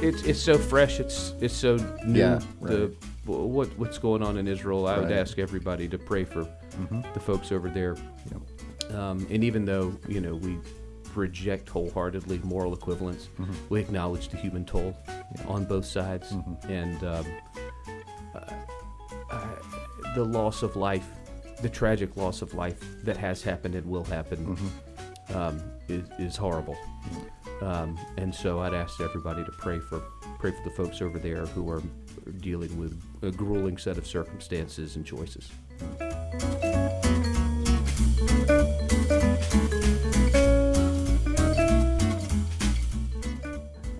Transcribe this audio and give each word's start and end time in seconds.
It's 0.00 0.22
it's 0.22 0.40
so 0.40 0.56
fresh. 0.58 1.00
It's 1.00 1.34
it's 1.40 1.54
so 1.54 1.76
new. 2.06 2.18
Yeah, 2.20 2.40
The 2.62 2.94
what 3.26 3.68
what's 3.78 3.98
going 3.98 4.22
on 4.22 4.38
in 4.38 4.46
Israel? 4.46 4.86
I 4.86 4.98
would 4.98 5.10
ask 5.12 5.38
everybody 5.38 5.88
to 5.88 5.98
pray 5.98 6.24
for 6.24 6.44
Mhm. 6.78 7.12
the 7.14 7.20
folks 7.20 7.50
over 7.52 7.68
there. 7.68 7.96
Yep. 8.30 8.94
Um, 8.94 9.26
and 9.30 9.42
even 9.44 9.64
though 9.64 9.92
you 10.08 10.20
know 10.20 10.36
we 10.36 10.58
reject 11.14 11.68
wholeheartedly 11.68 12.38
moral 12.44 12.72
equivalence, 12.74 13.28
Mhm. 13.38 13.54
we 13.70 13.80
acknowledge 13.80 14.28
the 14.28 14.36
human 14.36 14.64
toll 14.64 14.96
on 15.48 15.64
both 15.64 15.84
sides 15.84 16.30
Mhm. 16.32 16.70
and 16.70 17.04
um, 17.04 17.26
uh, 18.34 19.34
uh, 19.34 19.54
the 20.14 20.24
loss 20.24 20.62
of 20.62 20.76
life, 20.76 21.10
the 21.62 21.68
tragic 21.68 22.16
loss 22.16 22.42
of 22.42 22.54
life 22.54 22.80
that 23.04 23.16
has 23.16 23.42
happened 23.42 23.74
and 23.74 23.86
will 23.86 24.04
happen 24.04 24.56
Mhm. 25.28 25.34
um, 25.34 25.60
is, 25.88 26.08
is 26.18 26.36
horrible. 26.36 26.76
Um, 27.62 27.98
and 28.16 28.32
so 28.34 28.60
I'd 28.60 28.74
ask 28.74 29.00
everybody 29.00 29.44
to 29.44 29.50
pray 29.52 29.80
for 29.80 30.00
pray 30.38 30.52
for 30.52 30.62
the 30.62 30.70
folks 30.70 31.02
over 31.02 31.18
there 31.18 31.46
who 31.46 31.68
are 31.68 31.82
dealing 32.40 32.78
with 32.78 33.00
a 33.22 33.30
grueling 33.32 33.76
set 33.76 33.98
of 33.98 34.06
circumstances 34.06 34.94
and 34.94 35.04
choices. 35.04 35.50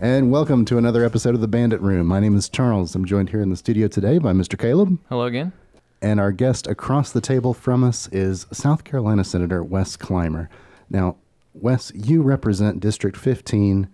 And 0.01 0.31
welcome 0.31 0.65
to 0.67 0.79
another 0.79 1.05
episode 1.05 1.35
of 1.35 1.41
the 1.41 1.49
Bandit 1.49 1.81
Room. 1.81 2.07
My 2.07 2.21
name 2.21 2.37
is 2.37 2.49
Charles. 2.49 2.95
I'm 2.95 3.05
joined 3.05 3.31
here 3.31 3.41
in 3.41 3.51
the 3.51 3.57
studio 3.57 3.89
today 3.89 4.19
by 4.19 4.33
Mr. 4.33 4.57
Caleb. 4.59 4.97
Hello 5.09 5.25
again. 5.25 5.53
And 6.01 6.21
our 6.21 6.33
guest 6.33 6.67
across 6.67 7.11
the 7.11 7.21
table 7.21 7.55
from 7.55 7.83
us 7.83 8.09
is 8.13 8.47
South 8.53 8.85
Carolina 8.85 9.25
Senator 9.25 9.63
Wes 9.65 9.97
Climer. 9.97 10.49
Now, 10.89 11.17
Wes, 11.55 11.91
you 11.95 12.23
represent 12.23 12.81
District 12.81 13.17
15. 13.17 13.89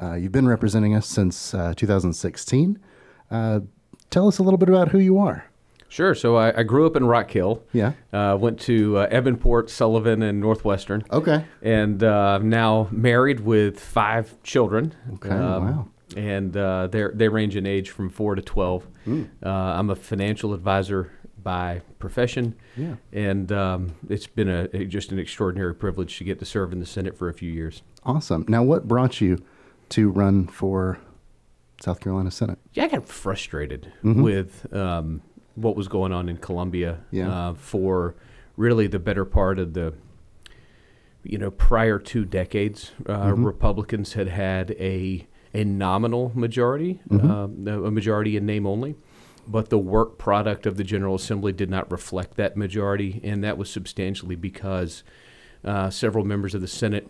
Uh, 0.00 0.14
you've 0.14 0.32
been 0.32 0.48
representing 0.48 0.94
us 0.94 1.06
since 1.06 1.52
uh, 1.54 1.74
2016. 1.76 2.78
Uh, 3.30 3.60
tell 4.10 4.28
us 4.28 4.38
a 4.38 4.42
little 4.42 4.58
bit 4.58 4.68
about 4.68 4.88
who 4.88 4.98
you 4.98 5.18
are. 5.18 5.48
Sure. 5.88 6.14
So 6.14 6.36
I, 6.36 6.60
I 6.60 6.62
grew 6.62 6.86
up 6.86 6.96
in 6.96 7.06
Rock 7.06 7.30
Hill. 7.30 7.62
Yeah. 7.72 7.92
Uh, 8.12 8.36
went 8.38 8.60
to 8.60 8.98
uh, 8.98 9.08
Ebinport, 9.08 9.70
Sullivan, 9.70 10.22
and 10.22 10.40
Northwestern. 10.40 11.02
Okay. 11.10 11.44
And 11.62 12.04
uh, 12.04 12.38
I'm 12.40 12.48
now 12.48 12.88
married 12.90 13.40
with 13.40 13.80
five 13.80 14.40
children. 14.42 14.94
Okay, 15.14 15.30
wow. 15.30 15.88
And 16.16 16.56
uh, 16.56 16.86
they 16.86 17.04
they 17.12 17.28
range 17.28 17.54
in 17.54 17.66
age 17.66 17.90
from 17.90 18.08
four 18.08 18.34
to 18.34 18.40
twelve. 18.40 18.86
Hmm. 19.04 19.24
Uh, 19.44 19.48
I'm 19.50 19.90
a 19.90 19.94
financial 19.94 20.54
advisor 20.54 21.12
by 21.42 21.82
profession. 21.98 22.54
Yeah. 22.76 22.96
And 23.12 23.50
um, 23.52 23.94
it's 24.08 24.26
been 24.26 24.48
a, 24.48 24.68
a- 24.72 24.84
just 24.84 25.12
an 25.12 25.18
extraordinary 25.18 25.74
privilege 25.74 26.18
to 26.18 26.24
get 26.24 26.38
to 26.40 26.44
serve 26.44 26.72
in 26.72 26.80
the 26.80 26.86
Senate 26.86 27.16
for 27.16 27.28
a 27.28 27.34
few 27.34 27.50
years. 27.52 27.82
Awesome. 28.04 28.44
Now, 28.48 28.62
what 28.62 28.88
brought 28.88 29.20
you 29.20 29.38
to 29.90 30.10
run 30.10 30.46
for 30.46 30.98
South 31.80 32.00
Carolina 32.00 32.30
Senate? 32.30 32.58
Yeah, 32.72 32.84
I 32.84 32.88
got 32.88 33.06
frustrated 33.08 33.92
Mhm. 34.02 34.22
with 34.22 34.72
um, 34.74 35.22
what 35.54 35.76
was 35.76 35.88
going 35.88 36.12
on 36.12 36.28
in 36.28 36.36
Columbia 36.38 37.00
Yeah. 37.10 37.30
uh, 37.50 37.54
for 37.54 38.14
really 38.56 38.86
the 38.86 38.98
better 38.98 39.24
part 39.24 39.58
of 39.58 39.74
the, 39.74 39.94
you 41.22 41.38
know, 41.38 41.50
prior 41.50 41.98
two 41.98 42.24
decades. 42.24 42.92
Uh, 43.06 43.26
Mhm. 43.32 43.44
Republicans 43.44 44.14
had 44.14 44.28
had 44.28 44.72
a 44.72 45.26
a 45.54 45.64
nominal 45.64 46.30
majority, 46.34 47.00
Mhm. 47.08 47.24
um, 47.30 47.84
a 47.86 47.90
majority 47.90 48.36
in 48.36 48.44
name 48.44 48.66
only, 48.66 48.96
but 49.48 49.70
the 49.70 49.78
work 49.78 50.18
product 50.18 50.66
of 50.66 50.76
the 50.76 50.84
General 50.84 51.14
Assembly 51.14 51.52
did 51.52 51.70
not 51.70 51.90
reflect 51.90 52.36
that 52.36 52.56
majority, 52.56 53.20
and 53.24 53.42
that 53.42 53.56
was 53.58 53.70
substantially 53.70 54.36
because 54.36 55.02
uh, 55.64 55.90
several 55.90 56.24
members 56.24 56.54
of 56.54 56.60
the 56.60 56.68
Senate 56.68 57.08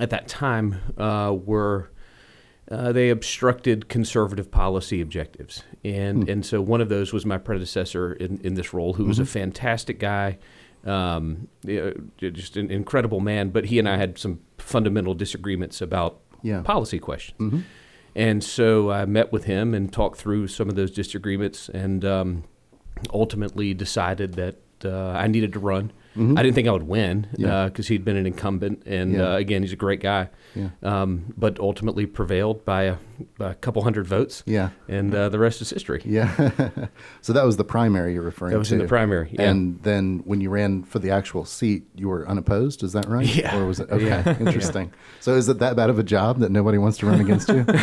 at 0.00 0.10
that 0.10 0.26
time 0.26 0.76
uh, 0.98 1.32
were 1.44 1.90
uh, 2.68 2.90
they 2.90 3.10
obstructed 3.10 3.88
conservative 3.88 4.50
policy 4.50 5.00
objectives, 5.00 5.62
and 5.84 6.24
Hmm. 6.24 6.30
and 6.30 6.46
so 6.46 6.60
one 6.60 6.80
of 6.80 6.88
those 6.88 7.12
was 7.12 7.24
my 7.24 7.38
predecessor 7.38 8.12
in, 8.14 8.40
in 8.42 8.54
this 8.54 8.74
role, 8.74 8.94
who 8.94 9.04
was 9.04 9.20
a 9.20 9.22
Mhm. 9.22 9.28
fantastic 9.28 10.00
guy, 10.00 10.38
um, 10.84 11.46
just 12.16 12.56
an 12.56 12.70
incredible 12.72 13.20
man. 13.20 13.50
But 13.50 13.66
he 13.66 13.78
and 13.78 13.88
I 13.88 13.96
had 13.98 14.18
some 14.18 14.40
fundamental 14.58 15.14
disagreements 15.14 15.80
about 15.80 16.18
Yeah. 16.42 16.62
policy 16.62 16.98
questions, 16.98 17.38
Mhm. 17.38 17.62
And 18.16 18.42
so 18.42 18.90
I 18.90 19.04
met 19.04 19.30
with 19.30 19.44
him 19.44 19.74
and 19.74 19.92
talked 19.92 20.16
through 20.16 20.48
some 20.48 20.70
of 20.70 20.74
those 20.74 20.90
disagreements, 20.90 21.68
and 21.68 22.02
um, 22.04 22.44
ultimately 23.12 23.74
decided 23.74 24.34
that 24.34 24.56
uh, 24.84 25.10
I 25.10 25.26
needed 25.26 25.52
to 25.52 25.58
run. 25.58 25.92
Mhm. 26.16 26.38
I 26.38 26.42
didn't 26.42 26.54
think 26.54 26.66
I 26.68 26.72
would 26.72 26.84
win 26.84 27.26
Yeah. 27.36 27.66
because 27.66 27.88
he'd 27.88 28.04
been 28.04 28.16
an 28.16 28.26
incumbent, 28.26 28.82
and 28.86 29.12
Yeah. 29.12 29.32
uh, 29.34 29.36
again, 29.36 29.62
he's 29.62 29.72
a 29.72 29.76
great 29.76 30.00
guy. 30.00 30.30
Yeah. 30.54 30.68
Um, 30.82 31.34
but 31.36 31.60
ultimately 31.60 32.06
prevailed 32.06 32.64
by 32.64 32.84
a, 32.84 32.94
by 33.38 33.50
a 33.50 33.54
couple 33.54 33.82
hundred 33.82 34.06
votes. 34.06 34.42
Yeah. 34.46 34.70
And 34.88 35.14
uh, 35.14 35.28
the 35.28 35.38
rest 35.38 35.60
is 35.60 35.68
history. 35.70 36.00
Yeah. 36.04 36.30
so 37.20 37.32
that 37.34 37.44
was 37.44 37.56
the 37.58 37.64
primary 37.64 38.14
you're 38.14 38.22
referring 38.22 38.50
to. 38.52 38.54
That 38.54 38.58
was 38.60 38.72
in 38.72 38.78
the 38.78 38.86
primary, 38.86 39.28
yeah. 39.32 39.50
And 39.50 39.78
then 39.82 40.22
when 40.24 40.40
you 40.40 40.48
ran 40.48 40.82
for 40.84 40.98
the 40.98 41.10
actual 41.10 41.44
seat, 41.44 41.84
you 41.94 42.08
were 42.08 42.26
unopposed. 42.26 42.82
Is 42.82 42.92
that 42.94 43.06
right? 43.06 43.26
Yeah. 43.26 43.58
Or 43.58 43.66
was 43.66 43.80
it? 43.80 43.88
Okay. 43.96 44.06
Yeah. 44.06 44.36
Interesting. 44.40 44.92
So 45.20 45.34
is 45.34 45.48
it 45.48 45.58
that 45.58 45.76
bad 45.76 45.90
of 45.90 45.98
a 45.98 46.02
job 46.02 46.38
that 46.40 46.50
nobody 46.50 46.78
wants 46.78 46.96
to 46.98 47.06
run 47.06 47.20
against 47.20 47.48
you? 47.48 47.64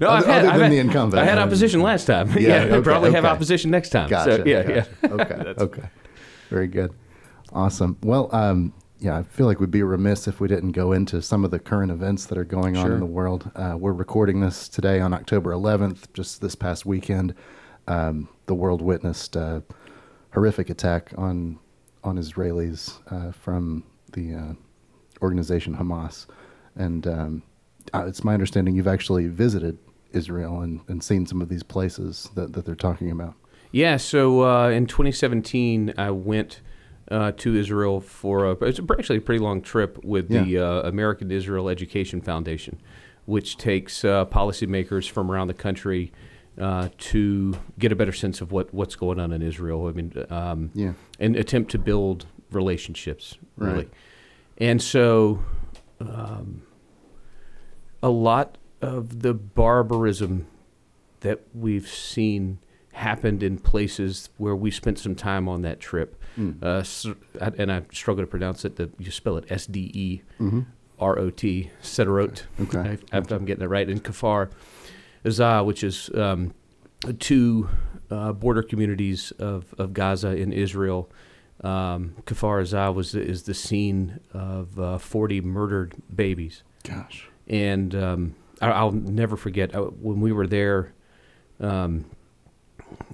No, 0.00 0.08
Other- 0.08 0.30
other 0.30 0.58
than 0.58 0.70
the 0.70 0.78
incumbent. 0.78 1.20
I 1.22 1.24
had 1.24 1.38
opposition 1.38 1.80
last 1.80 2.04
time. 2.06 2.28
Yeah, 2.32 2.40
Yeah, 2.66 2.74
okay, 2.74 2.82
probably 2.82 3.12
have 3.12 3.24
opposition 3.24 3.70
next 3.70 3.90
time. 3.90 4.08
Gotcha. 4.10 4.36
So, 4.38 4.42
yeah, 4.44 4.62
gotcha. 4.62 4.88
yeah. 5.02 5.08
Okay. 5.10 5.54
okay. 5.58 5.82
Very 6.50 6.66
good. 6.66 6.92
Awesome. 7.52 7.96
Well, 8.02 8.28
um, 8.34 8.72
yeah, 8.98 9.16
I 9.16 9.22
feel 9.22 9.46
like 9.46 9.60
we'd 9.60 9.70
be 9.70 9.82
remiss 9.82 10.26
if 10.26 10.40
we 10.40 10.48
didn't 10.48 10.72
go 10.72 10.92
into 10.92 11.20
some 11.20 11.44
of 11.44 11.50
the 11.50 11.58
current 11.58 11.92
events 11.92 12.26
that 12.26 12.38
are 12.38 12.44
going 12.44 12.76
on 12.76 12.90
in 12.90 13.00
the 13.00 13.06
world. 13.06 13.50
Uh, 13.54 13.76
we're 13.78 13.92
recording 13.92 14.40
this 14.40 14.68
today 14.68 15.00
on 15.00 15.12
October 15.12 15.52
11th, 15.52 16.12
just 16.12 16.40
this 16.40 16.54
past 16.54 16.86
weekend. 16.86 17.34
Um, 17.86 18.28
the 18.46 18.54
world 18.54 18.82
witnessed 18.82 19.36
a 19.36 19.62
horrific 20.32 20.70
attack 20.70 21.12
on 21.16 21.58
on 22.02 22.16
Israelis 22.18 23.00
uh, 23.10 23.32
from 23.32 23.84
the 24.12 24.34
uh, 24.34 24.52
organization 25.20 25.76
Hamas, 25.76 26.26
and 26.76 27.06
um, 27.06 27.42
uh, 27.92 28.06
it's 28.06 28.22
my 28.22 28.32
understanding 28.34 28.76
you've 28.76 28.86
actually 28.86 29.26
visited 29.26 29.78
Israel 30.12 30.60
and, 30.60 30.80
and 30.88 31.02
seen 31.02 31.26
some 31.26 31.42
of 31.42 31.48
these 31.48 31.62
places 31.62 32.30
that, 32.34 32.52
that 32.52 32.64
they're 32.64 32.74
talking 32.74 33.10
about. 33.10 33.34
Yeah, 33.72 33.96
so 33.96 34.44
uh, 34.44 34.70
in 34.70 34.86
2017, 34.86 35.94
I 35.98 36.10
went 36.10 36.60
uh, 37.10 37.32
to 37.32 37.54
Israel 37.56 38.00
for 38.00 38.46
a, 38.46 38.52
it's 38.64 38.80
actually 38.98 39.18
a 39.18 39.20
pretty 39.20 39.42
long 39.42 39.62
trip 39.62 40.02
with 40.04 40.28
the 40.28 40.58
uh, 40.58 40.82
American 40.88 41.30
Israel 41.30 41.68
Education 41.68 42.20
Foundation, 42.20 42.80
which 43.26 43.56
takes 43.56 44.04
uh, 44.04 44.24
policymakers 44.26 45.08
from 45.08 45.30
around 45.30 45.48
the 45.48 45.54
country 45.54 46.12
uh, 46.60 46.88
to 46.98 47.54
get 47.78 47.92
a 47.92 47.96
better 47.96 48.12
sense 48.12 48.40
of 48.40 48.50
what, 48.50 48.72
what's 48.72 48.96
going 48.96 49.20
on 49.20 49.32
in 49.32 49.42
Israel. 49.42 49.86
I 49.86 49.92
mean, 49.92 50.12
um, 50.30 50.70
Yeah. 50.74 50.92
and 51.20 51.36
attempt 51.36 51.70
to 51.72 51.78
build 51.78 52.26
relationships, 52.50 53.36
really. 53.56 53.74
Right. 53.74 53.90
And 54.58 54.80
so, 54.80 55.44
um, 56.00 56.62
a 58.02 58.08
lot 58.08 58.56
of 58.80 59.20
the 59.22 59.34
barbarism 59.34 60.46
that 61.20 61.40
we've 61.54 61.88
seen 61.88 62.58
happened 62.96 63.42
in 63.42 63.58
places 63.58 64.30
where 64.38 64.56
we 64.56 64.70
spent 64.70 64.98
some 64.98 65.14
time 65.14 65.48
on 65.48 65.62
that 65.62 65.78
trip. 65.80 66.20
Mm. 66.38 66.62
Uh, 66.62 67.44
I- 67.44 67.52
and 67.58 67.70
I 67.70 67.82
struggle 67.92 68.22
to 68.24 68.26
pronounce 68.26 68.64
it. 68.64 68.76
The, 68.76 68.90
you 68.98 69.10
spell 69.10 69.36
it 69.36 69.44
S 69.50 69.66
D 69.66 69.90
E 69.94 70.20
R 70.40 70.46
O 70.48 70.50
T, 70.50 70.56
Mhm. 70.56 70.66
R 70.98 71.18
O 71.18 71.30
T, 71.30 71.70
Sederot. 71.82 72.42
Okay. 72.60 72.98
I, 73.12 73.16
I'm 73.18 73.44
getting 73.44 73.62
it 73.62 73.68
right. 73.68 73.88
And 73.88 74.02
Kafar 74.02 74.50
Azah, 75.24 75.64
which 75.64 75.84
is 75.84 76.10
um, 76.14 76.54
two 77.18 77.68
uh, 78.10 78.32
border 78.32 78.62
communities 78.62 79.30
of, 79.38 79.74
of 79.78 79.92
Gaza 79.92 80.36
in 80.36 80.52
Israel. 80.52 81.10
Um, 81.62 82.14
Kafar 82.24 82.62
Azah 82.62 82.94
was 82.94 83.14
is 83.14 83.42
the 83.44 83.54
scene 83.54 84.20
of 84.32 84.78
uh, 84.78 84.98
40 84.98 85.40
murdered 85.42 85.94
babies. 86.14 86.62
Gosh. 86.82 87.28
And 87.48 87.94
um, 87.94 88.34
I, 88.60 88.70
I'll 88.70 88.92
never 88.92 89.36
forget 89.36 89.74
uh, 89.74 89.82
when 89.82 90.20
we 90.20 90.32
were 90.32 90.46
there. 90.46 90.92
Um, 91.60 92.04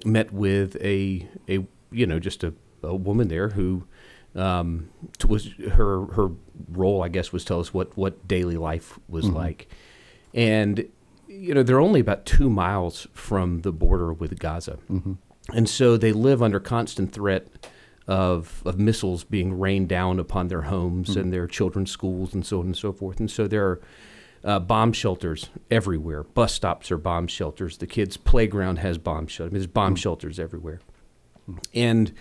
met 0.04 0.32
with 0.32 0.76
a 0.82 1.26
a 1.48 1.64
you 1.90 2.06
know 2.06 2.18
just 2.18 2.42
a, 2.44 2.52
a 2.82 2.94
woman 2.94 3.28
there 3.28 3.50
who 3.50 3.84
um, 4.34 4.88
was 5.28 5.50
her 5.72 6.06
her 6.06 6.30
role 6.70 7.02
I 7.02 7.08
guess 7.08 7.32
was 7.32 7.44
to 7.44 7.48
tell 7.48 7.60
us 7.60 7.74
what 7.74 7.96
what 7.96 8.26
daily 8.26 8.56
life 8.56 8.98
was 9.08 9.26
Mhm. 9.26 9.34
like, 9.34 9.68
and 10.34 10.88
you 11.28 11.54
know 11.54 11.62
they're 11.62 11.80
only 11.80 12.00
about 12.00 12.24
two 12.26 12.48
miles 12.50 13.06
from 13.12 13.60
the 13.60 13.72
border 13.72 14.12
with 14.12 14.38
Gaza, 14.38 14.78
Mhm. 14.90 15.16
and 15.52 15.68
so 15.68 15.96
they 15.96 16.12
live 16.12 16.42
under 16.42 16.60
constant 16.60 17.12
threat 17.12 17.46
of 18.08 18.62
of 18.64 18.78
missiles 18.78 19.22
being 19.24 19.58
rained 19.58 19.88
down 19.88 20.18
upon 20.18 20.48
their 20.48 20.62
homes 20.62 21.10
Mhm. 21.10 21.20
and 21.20 21.32
their 21.32 21.46
children's 21.46 21.90
schools 21.90 22.34
and 22.34 22.44
so 22.44 22.60
on 22.60 22.66
and 22.66 22.76
so 22.76 22.92
forth, 22.92 23.20
and 23.20 23.30
so 23.30 23.46
there 23.46 23.64
are 23.66 23.80
uh, 24.44 24.58
bomb 24.58 24.92
shelters 24.92 25.50
everywhere. 25.70 26.22
Bus 26.24 26.52
stops 26.52 26.90
are 26.90 26.98
bomb 26.98 27.26
shelters. 27.28 27.78
The 27.78 27.86
kids' 27.86 28.16
playground 28.16 28.78
has 28.78 28.98
bomb 28.98 29.26
shelters. 29.26 29.50
I 29.50 29.52
mean, 29.52 29.60
there's 29.60 29.66
bomb 29.68 29.94
Mm. 29.94 29.98
shelters 29.98 30.38
everywhere. 30.40 30.80
And 31.74 32.12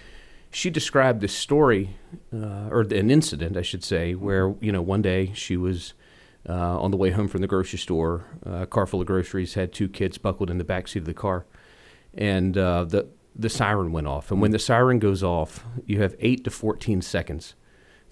she 0.52 0.70
described 0.70 1.22
this 1.22 1.34
story, 1.34 1.96
uh, 2.34 2.68
or 2.70 2.82
an 2.82 3.10
incident, 3.10 3.56
I 3.56 3.62
should 3.62 3.84
say, 3.84 4.16
where 4.16 4.54
you 4.60 4.72
know 4.72 4.82
one 4.82 5.02
day 5.02 5.32
she 5.34 5.56
was 5.58 5.94
uh, 6.50 6.80
on 6.82 6.92
the 6.92 6.98
way 6.98 7.12
home 7.12 7.28
from 7.28 7.42
the 7.42 7.48
grocery 7.48 7.80
store, 7.80 8.26
uh, 8.46 8.64
a 8.64 8.66
car 8.66 8.86
full 8.88 9.00
of 9.02 9.08
groceries, 9.08 9.54
had 9.54 9.72
two 9.72 9.88
kids 9.88 10.18
buckled 10.18 10.50
in 10.50 10.58
the 10.58 10.64
back 10.64 10.88
seat 10.88 11.00
of 11.00 11.06
the 11.06 11.14
car, 11.14 11.46
and 12.14 12.58
uh, 12.58 12.84
the 12.84 13.08
the 13.36 13.50
siren 13.50 13.92
went 13.94 14.08
off. 14.08 14.30
And 14.32 14.42
when 14.42 14.52
the 14.52 14.60
siren 14.60 15.00
goes 15.00 15.24
off, 15.24 15.64
you 15.86 16.02
have 16.02 16.16
eight 16.20 16.44
to 16.44 16.50
fourteen 16.52 17.02
seconds 17.02 17.56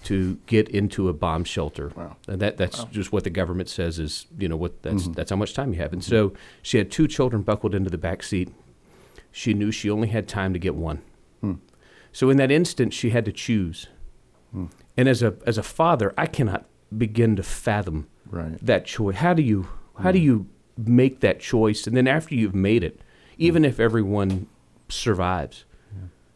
to 0.06 0.38
get 0.46 0.70
into 0.70 1.10
a 1.10 1.14
bomb 1.14 1.44
shelter. 1.44 1.92
Wow. 1.96 2.16
And 2.28 2.40
that 2.42 2.58
that's 2.58 2.84
just 2.86 3.12
what 3.12 3.24
the 3.26 3.30
government 3.30 3.68
says 3.70 4.00
is 4.00 4.28
you 4.38 4.48
know 4.48 4.56
what 4.58 4.82
that's 4.82 5.04
Mm-hmm. 5.04 5.12
that's 5.14 5.30
how 5.30 5.36
much 5.36 5.54
time 5.54 5.74
you 5.74 5.80
have. 5.80 5.92
And 5.94 6.04
so 6.04 6.34
she 6.62 6.78
had 6.78 6.90
two 6.92 7.08
children 7.08 7.42
buckled 7.42 7.76
into 7.76 7.90
the 7.90 7.98
back 7.98 8.24
seat. 8.24 8.50
She 9.32 9.54
knew 9.54 9.72
she 9.72 9.90
only 9.90 10.08
had 10.08 10.28
time 10.28 10.54
to 10.54 10.60
get 10.60 10.76
one. 10.76 11.02
Hmm. 11.42 11.54
So 12.12 12.30
in 12.30 12.38
that 12.38 12.50
instant, 12.50 12.94
she 12.94 13.10
had 13.12 13.26
to 13.26 13.32
choose. 13.32 13.88
And 14.98 15.08
as 15.08 15.22
a 15.22 15.36
as 15.46 15.58
a 15.58 15.64
father, 15.64 16.14
I 16.18 16.26
cannot 16.26 16.66
begin 16.98 17.36
to 17.36 17.44
fathom 17.44 18.08
Right. 18.32 18.58
that 18.66 18.86
choice. 18.86 19.18
How 19.18 19.34
do 19.34 19.44
you 19.44 19.68
how 20.00 20.12
do 20.12 20.20
you 20.20 20.48
make 20.78 21.20
that 21.20 21.40
choice? 21.40 21.86
And 21.88 21.96
then 21.96 22.08
after 22.08 22.34
you've 22.36 22.56
made 22.56 22.84
it, 22.84 23.02
even 23.38 23.64
if 23.66 23.80
everyone 23.80 24.48
survives, 24.88 25.66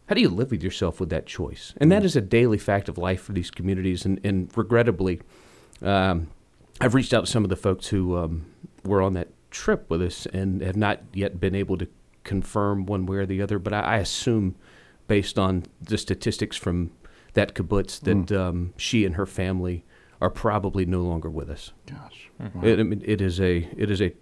how 0.07 0.15
do 0.15 0.21
you 0.21 0.29
live 0.29 0.51
with 0.51 0.63
yourself 0.63 0.99
with 0.99 1.09
that 1.09 1.25
choice? 1.25 1.73
And 1.77 1.91
that 1.91 2.03
is 2.03 2.15
a 2.15 2.21
daily 2.21 2.57
fact 2.57 2.89
of 2.89 2.97
life 2.97 3.21
for 3.21 3.33
these 3.33 3.49
communities. 3.49 4.05
And, 4.05 4.19
and 4.23 4.51
regrettably, 4.55 5.21
um, 5.81 6.27
I've 6.81 6.93
reached 6.93 7.13
out 7.13 7.25
to 7.25 7.31
some 7.31 7.43
of 7.43 7.49
the 7.49 7.55
folks 7.55 7.87
who 7.87 8.17
um, 8.17 8.45
were 8.83 9.01
on 9.01 9.13
that 9.13 9.29
trip 9.51 9.89
with 9.89 10.01
us 10.01 10.25
and 10.27 10.61
have 10.61 10.75
not 10.75 11.01
yet 11.13 11.39
been 11.39 11.55
able 11.55 11.77
to 11.77 11.87
confirm 12.23 12.85
one 12.85 13.05
way 13.05 13.17
or 13.17 13.25
the 13.25 13.41
other. 13.41 13.59
But 13.59 13.73
I, 13.73 13.79
I 13.79 13.97
assume, 13.97 14.55
based 15.07 15.39
on 15.39 15.63
the 15.81 15.97
statistics 15.97 16.57
from 16.57 16.91
that 17.33 17.53
kibbutz, 17.53 17.99
that 18.01 18.31
um, 18.37 18.73
she 18.77 19.05
and 19.05 19.15
her 19.15 19.25
family 19.25 19.85
are 20.19 20.29
probably 20.29 20.85
no 20.85 21.01
longer 21.01 21.29
with 21.29 21.49
us. 21.49 21.71
Gosh. 21.85 22.29
It, 22.61 22.79
I 22.79 22.83
mean, 22.83 23.01
it 23.05 23.21
is 23.21 23.39
a 23.39 23.67
it 23.77 23.89
is 23.89 24.01
a 24.01 24.13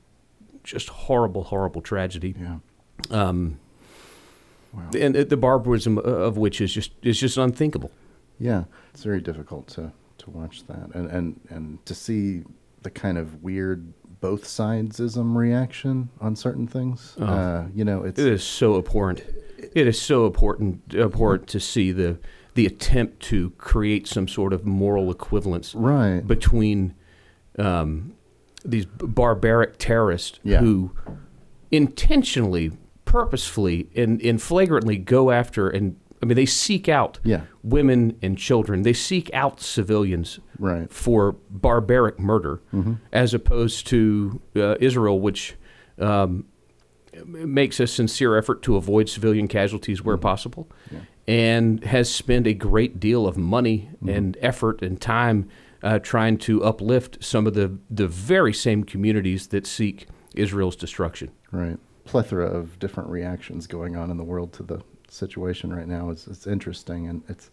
just 0.63 0.89
horrible, 0.89 1.45
horrible 1.45 1.81
tragedy. 1.81 2.35
Yeah. 2.39 2.57
Um, 3.09 3.59
Wow. 4.73 4.89
and 4.97 5.15
the 5.15 5.37
barbarism 5.37 5.97
of 5.97 6.37
which 6.37 6.61
is 6.61 6.73
just 6.73 6.91
is 7.01 7.19
just 7.19 7.37
unthinkable. 7.37 7.91
Yeah, 8.39 8.63
it's 8.93 9.03
very 9.03 9.21
difficult 9.21 9.67
to 9.69 9.91
to 10.19 10.29
watch 10.29 10.65
that 10.67 10.89
and 10.93 11.09
and 11.09 11.39
and 11.49 11.85
to 11.85 11.93
see 11.93 12.43
the 12.81 12.89
kind 12.89 13.17
of 13.17 13.43
weird 13.43 13.93
both 14.21 14.43
sidesism 14.43 15.35
reaction 15.35 16.09
on 16.19 16.35
certain 16.35 16.67
things. 16.67 17.15
Oh. 17.19 17.25
Uh, 17.25 17.67
you 17.73 17.83
know, 17.83 18.03
it's 18.03 18.19
It 18.19 18.27
is 18.31 18.43
so 18.43 18.77
abhorrent. 18.77 19.23
It 19.73 19.87
is 19.87 19.99
so 19.99 20.25
important 20.27 20.93
abhorrent 20.95 21.47
to 21.47 21.59
see 21.59 21.91
the 21.91 22.17
the 22.53 22.65
attempt 22.65 23.21
to 23.21 23.51
create 23.51 24.07
some 24.07 24.27
sort 24.27 24.53
of 24.53 24.65
moral 24.65 25.09
equivalence 25.09 25.73
right. 25.73 26.19
between 26.25 26.93
um, 27.57 28.13
these 28.65 28.85
barbaric 28.85 29.77
terrorists 29.77 30.39
Yeah. 30.43 30.59
who 30.59 30.91
intentionally, 31.71 32.71
purposefully, 33.11 33.89
and, 33.95 34.21
and 34.21 34.41
flagrantly 34.41 34.97
go 34.97 35.31
after 35.31 35.69
and 35.69 35.95
I 36.23 36.25
mean 36.27 36.35
they 36.35 36.45
seek 36.45 36.87
out 36.87 37.19
Yeah. 37.23 37.41
women 37.63 38.15
and 38.21 38.37
children. 38.37 38.83
They 38.83 38.93
seek 38.93 39.29
out 39.33 39.59
civilians 39.59 40.39
Right. 40.59 40.91
for 40.93 41.35
barbaric 41.49 42.19
murder, 42.19 42.61
as 43.11 43.33
opposed 43.33 43.87
to 43.87 44.39
uh, 44.55 44.75
Israel, 44.79 45.19
which 45.19 45.55
um, 45.99 46.45
makes 47.25 47.79
a 47.79 47.87
sincere 47.87 48.37
effort 48.37 48.61
to 48.63 48.75
avoid 48.75 49.09
civilian 49.09 49.47
casualties 49.47 50.03
where 50.05 50.15
possible, 50.17 50.69
Yeah. 50.91 50.99
and 51.27 51.83
has 51.85 52.07
spent 52.13 52.45
a 52.47 52.53
great 52.53 52.99
deal 52.99 53.25
of 53.27 53.35
money 53.37 53.89
and 54.07 54.37
effort 54.41 54.81
and 54.83 55.01
time 55.01 55.47
uh, 55.83 55.97
trying 55.99 56.37
to 56.37 56.63
uplift 56.63 57.17
some 57.23 57.47
of 57.47 57.55
the 57.55 57.67
the 57.89 58.07
very 58.07 58.53
same 58.53 58.83
communities 58.83 59.47
that 59.47 59.65
seek 59.65 60.07
Israel's 60.35 60.75
destruction. 60.75 61.29
Right. 61.51 61.77
Plethora 62.11 62.45
of 62.45 62.77
different 62.77 63.09
reactions 63.09 63.67
going 63.67 63.95
on 63.95 64.11
in 64.11 64.17
the 64.17 64.23
world 64.25 64.51
to 64.51 64.63
the 64.63 64.81
situation 65.07 65.73
right 65.73 65.87
now 65.87 66.09
is 66.09 66.27
it's 66.27 66.45
interesting 66.45 67.07
and 67.07 67.23
it's 67.29 67.49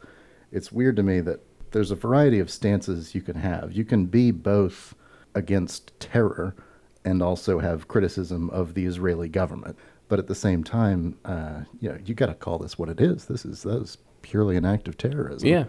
it's 0.51 0.73
weird 0.73 0.97
to 0.97 1.05
me 1.05 1.21
that 1.21 1.39
there's 1.71 1.93
a 1.93 1.95
variety 1.95 2.41
of 2.41 2.51
stances 2.51 3.15
you 3.15 3.23
can 3.23 3.37
have. 3.37 3.71
You 3.71 3.85
can 3.85 4.07
be 4.07 4.33
both 4.33 4.97
against 5.37 5.93
terror 6.01 6.57
and 7.05 7.23
also 7.23 7.61
have 7.61 7.87
criticism 7.87 8.51
of 8.51 8.75
the 8.75 8.85
Israeli 8.85 9.29
government. 9.29 9.79
But 10.09 10.19
at 10.19 10.27
the 10.27 10.35
same 10.35 10.65
time, 10.65 11.17
uh, 11.25 11.61
you 11.81 11.91
know, 11.91 11.99
you 12.05 12.17
got 12.17 12.27
to 12.27 12.35
call 12.35 12.59
this 12.59 12.77
what 12.77 12.89
it 12.89 13.01
is. 13.01 13.27
This 13.27 13.45
is 13.45 13.63
that 13.63 13.81
is 13.81 13.99
purely 14.23 14.57
an 14.57 14.65
act 14.65 14.89
of 14.89 14.97
terrorism. 14.99 15.49
Yeah. 15.49 15.65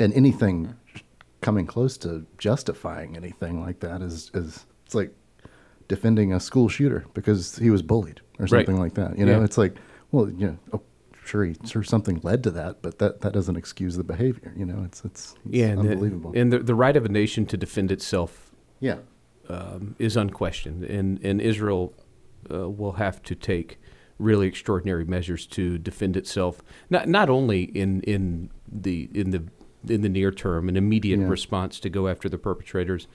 And 0.00 0.14
anything 0.14 0.74
coming 1.42 1.66
close 1.66 1.98
to 1.98 2.24
justifying 2.38 3.18
anything 3.18 3.60
like 3.60 3.80
that 3.80 4.00
is 4.00 4.30
is 4.32 4.64
it's 4.86 4.94
like 4.94 5.14
defending 5.88 6.32
a 6.32 6.40
school 6.40 6.68
shooter 6.68 7.04
because 7.14 7.56
he 7.56 7.70
was 7.70 7.82
bullied 7.82 8.20
or 8.38 8.42
Right. 8.44 8.50
something 8.66 8.78
like 8.78 8.94
that. 8.94 9.18
You 9.18 9.26
know, 9.26 9.38
Yeah. 9.38 9.44
it's 9.44 9.58
like, 9.58 9.76
well, 10.12 10.30
you 10.30 10.46
know, 10.48 10.58
oh, 10.72 10.82
sure, 11.24 11.44
he, 11.44 11.56
sure, 11.66 11.82
something 11.82 12.20
led 12.22 12.42
to 12.44 12.50
that, 12.52 12.82
but 12.82 12.98
that 12.98 13.20
that 13.22 13.32
doesn't 13.32 13.56
excuse 13.56 13.96
the 13.96 14.04
behavior. 14.04 14.52
You 14.56 14.66
know, 14.66 14.82
it's 14.84 15.04
it's, 15.04 15.34
it's 15.44 15.54
Yeah, 15.54 15.66
and 15.68 15.82
the- 15.84 15.92
unbelievable. 15.92 16.32
and 16.34 16.52
the, 16.52 16.58
the 16.58 16.74
right 16.74 16.96
of 16.96 17.04
a 17.04 17.08
nation 17.08 17.46
to 17.46 17.56
defend 17.56 17.90
itself 17.92 18.50
yeah, 18.80 18.98
um, 19.48 19.94
is 19.98 20.16
unquestioned, 20.16 20.84
and 20.84 21.18
and 21.24 21.40
Israel 21.40 21.92
uh, 22.50 22.68
will 22.70 22.92
have 22.92 23.22
to 23.24 23.34
take 23.34 23.78
really 24.18 24.46
extraordinary 24.46 25.04
measures 25.04 25.46
to 25.46 25.76
defend 25.78 26.16
itself, 26.16 26.62
not 26.90 27.08
not 27.08 27.28
only 27.28 27.64
in 27.64 28.00
in 28.02 28.50
the 28.70 29.08
in 29.14 29.30
the 29.30 29.42
in 29.88 30.00
the 30.02 30.08
near 30.08 30.30
term, 30.30 30.68
an 30.68 30.76
immediate 30.76 31.20
Yeah. 31.20 31.28
response 31.28 31.78
to 31.80 31.90
go 31.90 32.08
after 32.08 32.28
the 32.28 32.38
perpetrators. 32.38 33.06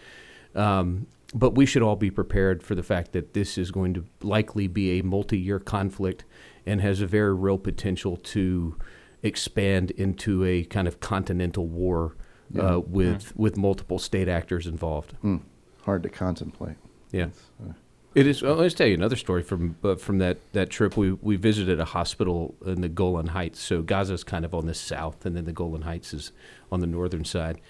Um, 0.56 1.08
but 1.34 1.56
we 1.56 1.66
should 1.66 1.82
all 1.84 1.96
be 1.96 2.10
prepared 2.12 2.64
for 2.64 2.76
the 2.76 2.84
fact 2.84 3.12
that 3.12 3.34
this 3.34 3.58
is 3.58 3.72
going 3.72 3.94
to 3.94 4.06
likely 4.22 4.68
be 4.68 5.00
a 5.00 5.04
multi-year 5.04 5.60
conflict 5.60 6.26
and 6.66 6.82
has 6.82 7.02
a 7.02 7.08
very 7.08 7.34
real 7.34 7.58
potential 7.58 8.18
to 8.18 8.78
expand 9.24 9.92
into 9.92 10.44
a 10.46 10.64
kind 10.66 10.88
of 10.88 11.00
continental 11.00 11.68
war 11.68 12.16
Yeah. 12.52 12.64
uh, 12.64 12.80
with 12.80 13.36
with 13.36 13.58
multiple 13.58 14.00
state 14.00 14.28
actors 14.28 14.66
involved. 14.66 15.14
Mm. 15.24 15.42
hard 15.86 16.04
to 16.04 16.10
contemplate. 16.10 16.78
Yeah. 17.12 17.28
Uh, 17.62 17.74
It 18.16 18.26
is. 18.26 18.42
Well, 18.42 18.56
let's 18.56 18.74
tell 18.74 18.88
you 18.88 18.96
another 18.96 19.16
story 19.16 19.44
from 19.44 19.76
uh, 19.84 19.96
from 19.96 20.18
that, 20.20 20.38
that 20.54 20.70
trip. 20.72 20.98
We 20.98 21.12
we 21.14 21.36
visited 21.36 21.80
a 21.80 21.86
hospital 21.86 22.56
in 22.66 22.82
the 22.82 22.90
Golan 22.90 23.28
Heights. 23.28 23.60
So 23.60 23.84
Gaza's 23.84 24.24
kind 24.24 24.46
of 24.46 24.54
on 24.56 24.66
the 24.66 24.74
south, 24.74 25.26
and 25.28 25.36
then 25.36 25.46
the 25.46 25.54
Golan 25.54 25.84
Heights 25.84 26.12
is 26.14 26.32
on 26.72 26.80
the 26.80 26.88
northern 26.88 27.24
side. 27.26 27.62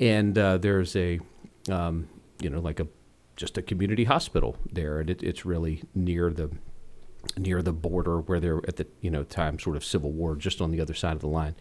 And 0.00 0.38
uh, 0.38 0.58
there's 0.58 0.94
a, 0.96 1.20
um, 1.68 2.08
you 2.42 2.50
know, 2.50 2.60
like 2.60 2.80
a 2.80 2.86
just 3.36 3.56
a 3.56 3.62
community 3.62 4.04
hospital 4.04 4.56
there, 4.70 5.00
and 5.00 5.08
it, 5.08 5.22
it's 5.22 5.44
really 5.44 5.82
near 5.94 6.30
the 6.30 6.50
near 7.36 7.62
the 7.62 7.72
border 7.72 8.20
where 8.20 8.40
they're 8.40 8.60
at 8.68 8.76
the 8.76 8.86
you 9.00 9.10
know 9.10 9.24
time 9.24 9.58
sort 9.58 9.76
of 9.76 9.84
civil 9.84 10.10
war, 10.10 10.36
just 10.36 10.60
on 10.60 10.70
the 10.70 10.80
other 10.80 10.94
side 10.94 11.14
of 11.14 11.20
the 11.20 11.28
line. 11.28 11.54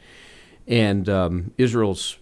And 0.67 1.09
um, 1.09 1.53
Israel's 1.57 2.17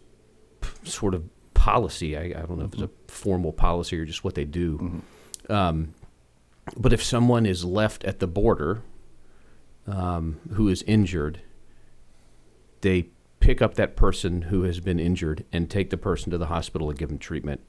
p- 0.62 0.70
sort 0.90 1.14
of 1.14 1.24
policy, 1.54 2.18
I, 2.18 2.22
I 2.22 2.46
don't 2.46 2.58
know 2.58 2.66
if 2.66 2.74
it's 2.74 2.84
a 2.84 2.90
formal 3.08 3.52
policy 3.52 4.00
or 4.00 4.06
just 4.06 4.24
what 4.24 4.36
they 4.36 4.46
do. 4.46 5.02
Um, 5.50 5.94
but 6.78 6.94
if 6.94 7.04
someone 7.04 7.46
is 7.46 7.66
left 7.66 8.04
at 8.06 8.20
the 8.20 8.28
border 8.28 8.82
um, 9.88 10.40
who 10.54 10.70
is 10.70 10.84
injured, 10.84 11.42
they 12.82 13.10
pick 13.40 13.62
up 13.62 13.76
that 13.76 13.96
person 13.96 14.44
who 14.44 14.64
has 14.64 14.80
been 14.80 15.00
injured 15.00 15.46
and 15.52 15.70
take 15.70 15.90
the 15.90 15.98
person 15.98 16.32
to 16.32 16.38
the 16.38 16.48
hospital 16.48 16.90
and 16.90 17.00
give 17.00 17.10
them 17.10 17.18
treatment. 17.18 17.62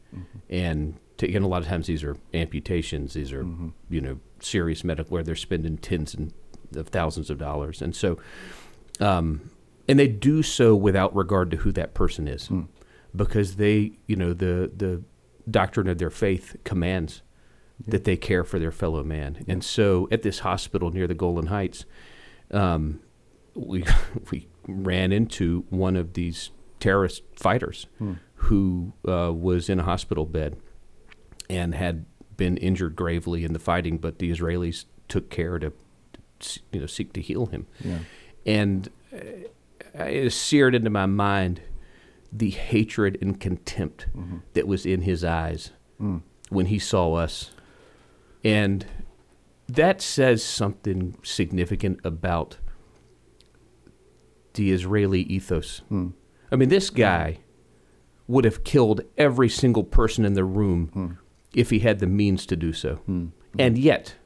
And, 0.49 0.99
take, 1.17 1.35
and 1.35 1.45
a 1.45 1.49
lot 1.49 1.63
of 1.63 1.69
times 1.69 1.87
these 1.87 2.03
are 2.03 2.17
amputations. 2.35 3.15
These 3.15 3.33
are 3.33 3.43
you 3.89 4.01
know 4.01 4.19
serious 4.41 4.85
medical 4.85 5.13
where 5.13 5.23
they're 5.23 5.37
spending 5.37 5.79
tens 5.79 6.15
and 6.15 6.33
of 6.77 6.89
thousands 6.89 7.31
of 7.31 7.39
dollars. 7.39 7.83
And 7.83 7.95
so, 7.95 8.19
um, 9.01 9.51
and 9.89 9.99
they 9.99 10.09
do 10.09 10.43
so 10.43 10.75
without 10.75 11.15
regard 11.15 11.51
to 11.53 11.59
who 11.59 11.73
that 11.73 11.95
person 11.95 12.29
is, 12.29 12.49
because 13.15 13.57
they 13.57 13.93
you 14.07 14.17
know 14.17 14.33
the 14.33 14.71
the 14.77 15.03
doctrine 15.51 15.89
of 15.89 15.99
their 15.99 16.11
faith 16.11 16.57
commands 16.65 17.23
that 17.87 18.05
they 18.05 18.17
care 18.17 18.45
for 18.45 18.59
their 18.59 18.71
fellow 18.71 19.03
man. 19.03 19.45
And 19.49 19.65
so 19.65 20.07
at 20.11 20.23
this 20.23 20.41
hospital 20.41 20.91
near 20.91 21.07
the 21.07 21.15
Golan 21.15 21.47
Heights, 21.47 21.87
um, 22.51 23.01
we 23.55 23.85
we 24.31 24.49
ran 24.67 25.13
into 25.13 25.65
one 25.71 25.97
of 25.97 26.13
these 26.15 26.51
terrorist 26.81 27.23
fighters 27.37 27.87
who 28.35 28.93
uh, 29.07 29.33
was 29.33 29.69
in 29.69 29.79
a 29.81 29.83
hospital 29.83 30.25
bed 30.25 30.57
and 31.49 31.75
had 31.75 32.05
been 32.37 32.57
injured 32.57 32.97
gravely 32.97 33.45
in 33.45 33.53
the 33.53 33.59
fighting, 33.59 33.99
but 33.99 34.19
the 34.19 34.31
Israelis 34.31 34.87
took 35.09 35.29
care 35.31 35.59
to, 35.59 35.73
to 36.39 36.61
you 36.73 36.81
know 36.81 36.87
seek 36.87 37.13
to 37.13 37.21
heal 37.21 37.47
him. 37.47 37.67
yeah. 37.85 37.99
And 38.47 38.89
uh, 39.13 40.05
it 40.05 40.31
seared 40.33 40.75
into 40.75 40.89
my 40.91 41.05
mind 41.07 41.61
the 42.33 42.51
hatred 42.51 43.19
and 43.21 43.39
contempt 43.41 44.07
that 44.55 44.67
was 44.69 44.87
in 44.87 45.03
his 45.03 45.25
eyes 45.25 45.73
Mm. 46.01 46.23
when 46.49 46.67
he 46.67 46.79
saw 46.79 47.13
us. 47.15 47.51
And 48.43 48.87
that 49.69 50.01
says 50.01 50.43
something 50.43 51.19
significant 51.23 52.01
about 52.05 52.57
the 54.61 54.73
Israeli 54.73 55.23
ethos. 55.23 55.79
Hmm. 55.89 56.09
I 56.53 56.57
mean, 56.57 56.69
this 56.69 56.91
guy 56.91 57.39
would 58.29 58.45
have 58.45 58.63
killed 58.63 59.01
every 59.17 59.49
single 59.49 59.85
person 59.85 60.27
in 60.27 60.35
the 60.35 60.45
room 60.45 60.91
hmm. 60.93 61.09
if 61.55 61.71
he 61.71 61.79
had 61.79 61.99
the 61.99 62.07
means 62.07 62.45
to 62.47 62.57
do 62.57 62.75
so. 62.75 62.97
Hmm. 63.07 63.29
And 63.59 63.79
yet, 63.79 64.17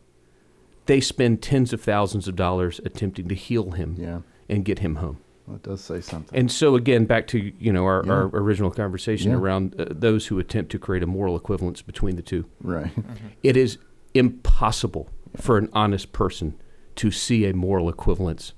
they 0.86 1.00
spend 1.00 1.40
tens 1.40 1.72
of 1.72 1.80
thousands 1.80 2.26
of 2.26 2.34
dollars 2.34 2.80
attempting 2.84 3.28
to 3.28 3.34
heal 3.36 3.70
him 3.70 3.94
Yeah. 3.96 4.20
and 4.48 4.64
get 4.64 4.80
him 4.80 4.96
home. 4.96 5.18
Well, 5.46 5.56
it 5.56 5.62
does 5.62 5.82
say 5.84 6.00
something. 6.00 6.36
And 6.36 6.50
so 6.50 6.74
again, 6.74 7.04
back 7.04 7.28
to 7.28 7.52
you 7.58 7.72
know 7.72 7.84
our, 7.84 8.02
Yeah. 8.04 8.12
our 8.12 8.26
original 8.34 8.72
conversation 8.72 9.30
Yeah. 9.30 9.38
around 9.38 9.80
uh, 9.80 9.86
those 9.90 10.26
who 10.26 10.40
attempt 10.40 10.72
to 10.72 10.80
create 10.80 11.04
a 11.04 11.06
moral 11.06 11.36
equivalence 11.36 11.80
between 11.80 12.16
the 12.16 12.22
two. 12.22 12.44
right. 12.60 12.86
Mm-hmm. 12.86 13.26
It 13.44 13.56
is 13.56 13.78
impossible 14.14 15.08
for 15.36 15.58
an 15.58 15.68
honest 15.72 16.12
person 16.12 16.54
to 16.96 17.12
see 17.12 17.46
a 17.46 17.54
moral 17.54 17.88
equivalence 17.88 18.52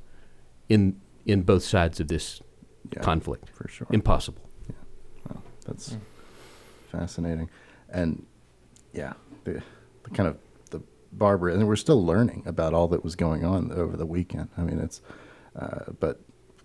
in 0.69 0.97
in 1.27 1.43
both 1.43 1.63
sides 1.65 2.01
of 2.01 2.09
this 2.09 2.41
Yeah, 2.93 3.01
conflict. 3.03 3.49
for 3.51 3.69
sure. 3.69 3.87
Impossible. 3.91 4.43
Yeah. 4.69 4.75
Well, 5.29 5.43
That's 5.67 5.97
fascinating, 6.91 7.51
and 7.91 8.25
yeah, 8.93 9.13
the, 9.45 9.63
the 10.05 10.11
kind 10.11 10.29
of 10.29 10.39
the 10.71 10.81
barbar, 11.13 11.49
and 11.51 11.67
we're 11.67 11.77
still 11.77 12.05
learning 12.05 12.45
about 12.47 12.73
all 12.73 12.89
that 12.89 13.03
was 13.05 13.17
going 13.17 13.45
on 13.45 13.73
over 13.73 13.97
the 13.97 14.07
weekend. 14.07 14.49
I 14.57 14.63
mean, 14.63 14.79
it's, 14.79 15.03
uh, 15.57 15.93
but 16.01 16.21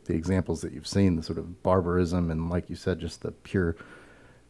the 0.06 0.14
examples 0.16 0.62
that 0.62 0.72
you've 0.74 0.88
seen, 0.88 1.16
the 1.16 1.24
sort 1.24 1.38
of 1.40 1.64
barbarism, 1.64 2.30
and 2.32 2.50
like 2.50 2.70
you 2.70 2.76
said, 2.76 3.00
just 3.00 3.22
the 3.24 3.32
pure 3.32 3.76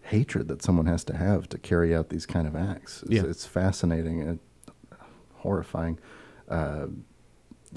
hatred 0.04 0.48
that 0.50 0.62
someone 0.62 0.88
has 0.88 1.04
to 1.06 1.16
have 1.16 1.48
to 1.50 1.58
carry 1.58 1.96
out 1.96 2.10
these 2.10 2.26
kind 2.26 2.48
of 2.48 2.56
acts. 2.56 3.02
It's, 3.04 3.12
Yeah. 3.12 3.24
it's 3.24 3.46
fascinating 3.46 4.22
and 4.22 4.40
horrifying. 5.36 6.00
Uh, 6.50 6.88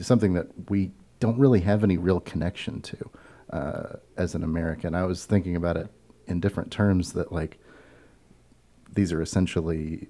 something 0.01 0.33
that 0.35 0.49
we 0.69 0.91
don't 1.25 1.39
really 1.39 1.61
have 1.61 1.83
any 1.83 1.97
real 1.97 2.21
connection 2.21 2.83
to 2.83 3.11
uh, 3.51 3.97
as 4.19 4.35
an 4.35 4.45
American. 4.45 4.95
I 4.95 5.05
was 5.05 5.25
thinking 5.25 5.57
about 5.57 5.79
it 5.79 5.89
in 6.27 6.39
different 6.39 6.71
terms 6.71 7.15
that 7.15 7.33
like 7.33 7.59
these 8.93 9.11
are 9.11 9.23
essentially 9.23 10.09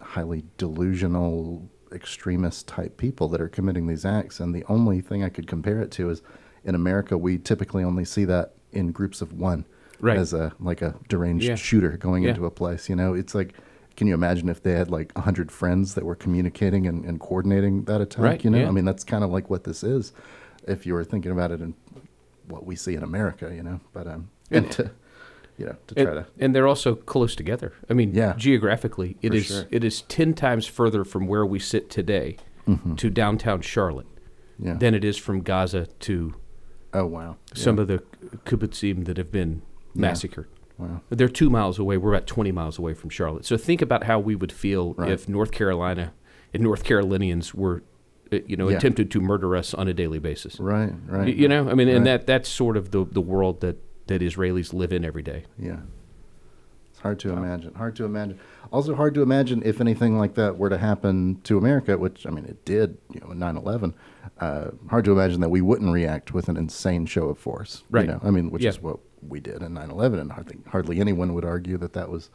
highly 0.00 0.44
delusional 0.56 1.68
extremist 1.92 2.66
type 2.66 2.96
people 2.96 3.28
that 3.28 3.40
are 3.40 3.48
committing 3.48 3.86
these 3.86 4.04
acts 4.06 4.40
and 4.40 4.54
the 4.54 4.64
only 4.68 5.00
thing 5.02 5.22
I 5.22 5.28
could 5.28 5.46
compare 5.46 5.80
it 5.82 5.90
to 5.92 6.08
is 6.10 6.20
in 6.64 6.74
America 6.74 7.16
we 7.18 7.38
typically 7.38 7.84
only 7.84 8.04
see 8.04 8.24
that 8.24 8.54
in 8.72 8.92
groups 8.92 9.20
of 9.20 9.32
one 9.34 9.64
Right. 10.00 10.18
as 10.18 10.32
a 10.34 10.52
like 10.60 10.82
a 10.82 10.94
deranged 11.08 11.46
Yeah. 11.46 11.54
shooter 11.54 11.96
going 11.96 12.24
Yeah. 12.24 12.30
into 12.30 12.44
a 12.44 12.50
place 12.50 12.88
you 12.90 12.96
know 12.96 13.14
it's 13.14 13.34
like 13.34 13.54
can 13.96 14.06
you 14.06 14.12
imagine 14.14 14.48
if 14.50 14.62
they 14.62 14.72
had 14.72 14.90
like 14.90 15.10
100 15.14 15.50
friends 15.50 15.94
that 15.94 16.04
were 16.04 16.16
communicating 16.16 16.86
and, 16.86 17.04
and 17.06 17.18
coordinating 17.20 17.84
that 17.84 18.00
attack 18.02 18.22
Right, 18.22 18.44
you 18.44 18.50
know 18.50 18.58
yeah. 18.60 18.68
i 18.68 18.72
mean 18.72 18.84
that's 18.84 19.04
kind 19.04 19.22
of 19.24 19.30
like 19.30 19.48
what 19.48 19.64
this 19.64 19.82
is 19.82 20.12
if 20.66 20.86
you 20.86 20.94
were 20.94 21.04
thinking 21.04 21.32
about 21.32 21.50
it 21.50 21.60
in 21.60 21.74
what 22.48 22.64
we 22.64 22.76
see 22.76 22.94
in 22.94 23.02
america 23.02 23.52
you 23.54 23.62
know 23.62 23.80
but 23.92 24.06
um 24.06 24.28
and, 24.50 24.64
And- 24.64 24.72
to 24.72 24.90
you 25.58 25.66
know 25.66 25.76
to 25.86 25.94
try 25.94 26.04
And, 26.04 26.14
to 26.14 26.26
and 26.38 26.54
they're 26.54 26.66
also 26.68 26.94
close 26.94 27.34
together. 27.34 27.72
I 27.88 27.94
mean, 27.94 28.12
Yeah. 28.14 28.34
geographically, 28.36 29.16
it 29.22 29.32
is 29.34 29.46
sure. 29.46 29.64
it 29.70 29.82
is 29.84 30.02
ten 30.02 30.34
times 30.34 30.66
further 30.66 31.02
from 31.02 31.26
where 31.26 31.46
we 31.46 31.58
sit 31.58 31.88
today 31.88 32.36
to 32.96 33.08
downtown 33.10 33.60
Charlotte 33.62 34.06
Mm-hmm. 34.06 34.66
yeah 34.68 34.74
than 34.74 34.94
it 34.94 35.02
is 35.04 35.16
from 35.16 35.40
Gaza 35.42 35.86
to 36.00 36.34
oh 36.92 37.06
wow 37.06 37.36
some 37.54 37.76
Yeah. 37.76 37.82
of 37.82 37.88
the 37.88 38.02
kibbutzim 38.44 39.04
that 39.06 39.16
have 39.16 39.32
been 39.32 39.62
Yeah. 39.94 40.00
massacred. 40.02 40.46
wow 40.78 41.00
They're 41.08 41.28
two 41.28 41.48
miles 41.50 41.78
away. 41.78 41.96
We're 41.96 42.12
about 42.14 42.26
20 42.26 42.52
miles 42.52 42.78
away 42.78 42.92
from 42.94 43.08
Charlotte. 43.10 43.44
So 43.46 43.56
think 43.56 43.80
about 43.82 44.04
how 44.04 44.18
we 44.20 44.34
would 44.34 44.52
feel 44.52 44.92
Right. 44.94 45.10
if 45.10 45.26
North 45.28 45.52
Carolina 45.52 46.12
and 46.52 46.62
North 46.62 46.84
Carolinians 46.84 47.54
were, 47.54 47.82
you 48.30 48.56
know, 48.56 48.68
Yeah. 48.68 48.76
attempted 48.76 49.10
to 49.12 49.20
murder 49.20 49.56
us 49.56 49.74
on 49.74 49.88
a 49.88 49.94
daily 49.94 50.18
basis. 50.18 50.58
right 50.60 50.92
right 51.06 51.34
You 51.36 51.48
know, 51.48 51.68
I 51.68 51.74
mean, 51.74 51.88
Right. 51.88 51.96
and 51.96 52.06
that 52.06 52.26
that's 52.26 52.48
sort 52.48 52.76
of 52.76 52.90
the 52.90 53.04
the 53.04 53.20
world 53.20 53.60
that 53.60 53.76
that 54.08 54.20
Israelis 54.22 54.72
live 54.72 54.92
in 54.92 55.04
every 55.04 55.22
day. 55.22 55.44
Yeah. 55.58 55.80
It's 56.90 57.00
hard 57.00 57.18
to 57.20 57.30
imagine. 57.32 57.74
Hard 57.74 57.94
to 57.96 58.04
imagine. 58.04 58.38
Also 58.72 58.94
hard 58.94 59.14
to 59.14 59.22
imagine 59.22 59.62
if 59.64 59.80
anything 59.80 60.16
like 60.18 60.34
that 60.34 60.56
were 60.58 60.70
to 60.70 60.78
happen 60.78 61.40
to 61.44 61.58
America, 61.58 61.96
which 61.98 62.26
I 62.26 62.30
mean 62.30 62.44
it 62.46 62.64
did, 62.64 62.98
you 63.12 63.20
know, 63.20 63.30
in 63.32 63.38
9/11. 63.38 63.94
Uh, 64.40 64.70
hard 64.88 65.04
to 65.06 65.12
imagine 65.12 65.40
that 65.40 65.50
we 65.50 65.60
wouldn't 65.60 65.92
react 65.92 66.32
with 66.34 66.48
an 66.48 66.56
insane 66.56 67.06
show 67.06 67.28
of 67.28 67.38
force. 67.38 67.84
Right. 67.90 68.06
You 68.06 68.12
know, 68.12 68.20
I 68.22 68.30
mean, 68.30 68.50
which 68.50 68.62
Yeah. 68.64 68.70
is 68.70 68.82
what 68.82 68.98
we 69.26 69.40
did 69.40 69.62
in 69.62 69.72
9/11 69.74 70.18
and 70.20 70.32
hardly 70.32 70.58
hardly 70.68 71.00
anyone 71.00 71.32
would 71.34 71.44
argue 71.44 71.76
that 71.78 71.92
that 71.94 72.10
was 72.10 72.30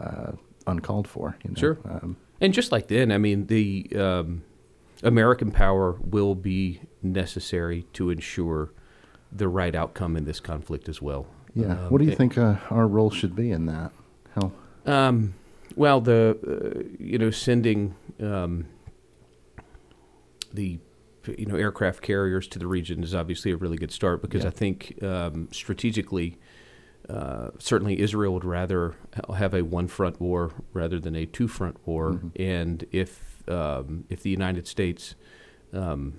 uh, 0.00 0.32
uncalled 0.66 1.08
for, 1.08 1.36
you 1.44 1.50
know. 1.50 1.56
Sure. 1.56 1.78
Um, 1.84 2.16
And 2.40 2.52
just 2.54 2.70
like 2.70 2.86
then, 2.86 3.10
I 3.10 3.18
mean, 3.18 3.46
the 3.48 3.88
um, 3.96 4.42
American 5.02 5.50
power 5.50 5.92
will 6.02 6.34
be 6.34 6.80
necessary 7.02 7.86
to 7.92 8.10
ensure 8.10 8.72
the 9.30 9.48
right 9.48 9.74
outcome 9.74 10.16
in 10.16 10.24
this 10.24 10.40
conflict 10.40 10.88
as 10.88 11.00
well. 11.02 11.26
yeah. 11.54 11.72
Um, 11.72 11.90
what 11.90 11.98
do 11.98 12.04
you 12.04 12.12
it- 12.12 12.18
think 12.18 12.36
uh, 12.38 12.56
our 12.70 12.86
role 12.86 13.10
should 13.10 13.36
be 13.36 13.50
in 13.50 13.66
that? 13.66 13.92
How 14.34 14.52
Um, 14.86 15.34
well, 15.76 16.00
the 16.00 16.36
uh, 16.46 16.82
you 16.98 17.18
know 17.18 17.30
sending 17.30 17.94
um, 18.20 18.66
the 20.52 20.78
you 21.36 21.46
know 21.46 21.56
aircraft 21.56 22.02
carriers 22.02 22.48
to 22.48 22.58
the 22.58 22.66
region 22.66 23.02
is 23.02 23.14
obviously 23.14 23.50
a 23.50 23.56
really 23.56 23.76
good 23.76 23.92
start 23.92 24.22
because 24.22 24.42
Yeah. 24.44 24.48
I 24.48 24.52
think 24.52 25.02
um, 25.02 25.48
strategically, 25.52 26.38
uh, 27.08 27.50
certainly 27.58 28.00
Israel 28.00 28.32
would 28.34 28.44
rather 28.46 28.94
have 29.36 29.52
a 29.54 29.62
one 29.62 29.88
front 29.88 30.20
war 30.20 30.52
rather 30.72 30.98
than 30.98 31.14
a 31.14 31.26
two 31.26 31.48
front 31.48 31.76
war, 31.86 32.12
Mhm. 32.14 32.30
and 32.36 32.86
if 32.92 33.27
um, 33.48 34.04
if 34.08 34.22
the 34.22 34.30
United 34.30 34.66
States 34.66 35.14
um, 35.72 36.14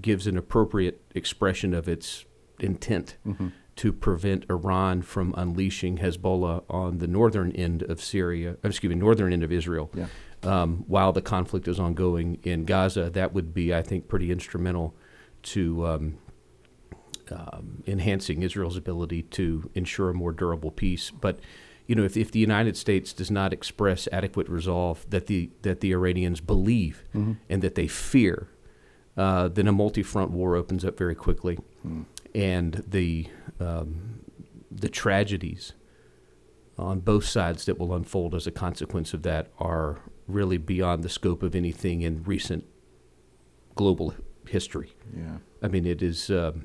gives 0.00 0.26
an 0.26 0.36
appropriate 0.36 1.00
expression 1.14 1.72
of 1.74 1.88
its 1.88 2.24
intent 2.58 3.16
Mhm. 3.26 3.52
to 3.76 3.92
prevent 3.92 4.44
Iran 4.50 5.00
from 5.02 5.32
unleashing 5.36 5.98
Hezbollah 5.98 6.64
on 6.68 6.98
the 6.98 7.06
northern 7.06 7.52
end 7.52 7.82
of 7.84 8.00
Syria, 8.02 8.56
uh, 8.64 8.68
excuse 8.68 8.90
me, 8.90 8.96
northern 8.96 9.32
end 9.32 9.42
of 9.42 9.50
Israel, 9.52 9.90
Yeah. 9.94 10.08
um, 10.42 10.84
while 10.88 11.12
the 11.12 11.22
conflict 11.22 11.66
is 11.68 11.80
ongoing 11.80 12.38
in 12.42 12.64
Gaza. 12.64 13.08
That 13.10 13.32
would 13.32 13.54
be, 13.54 13.72
I 13.74 13.80
think, 13.82 14.08
pretty 14.08 14.30
instrumental 14.30 14.94
to 15.44 15.86
um, 15.86 16.18
um, 17.30 17.82
enhancing 17.86 18.42
Israel's 18.42 18.76
ability 18.76 19.22
to 19.22 19.70
ensure 19.74 20.10
a 20.10 20.14
more 20.14 20.32
durable 20.32 20.70
peace. 20.72 21.10
But 21.10 21.38
you 21.86 21.94
know, 21.94 22.04
if, 22.04 22.16
if 22.16 22.30
the 22.30 22.38
United 22.38 22.76
States 22.76 23.12
does 23.12 23.30
not 23.30 23.52
express 23.52 24.06
adequate 24.12 24.48
resolve 24.48 25.04
that 25.10 25.26
the 25.26 25.50
that 25.62 25.80
the 25.80 25.92
Iranians 25.92 26.40
believe 26.40 27.04
Mhm. 27.14 27.36
and 27.48 27.62
that 27.62 27.74
they 27.74 27.88
fear, 27.88 28.48
uh, 29.16 29.48
then 29.48 29.66
a 29.68 29.72
multi-front 29.72 30.30
war 30.30 30.54
opens 30.56 30.84
up 30.84 30.96
very 30.96 31.14
quickly, 31.14 31.58
Mm. 31.86 32.04
and 32.34 32.84
the 32.86 33.26
um, 33.58 34.20
the 34.70 34.88
tragedies 34.88 35.72
on 36.78 37.00
both 37.00 37.24
sides 37.24 37.64
that 37.66 37.78
will 37.78 37.92
unfold 37.94 38.34
as 38.34 38.46
a 38.46 38.50
consequence 38.52 39.12
of 39.12 39.22
that 39.22 39.50
are 39.58 39.98
really 40.26 40.56
beyond 40.58 41.02
the 41.02 41.08
scope 41.08 41.42
of 41.42 41.54
anything 41.54 42.02
in 42.02 42.22
recent 42.22 42.64
global 43.74 44.14
history. 44.48 44.92
Yeah. 45.14 45.38
I 45.62 45.68
mean, 45.68 45.86
it 45.86 46.02
is 46.02 46.30
um, 46.30 46.64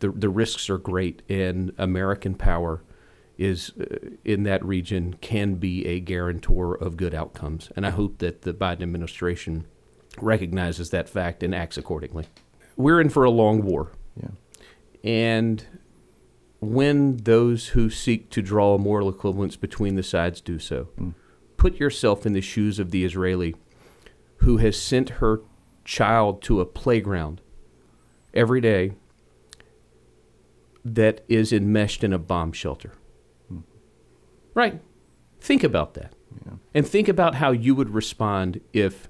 the 0.00 0.10
the 0.10 0.28
risks 0.28 0.68
are 0.70 0.78
great, 0.78 1.22
and 1.28 1.72
American 1.78 2.34
power 2.34 2.82
is 3.38 3.72
uh, 3.80 3.84
in 4.24 4.42
that 4.42 4.64
region 4.64 5.14
can 5.20 5.54
be 5.54 5.86
a 5.86 6.00
guarantor 6.00 6.74
of 6.74 6.96
good 6.96 7.14
outcomes, 7.14 7.70
and 7.76 7.86
I 7.86 7.90
hope 7.90 8.18
that 8.18 8.42
the 8.42 8.52
Biden 8.52 8.82
administration 8.82 9.66
recognizes 10.20 10.90
that 10.90 11.08
fact 11.08 11.42
and 11.42 11.54
acts 11.54 11.78
accordingly. 11.78 12.26
We're 12.76 13.00
in 13.00 13.08
for 13.08 13.24
a 13.24 13.30
long 13.30 13.62
war, 13.62 13.92
Yeah. 14.20 14.30
and 15.04 15.64
when 16.60 17.18
those 17.18 17.68
who 17.68 17.88
seek 17.88 18.30
to 18.30 18.42
draw 18.42 18.74
a 18.74 18.78
moral 18.78 19.08
equivalence 19.08 19.54
between 19.56 19.94
the 19.94 20.02
sides 20.02 20.40
do 20.40 20.58
so, 20.58 20.88
Mm. 20.98 21.14
put 21.56 21.78
yourself 21.78 22.26
in 22.26 22.32
the 22.32 22.40
shoes 22.40 22.80
of 22.80 22.90
the 22.90 23.04
Israeli 23.04 23.54
who 24.38 24.56
has 24.56 24.76
sent 24.76 25.08
her 25.20 25.40
child 25.84 26.42
to 26.42 26.60
a 26.60 26.66
playground 26.66 27.40
every 28.34 28.60
day 28.60 28.92
that 30.84 31.20
is 31.28 31.52
enmeshed 31.52 32.02
in 32.02 32.12
a 32.12 32.18
bomb 32.18 32.52
shelter. 32.52 32.92
Right? 34.58 34.80
Think 35.40 35.62
about 35.62 35.94
that. 35.94 36.14
Yeah. 36.44 36.54
And 36.74 36.84
think 36.84 37.06
about 37.06 37.36
how 37.36 37.52
you 37.52 37.76
would 37.76 37.90
respond 37.90 38.60
if 38.72 39.08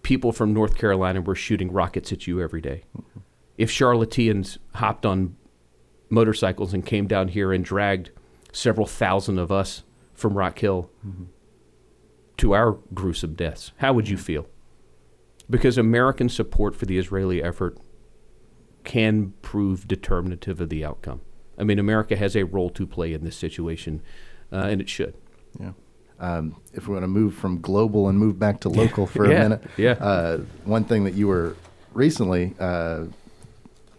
people 0.00 0.32
from 0.32 0.54
North 0.54 0.78
Carolina 0.78 1.20
were 1.20 1.34
shooting 1.34 1.70
rockets 1.70 2.10
at 2.10 2.26
you 2.26 2.40
every 2.40 2.62
day. 2.62 2.84
Mm-hmm. 2.96 3.20
If 3.58 3.70
Charlotteans 3.70 4.56
hopped 4.76 5.04
on 5.04 5.36
motorcycles 6.08 6.72
and 6.72 6.86
came 6.86 7.06
down 7.06 7.28
here 7.28 7.52
and 7.52 7.62
dragged 7.62 8.12
several 8.50 8.86
thousand 8.86 9.38
of 9.38 9.52
us 9.52 9.82
from 10.14 10.38
Rock 10.38 10.58
Hill 10.60 10.88
mm-hmm. 11.06 11.24
to 12.38 12.54
our 12.54 12.78
gruesome 12.94 13.34
deaths, 13.34 13.72
how 13.76 13.92
would 13.92 14.08
you 14.08 14.16
feel? 14.16 14.46
Because 15.50 15.76
American 15.76 16.30
support 16.30 16.74
for 16.74 16.86
the 16.86 16.96
Israeli 16.96 17.42
effort 17.42 17.76
can 18.84 19.34
prove 19.42 19.86
determinative 19.86 20.62
of 20.62 20.70
the 20.70 20.82
outcome. 20.82 21.20
I 21.60 21.64
mean, 21.64 21.78
America 21.78 22.16
has 22.16 22.34
a 22.34 22.44
role 22.44 22.70
to 22.70 22.86
play 22.86 23.12
in 23.12 23.22
this 23.24 23.36
situation, 23.36 24.02
uh, 24.52 24.56
and 24.56 24.80
it 24.80 24.88
should. 24.88 25.14
Yeah. 25.58 25.72
Um, 26.18 26.56
if 26.74 26.86
we 26.86 26.94
want 26.94 27.04
to 27.04 27.08
move 27.08 27.34
from 27.34 27.60
global 27.60 28.08
and 28.08 28.18
move 28.18 28.38
back 28.38 28.60
to 28.60 28.68
local 28.68 29.06
for 29.06 29.30
Yeah, 29.30 29.36
a 29.36 29.42
minute, 29.42 29.64
yeah. 29.76 29.92
Uh, 29.92 30.38
one 30.64 30.84
thing 30.84 31.04
that 31.04 31.14
you 31.14 31.28
were 31.28 31.56
recently 31.94 32.54
uh, 32.58 33.04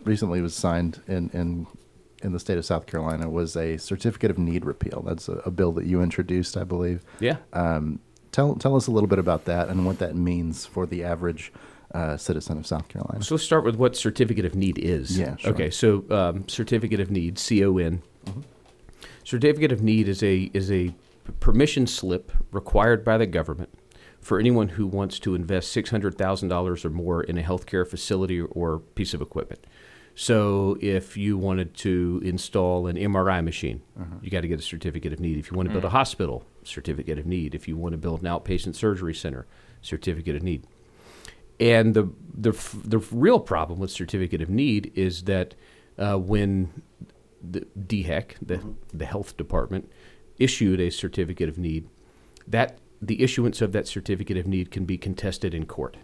recently 0.03 0.41
was 0.41 0.53
signed 0.56 1.01
in 1.08 1.30
in 1.34 1.68
in 2.24 2.34
the 2.34 2.39
state 2.39 2.58
of 2.58 2.65
South 2.65 2.86
Carolina 2.86 3.30
was 3.30 3.56
a 3.56 3.77
certificate 3.77 4.30
of 4.30 4.38
need 4.38 4.65
repeal. 4.65 5.03
That's 5.06 5.27
a, 5.27 5.41
a 5.46 5.51
bill 5.51 5.72
that 5.74 5.86
you 5.86 6.01
introduced, 6.03 6.56
I 6.58 6.63
believe. 6.63 7.03
Yeah. 7.20 7.38
Um, 7.53 8.00
tell 8.32 8.56
tell 8.56 8.75
us 8.75 8.88
a 8.88 8.91
little 8.91 9.10
bit 9.10 9.20
about 9.20 9.46
that 9.46 9.70
and 9.70 9.86
what 9.86 10.00
that 10.00 10.15
means 10.15 10.65
for 10.65 10.86
the 10.86 11.03
average 11.03 11.51
uh, 11.93 12.17
citizen 12.17 12.57
of 12.57 12.65
South 12.67 12.88
Carolina. 12.88 13.24
So 13.24 13.36
let's 13.36 13.43
start 13.43 13.63
with 13.63 13.75
what 13.75 13.95
certificate 13.95 14.45
of 14.45 14.55
need 14.55 14.77
is. 14.77 15.17
Yeah, 15.17 15.36
sure. 15.38 15.51
Okay. 15.51 15.69
So 15.69 16.05
um, 16.10 16.48
certificate 16.48 17.00
of 17.00 17.12
need, 17.12 17.38
CON. 17.38 18.01
Certificate 19.24 19.71
of 19.71 19.81
need 19.81 20.07
is 20.07 20.24
a 20.24 20.50
is 20.53 20.71
a 20.71 20.93
permission 21.39 21.88
slip 21.88 22.31
required 22.51 23.03
by 23.05 23.17
the 23.17 23.25
government 23.27 23.69
for 24.19 24.39
anyone 24.39 24.69
who 24.69 24.88
wants 24.88 25.19
to 25.19 25.36
invest 25.36 25.71
six 25.71 25.89
hundred 25.89 26.17
thousand 26.17 26.50
dollars 26.50 26.86
or 26.86 26.89
more 26.89 27.24
in 27.24 27.38
a 27.38 27.43
healthcare 27.43 27.88
facility 27.88 28.41
or 28.41 28.79
piece 28.79 29.13
of 29.13 29.21
equipment. 29.21 29.65
So 30.13 30.77
if 30.81 31.15
you 31.15 31.38
wanted 31.38 31.74
to 31.77 32.21
install 32.24 32.88
an 32.88 32.98
MRI 32.98 33.43
machine, 33.43 33.81
you 34.21 34.29
got 34.29 34.41
to 34.41 34.48
get 34.48 34.60
a 34.60 34.63
certificate 34.63 35.13
of 35.13 35.19
need. 35.19 35.38
If 35.38 35.50
you 35.50 35.57
want 35.57 35.69
to 35.69 35.71
build 35.74 35.86
a 35.86 35.89
hospital, 35.89 36.43
certificate 36.63 37.17
of 37.17 37.25
need. 37.25 37.55
If 37.55 37.67
you 37.67 37.77
want 37.77 37.93
to 37.93 37.98
build 37.98 38.21
an 38.21 38.27
outpatient 38.27 38.75
surgery 38.75 39.13
center, 39.13 39.48
certificate 39.81 40.36
of 40.36 40.43
need. 40.43 40.67
And 41.60 41.93
the 41.93 42.10
the 42.34 42.51
the 42.84 43.00
real 43.12 43.39
problem 43.39 43.79
with 43.79 43.91
certificate 43.91 44.41
of 44.41 44.50
need 44.50 44.91
is 44.96 45.24
that 45.24 45.53
uh, 45.98 46.15
when 46.17 46.81
the 47.41 47.67
DHEC, 47.77 48.36
the 48.41 48.62
the 48.93 49.05
health 49.05 49.38
department, 49.38 49.91
issued 50.39 50.79
a 50.79 50.89
certificate 50.89 51.50
of 51.50 51.58
need, 51.58 51.88
that 52.48 52.77
the 53.01 53.22
issuance 53.22 53.62
of 53.62 53.72
that 53.72 53.88
certificate 53.88 54.38
of 54.38 54.48
need 54.48 54.72
can 54.72 54.86
be 54.86 54.98
contested 54.98 55.53
in 55.53 55.65
court, 55.65 55.98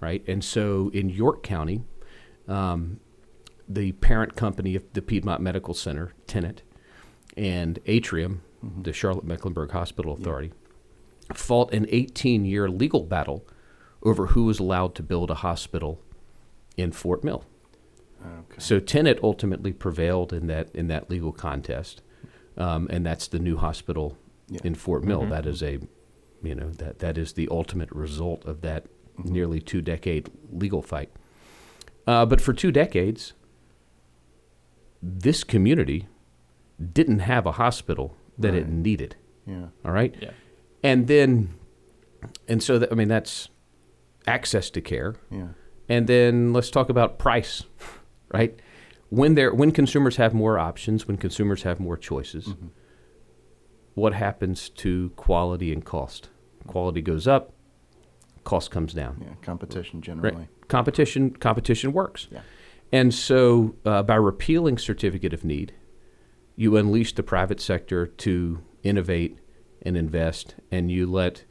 right? 0.00 0.22
And 0.28 0.44
so 0.44 0.90
in 0.92 1.08
York 1.08 1.42
County, 1.42 1.82
um, 2.46 3.00
the 3.68 3.92
parent 3.92 4.36
company 4.36 4.74
of 4.76 4.84
the 4.92 5.00
Piedmont 5.00 5.40
Medical 5.40 5.72
Center, 5.72 6.12
Tenet, 6.26 6.62
and 7.36 7.78
Atrium, 7.86 8.42
the 8.62 8.92
Charlotte 8.92 9.24
Mecklenburg 9.24 9.70
Hospital 9.70 10.12
Authority, 10.12 10.52
fought 11.32 11.72
an 11.72 11.86
18 11.88 12.44
year 12.44 12.68
legal 12.68 13.02
battle 13.02 13.46
over 14.04 14.26
who 14.28 14.44
was 14.44 14.58
allowed 14.58 14.94
to 14.96 15.02
build 15.02 15.30
a 15.30 15.34
hospital 15.36 16.00
in 16.76 16.92
Fort 16.92 17.24
Mill. 17.24 17.44
Okay. 18.22 18.56
So 18.58 18.80
Tenet 18.80 19.18
ultimately 19.22 19.72
prevailed 19.72 20.32
in 20.32 20.46
that 20.46 20.74
in 20.74 20.88
that 20.88 21.10
legal 21.10 21.32
contest, 21.32 22.02
um, 22.56 22.86
and 22.90 23.04
that's 23.04 23.28
the 23.28 23.38
new 23.38 23.56
hospital 23.56 24.16
Yeah. 24.48 24.60
in 24.64 24.74
Fort 24.74 25.04
Mill. 25.04 25.26
That 25.26 25.46
is 25.46 25.62
a, 25.62 25.78
you 26.42 26.54
know, 26.54 26.70
that 26.70 26.98
that 27.00 27.18
is 27.18 27.32
the 27.34 27.48
ultimate 27.50 27.90
result 27.92 28.44
of 28.46 28.60
that 28.62 28.86
nearly 29.22 29.60
two 29.60 29.80
decade 29.82 30.30
legal 30.52 30.82
fight. 30.82 31.10
Uh, 32.06 32.26
but 32.26 32.40
for 32.40 32.52
two 32.52 32.72
decades, 32.72 33.32
this 35.02 35.44
community 35.44 36.06
didn't 36.92 37.20
have 37.20 37.46
a 37.46 37.52
hospital 37.52 38.16
that 38.38 38.54
it 38.54 38.68
needed. 38.68 39.16
Yeah. 39.46 39.66
All 39.84 39.92
right, 39.92 40.14
Yeah. 40.20 40.30
and 40.82 41.06
then, 41.06 41.54
and 42.48 42.62
so 42.62 42.78
that, 42.78 42.90
I 42.90 42.94
mean 42.94 43.08
that's 43.08 43.48
access 44.26 44.70
to 44.70 44.80
care. 44.80 45.16
Yeah. 45.30 45.48
And 45.88 46.06
then 46.06 46.52
let's 46.52 46.70
talk 46.70 46.88
about 46.88 47.18
price, 47.18 47.64
right? 48.32 48.58
When 49.10 49.34
there, 49.34 49.54
when 49.54 49.70
consumers 49.70 50.16
have 50.16 50.34
more 50.34 50.58
options, 50.58 51.06
when 51.06 51.16
consumers 51.18 51.62
have 51.62 51.78
more 51.78 51.96
choices, 51.96 52.54
what 53.94 54.14
happens 54.14 54.70
to 54.70 55.10
quality 55.10 55.72
and 55.72 55.84
cost? 55.84 56.30
Quality 56.66 57.00
goes 57.02 57.28
up, 57.28 57.52
cost 58.44 58.70
comes 58.70 58.92
down. 58.92 59.18
Yeah. 59.20 59.34
Competition 59.42 59.98
Right? 59.98 60.04
generally. 60.04 60.48
Competition, 60.68 61.30
competition 61.30 61.92
works. 61.92 62.26
Yeah. 62.30 62.40
And 62.92 63.12
so, 63.12 63.74
uh, 63.84 64.02
by 64.02 64.14
repealing 64.16 64.78
certificate 64.78 65.32
of 65.32 65.44
need, 65.44 65.74
you 66.56 66.76
unleash 66.76 67.14
the 67.14 67.22
private 67.22 67.60
sector 67.60 68.06
to 68.06 68.60
innovate 68.82 69.38
and 69.82 69.96
invest, 69.96 70.54
and 70.70 70.90
you 70.90 71.06
let 71.06 71.44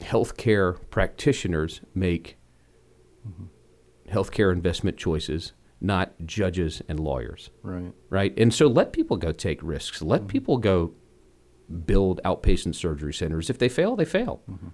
healthcare 0.00 0.78
practitioners 0.90 1.80
make 1.94 2.36
healthcare 4.08 4.52
investment 4.52 4.96
choices, 4.96 5.52
not 5.80 6.14
judges 6.24 6.82
and 6.88 7.00
lawyers, 7.00 7.50
Right. 7.62 7.92
right? 8.08 8.34
And 8.38 8.52
so, 8.54 8.66
let 8.66 8.92
people 8.92 9.16
go 9.16 9.32
take 9.32 9.62
risks. 9.62 10.02
Let 10.02 10.22
mm-hmm. 10.22 10.28
people 10.28 10.58
go 10.58 10.94
build 11.84 12.20
outpatient 12.24 12.74
surgery 12.76 13.12
centers. 13.12 13.50
If 13.50 13.58
they 13.58 13.68
fail, 13.68 13.96
they 13.96 14.04
fail, 14.04 14.42
mm-hmm. 14.48 14.68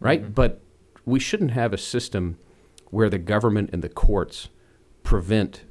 right? 0.00 0.22
Mm-hmm. 0.22 0.32
But 0.32 0.62
we 1.04 1.18
shouldn't 1.18 1.50
have 1.52 1.72
a 1.72 1.78
system 1.78 2.38
where 2.90 3.10
the 3.10 3.18
government 3.18 3.70
and 3.72 3.82
the 3.82 3.88
courts 3.88 4.48
prevent 5.02 5.64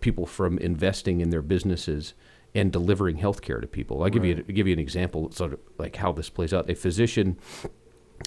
people 0.00 0.26
from 0.26 0.58
investing 0.58 1.20
in 1.20 1.30
their 1.30 1.42
businesses 1.42 2.14
and 2.54 2.70
delivering 2.70 3.16
health 3.16 3.40
care 3.42 3.60
to 3.60 3.66
people. 3.66 4.02
I'll 4.02 4.10
give 4.10 4.24
you 4.24 4.34
give 4.42 4.66
you 4.66 4.72
an 4.72 4.78
example, 4.78 5.30
sort 5.32 5.54
of 5.54 5.60
like 5.78 5.96
how 5.96 6.12
this 6.12 6.30
plays 6.30 6.54
out. 6.54 6.70
A 6.70 6.74
physician 6.74 7.38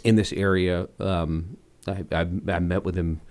in 0.04 0.16
this 0.16 0.34
area, 0.34 0.88
um, 1.00 1.58
I, 1.88 2.04
I, 2.12 2.28
I 2.48 2.60
met 2.60 2.84
with 2.84 2.96
him 2.96 3.22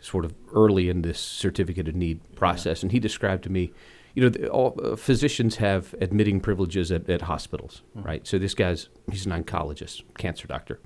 sort 0.00 0.24
of 0.24 0.34
early 0.52 0.88
in 0.88 1.02
this 1.02 1.18
certificate 1.18 1.88
of 1.88 1.94
need 1.94 2.20
process, 2.36 2.82
and 2.82 2.92
he 2.92 2.98
described 2.98 3.42
to 3.44 3.50
me, 3.50 3.72
you 4.14 4.22
know, 4.22 4.28
the, 4.28 4.48
all, 4.48 4.78
uh, 4.82 4.96
physicians 4.96 5.56
have 5.56 5.94
admitting 6.00 6.40
privileges 6.40 6.90
at, 6.90 7.08
at 7.10 7.22
hospitals, 7.22 7.82
right? 7.94 8.26
So 8.26 8.38
this 8.38 8.54
guy's 8.54 8.88
he's 9.10 9.26
an 9.26 9.32
oncologist, 9.32 10.02
cancer 10.16 10.46
doctor. 10.46 10.80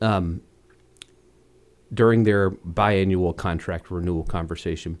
Um, 0.00 0.42
during 1.92 2.24
their 2.24 2.50
biannual 2.50 3.36
contract 3.36 3.90
renewal 3.90 4.24
conversation, 4.24 4.98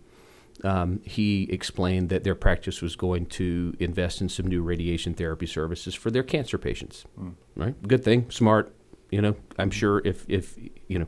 um, 0.62 1.00
he 1.04 1.48
explained 1.50 2.10
that 2.10 2.22
their 2.22 2.36
practice 2.36 2.80
was 2.80 2.94
going 2.94 3.26
to 3.26 3.74
invest 3.80 4.20
in 4.20 4.28
some 4.28 4.46
new 4.46 4.62
radiation 4.62 5.14
therapy 5.14 5.46
services 5.46 5.94
for 5.94 6.12
their 6.12 6.22
cancer 6.22 6.58
patients. 6.58 7.04
Right? 7.56 7.74
Good 7.88 8.04
thing, 8.04 8.30
smart. 8.30 8.72
You 9.14 9.22
know, 9.22 9.36
I'm 9.60 9.70
sure 9.70 10.02
if 10.04 10.24
if 10.28 10.58
you 10.88 10.98
know, 10.98 11.06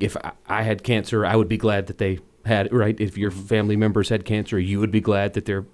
if 0.00 0.16
I, 0.16 0.32
I 0.46 0.62
had 0.62 0.82
cancer, 0.82 1.26
I 1.26 1.36
would 1.36 1.48
be 1.48 1.58
glad 1.58 1.86
that 1.88 1.98
they 1.98 2.18
had 2.46 2.72
right. 2.72 2.98
If 2.98 3.18
your 3.18 3.30
mm-hmm. 3.30 3.42
family 3.42 3.76
members 3.76 4.08
had 4.08 4.24
cancer, 4.24 4.58
you 4.58 4.80
would 4.80 4.90
be 4.90 5.02
glad 5.02 5.34
that 5.34 5.44
their 5.44 5.66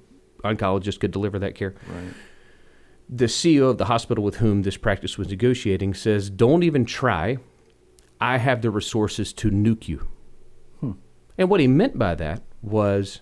oncologist 0.43 0.99
could 0.99 1.13
deliver 1.13 1.39
that 1.39 1.55
care 1.55 1.75
Right. 1.89 2.15
the 3.09 3.27
CEO 3.27 3.71
of 3.71 3.79
the 3.79 3.85
hospital 3.85 4.25
with 4.25 4.37
whom 4.37 4.63
this 4.63 4.77
practice 4.77 5.17
was 5.17 5.29
negotiating 5.29 5.95
says, 5.95 6.31
"Don't 6.31 6.65
even 6.65 6.85
try. 6.85 7.39
I 8.21 8.39
have 8.39 8.61
the 8.61 8.73
resources 8.73 9.33
to 9.35 9.53
nuke 9.53 9.87
you." 9.87 10.09
Hmm. 10.81 10.93
And 11.39 11.49
what 11.49 11.61
he 11.61 11.69
meant 11.69 11.97
by 11.97 12.17
that 12.17 12.43
was, 12.61 13.21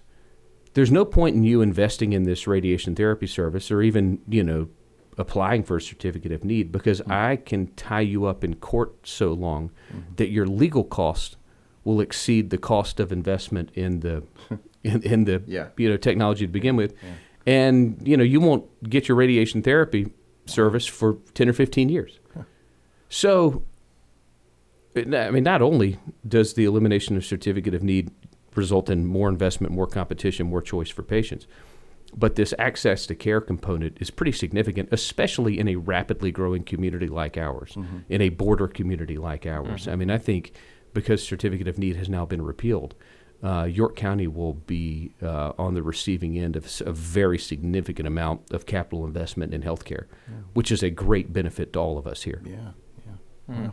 there's 0.73 0.91
no 0.91 1.05
point 1.05 1.37
in 1.37 1.43
you 1.43 1.61
investing 1.61 2.15
in 2.15 2.23
this 2.23 2.47
radiation 2.47 2.95
therapy 2.95 3.27
service 3.27 3.71
or 3.71 3.83
even 3.83 4.21
you 4.27 4.43
know 4.43 4.69
applying 5.19 5.63
for 5.63 5.77
a 5.77 5.81
certificate 5.81 6.33
of 6.33 6.45
need 6.45 6.71
because 6.71 7.01
mm-hmm. 7.01 7.13
I 7.13 7.37
can 7.37 7.69
tie 7.75 8.01
you 8.01 8.27
up 8.27 8.45
in 8.45 8.57
court 8.57 9.07
so 9.07 9.33
long 9.33 9.71
mm-hmm. 9.91 10.15
that 10.17 10.31
your 10.31 10.47
legal 10.47 10.85
cost 10.85 11.37
will 11.85 12.01
exceed 12.01 12.51
the 12.51 12.59
cost 12.59 13.01
of 13.01 13.13
investment 13.13 13.71
in 13.75 14.01
the 14.01 14.23
in, 14.83 15.03
in 15.03 15.25
the 15.25 15.43
Yeah. 15.47 15.69
you 15.77 15.89
know 15.89 15.97
technology 15.97 16.47
to 16.47 16.53
begin 16.53 16.77
with. 16.77 16.95
And 17.47 18.01
you 18.07 18.17
know 18.17 18.25
you 18.25 18.41
won't 18.41 18.89
get 18.89 19.09
your 19.09 19.17
radiation 19.17 19.63
therapy 19.63 20.13
service 20.47 20.87
for 20.87 21.19
10 21.35 21.49
or 21.49 21.53
15 21.53 21.89
years. 21.89 22.19
So 23.09 23.63
i 24.97 25.31
mean 25.31 25.45
not 25.45 25.61
only 25.61 25.99
does 26.27 26.55
the 26.55 26.65
elimination 26.65 27.17
of 27.17 27.25
certificate 27.25 27.75
of 27.75 27.83
need 27.83 28.11
result 28.55 28.89
in 28.89 29.05
more 29.05 29.29
investment 29.29 29.73
more 29.73 29.87
competition 29.87 30.47
more 30.47 30.63
choice 30.63 30.89
for 30.89 31.03
patients 31.03 31.47
but 32.17 32.37
this 32.37 32.55
access 32.59 33.07
to 33.07 33.15
care 33.15 33.41
component 33.41 33.97
is 34.01 34.11
pretty 34.11 34.33
significant 34.33 34.89
especially 34.93 35.59
in 35.59 35.69
a 35.69 35.77
rapidly 35.77 36.31
growing 36.31 36.63
community 36.63 37.09
like 37.09 37.37
ours 37.37 37.77
in 38.09 38.21
a 38.21 38.29
border 38.31 38.69
community 38.69 39.17
like 39.17 39.47
ours 39.47 39.87
i 39.89 39.97
mean 39.97 40.11
i 40.11 40.19
think 40.19 40.53
because 40.95 41.23
certificate 41.23 41.69
of 41.69 41.79
need 41.79 41.97
has 41.97 42.09
now 42.09 42.25
been 42.25 42.43
repealed 42.43 42.95
uh, 43.43 43.65
York 43.65 43.97
County 43.97 44.27
will 44.27 44.55
be 44.55 45.13
uh, 45.23 45.53
on 45.59 45.75
the 45.75 45.83
receiving 45.83 46.39
end 46.39 46.57
of 46.57 46.83
a 46.85 46.93
very 46.93 47.39
significant 47.39 48.09
amount 48.09 48.51
of 48.51 48.65
capital 48.65 49.05
investment 49.05 49.53
in 49.53 49.63
healthcare, 49.63 50.07
which 50.55 50.73
is 50.73 50.83
a 50.83 50.91
great 50.91 51.33
benefit 51.33 51.73
to 51.75 51.79
all 51.79 51.99
of 51.99 52.07
us 52.07 52.23
here. 52.23 52.43
Yeah. 52.45 52.71
Yeah. 53.07 53.13
Wow. 53.47 53.73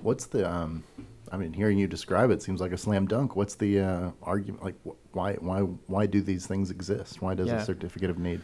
What's 0.00 0.26
the? 0.26 0.50
Um, 0.50 0.84
I 1.32 1.36
mean, 1.36 1.52
hearing 1.52 1.78
you 1.78 1.86
describe 1.86 2.30
it 2.30 2.42
seems 2.42 2.60
like 2.60 2.72
a 2.72 2.76
slam 2.76 3.06
dunk. 3.06 3.34
What's 3.36 3.54
the 3.54 3.80
uh, 3.80 4.10
argument? 4.22 4.62
Like, 4.62 4.74
wh- 4.86 5.16
why, 5.16 5.34
why, 5.34 5.60
why 5.60 6.06
do 6.06 6.20
these 6.20 6.46
things 6.46 6.70
exist? 6.70 7.22
Why 7.22 7.34
does 7.34 7.48
Yeah. 7.48 7.62
a 7.62 7.64
certificate 7.64 8.10
of 8.10 8.18
need? 8.18 8.40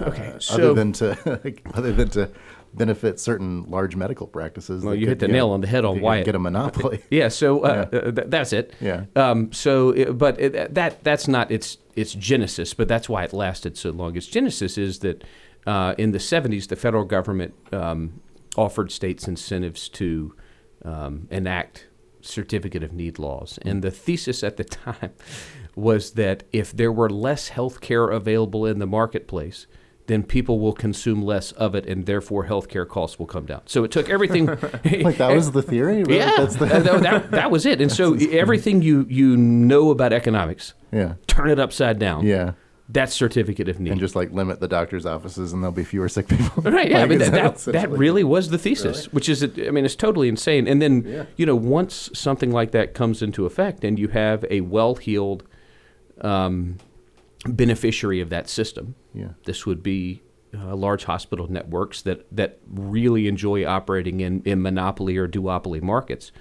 Okay, 0.00 0.32
uh, 0.34 0.38
so 0.40 0.54
other 0.54 0.74
than 0.74 0.92
to 0.94 1.52
other 1.74 1.92
than 1.92 2.08
to 2.10 2.28
benefit 2.74 3.20
certain 3.20 3.62
large 3.70 3.94
medical 3.94 4.26
practices. 4.26 4.82
well, 4.84 4.92
you 4.92 5.02
could 5.02 5.10
hit 5.10 5.18
the 5.20 5.26
get- 5.28 5.32
nail 5.32 5.50
on 5.50 5.60
the 5.60 5.68
head 5.68 5.84
on 5.84 6.00
why 6.00 6.22
get 6.24 6.34
a 6.34 6.38
monopoly. 6.40 7.00
Yeah, 7.10 7.28
so 7.28 7.60
uh, 7.60 7.86
uh, 7.92 8.10
th- 8.10 8.26
that's 8.28 8.52
it. 8.52 8.74
Yeah. 8.80 9.04
Um, 9.14 9.52
so, 9.52 9.90
it, 9.90 10.18
but 10.18 10.40
it, 10.40 10.74
that 10.74 11.04
that's 11.04 11.28
not 11.28 11.52
its 11.52 11.78
its 11.94 12.12
genesis, 12.12 12.74
but 12.74 12.88
that's 12.88 13.08
why 13.08 13.22
it 13.22 13.32
lasted 13.32 13.76
so 13.78 13.90
long. 13.90 14.16
Its 14.16 14.26
genesis 14.26 14.76
is 14.76 14.98
that 14.98 15.22
uh, 15.64 15.94
in 15.96 16.10
the 16.10 16.18
'70s, 16.18 16.66
the 16.66 16.76
federal 16.76 17.04
government 17.04 17.54
um, 17.72 18.20
offered 18.56 18.90
states 18.90 19.28
incentives 19.28 19.88
to 19.90 20.34
um, 20.84 21.28
enact 21.30 21.86
certificate 22.24 22.82
of 22.82 22.92
need 22.92 23.18
laws. 23.18 23.58
And 23.62 23.78
mm. 23.78 23.82
the 23.82 23.90
thesis 23.90 24.42
at 24.42 24.56
the 24.56 24.64
time 24.84 25.12
was 25.76 26.12
that 26.12 26.44
if 26.52 26.72
there 26.72 26.92
were 26.92 27.10
less 27.10 27.48
health 27.48 27.80
care 27.80 28.08
available 28.08 28.66
in 28.66 28.78
the 28.78 28.86
marketplace, 28.86 29.66
then 30.06 30.22
people 30.22 30.60
will 30.60 30.74
consume 30.74 31.22
less 31.22 31.52
of 31.52 31.74
it, 31.74 31.86
and 31.86 32.04
therefore 32.04 32.46
healthcare 32.46 32.86
costs 32.86 33.18
will 33.18 33.26
come 33.26 33.46
down. 33.46 33.62
So 33.66 33.84
it 33.84 33.90
took 33.90 34.10
everything. 34.10 34.46
like 35.02 35.16
that 35.16 35.34
was 35.34 35.52
the 35.52 35.62
theory. 35.62 36.02
Really? 36.02 36.18
yeah, 36.18 36.32
That's 36.36 36.56
the, 36.56 36.66
that, 36.66 37.02
that, 37.02 37.30
that 37.30 37.50
was 37.50 37.64
it. 37.64 37.80
And 37.80 37.90
so 37.90 38.14
everything 38.14 38.82
you 38.82 39.06
you 39.08 39.36
know 39.36 39.90
about 39.90 40.12
economics, 40.12 40.74
yeah. 40.92 41.14
turn 41.26 41.48
it 41.48 41.58
upside 41.58 41.98
down. 41.98 42.26
Yeah. 42.26 42.52
That's 42.88 43.14
certificate 43.14 43.68
of 43.70 43.80
need. 43.80 43.92
And 43.92 44.00
just 44.00 44.14
like 44.14 44.30
limit 44.32 44.60
the 44.60 44.68
doctor's 44.68 45.06
offices, 45.06 45.52
and 45.54 45.62
there'll 45.62 45.72
be 45.74 45.84
fewer 45.84 46.08
sick 46.08 46.28
people. 46.28 46.62
Right. 46.70 46.90
Yeah. 46.90 47.02
I 47.02 47.06
mean, 47.06 47.18
that, 47.20 47.32
that, 47.32 47.72
that 47.72 47.90
really 47.90 48.24
was 48.24 48.50
the 48.50 48.58
thesis, 48.58 49.10
which 49.12 49.28
is, 49.28 49.42
I 49.42 49.70
mean, 49.70 49.86
it's 49.86 49.96
totally 49.96 50.28
insane. 50.28 50.68
And 50.68 50.82
then, 50.82 51.02
Yeah. 51.06 51.24
you 51.36 51.46
know, 51.46 51.56
once 51.56 52.10
something 52.12 52.50
like 52.50 52.72
that 52.72 52.92
comes 52.92 53.22
into 53.22 53.46
effect 53.46 53.84
and 53.84 53.98
you 53.98 54.08
have 54.08 54.44
a 54.50 54.60
well 54.60 54.96
heeled 54.96 55.44
um, 56.20 56.76
beneficiary 57.46 58.20
of 58.20 58.28
that 58.30 58.48
system, 58.50 58.94
Yeah. 59.14 59.30
this 59.44 59.64
would 59.64 59.82
be 59.82 60.22
uh, 60.54 60.76
large 60.76 61.04
hospital 61.04 61.50
networks 61.50 62.02
that, 62.02 62.26
that 62.30 62.58
really 62.70 63.26
enjoy 63.28 63.64
operating 63.66 64.20
in, 64.20 64.42
in 64.44 64.60
monopoly 64.62 65.16
or 65.16 65.26
duopoly 65.26 65.80
markets. 65.82 66.32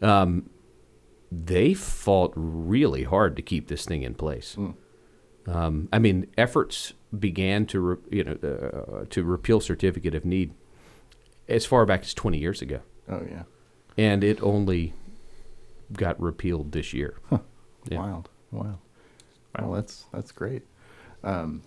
Um, 0.00 0.48
they 1.30 1.74
fought 1.74 2.32
really 2.34 3.04
hard 3.04 3.36
to 3.36 3.42
keep 3.42 3.68
this 3.68 3.84
thing 3.84 4.02
in 4.02 4.14
place. 4.14 4.56
Um, 5.46 5.88
I 5.92 5.98
mean, 5.98 6.26
efforts 6.38 6.92
began 7.18 7.66
to 7.66 7.80
re, 7.80 7.96
you 8.10 8.24
know 8.24 8.32
uh, 8.42 9.04
to 9.10 9.24
repeal 9.24 9.60
certificate 9.60 10.14
of 10.14 10.24
need 10.24 10.52
as 11.48 11.66
far 11.66 11.84
back 11.84 12.02
as 12.02 12.14
20 12.14 12.38
years 12.38 12.62
ago, 12.62 12.80
Oh 13.08 13.22
yeah. 13.28 13.42
and 13.98 14.22
it 14.24 14.40
only 14.42 14.94
got 15.92 16.20
repealed 16.20 16.72
this 16.72 16.92
year. 16.94 17.18
Yeah. 17.90 17.98
Wild. 17.98 18.28
Wow. 18.52 18.62
Wow. 18.62 18.78
Well, 19.60 19.72
that's 19.72 20.06
that's 20.12 20.30
great. 20.32 20.62
Um, 21.24 21.62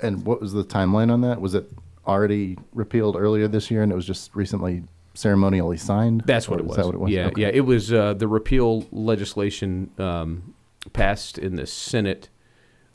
and 0.00 0.24
what 0.24 0.40
was 0.40 0.52
the 0.52 0.64
timeline 0.64 1.12
on 1.12 1.20
that? 1.22 1.40
Was 1.40 1.54
it 1.54 1.70
already 2.06 2.56
repealed 2.72 3.16
earlier 3.16 3.48
this 3.48 3.70
year, 3.70 3.82
and 3.82 3.92
it 3.92 3.94
was 3.94 4.06
just 4.06 4.34
recently 4.34 4.84
ceremonially 5.14 5.76
signed? 5.76 6.22
That's 6.24 6.48
what 6.48 6.60
it 6.60 6.64
was. 6.64 6.72
Is 6.72 6.76
that 6.78 6.86
what 6.86 6.94
it 6.94 7.00
was? 7.00 7.10
Yeah, 7.10 7.26
Okay. 7.26 7.42
yeah. 7.42 7.48
It 7.48 7.60
was 7.66 7.92
uh, 7.92 8.14
the 8.14 8.26
repeal 8.28 8.86
legislation 8.92 9.90
um, 9.98 10.54
passed 10.94 11.36
in 11.36 11.56
the 11.56 11.66
Senate 11.66 12.29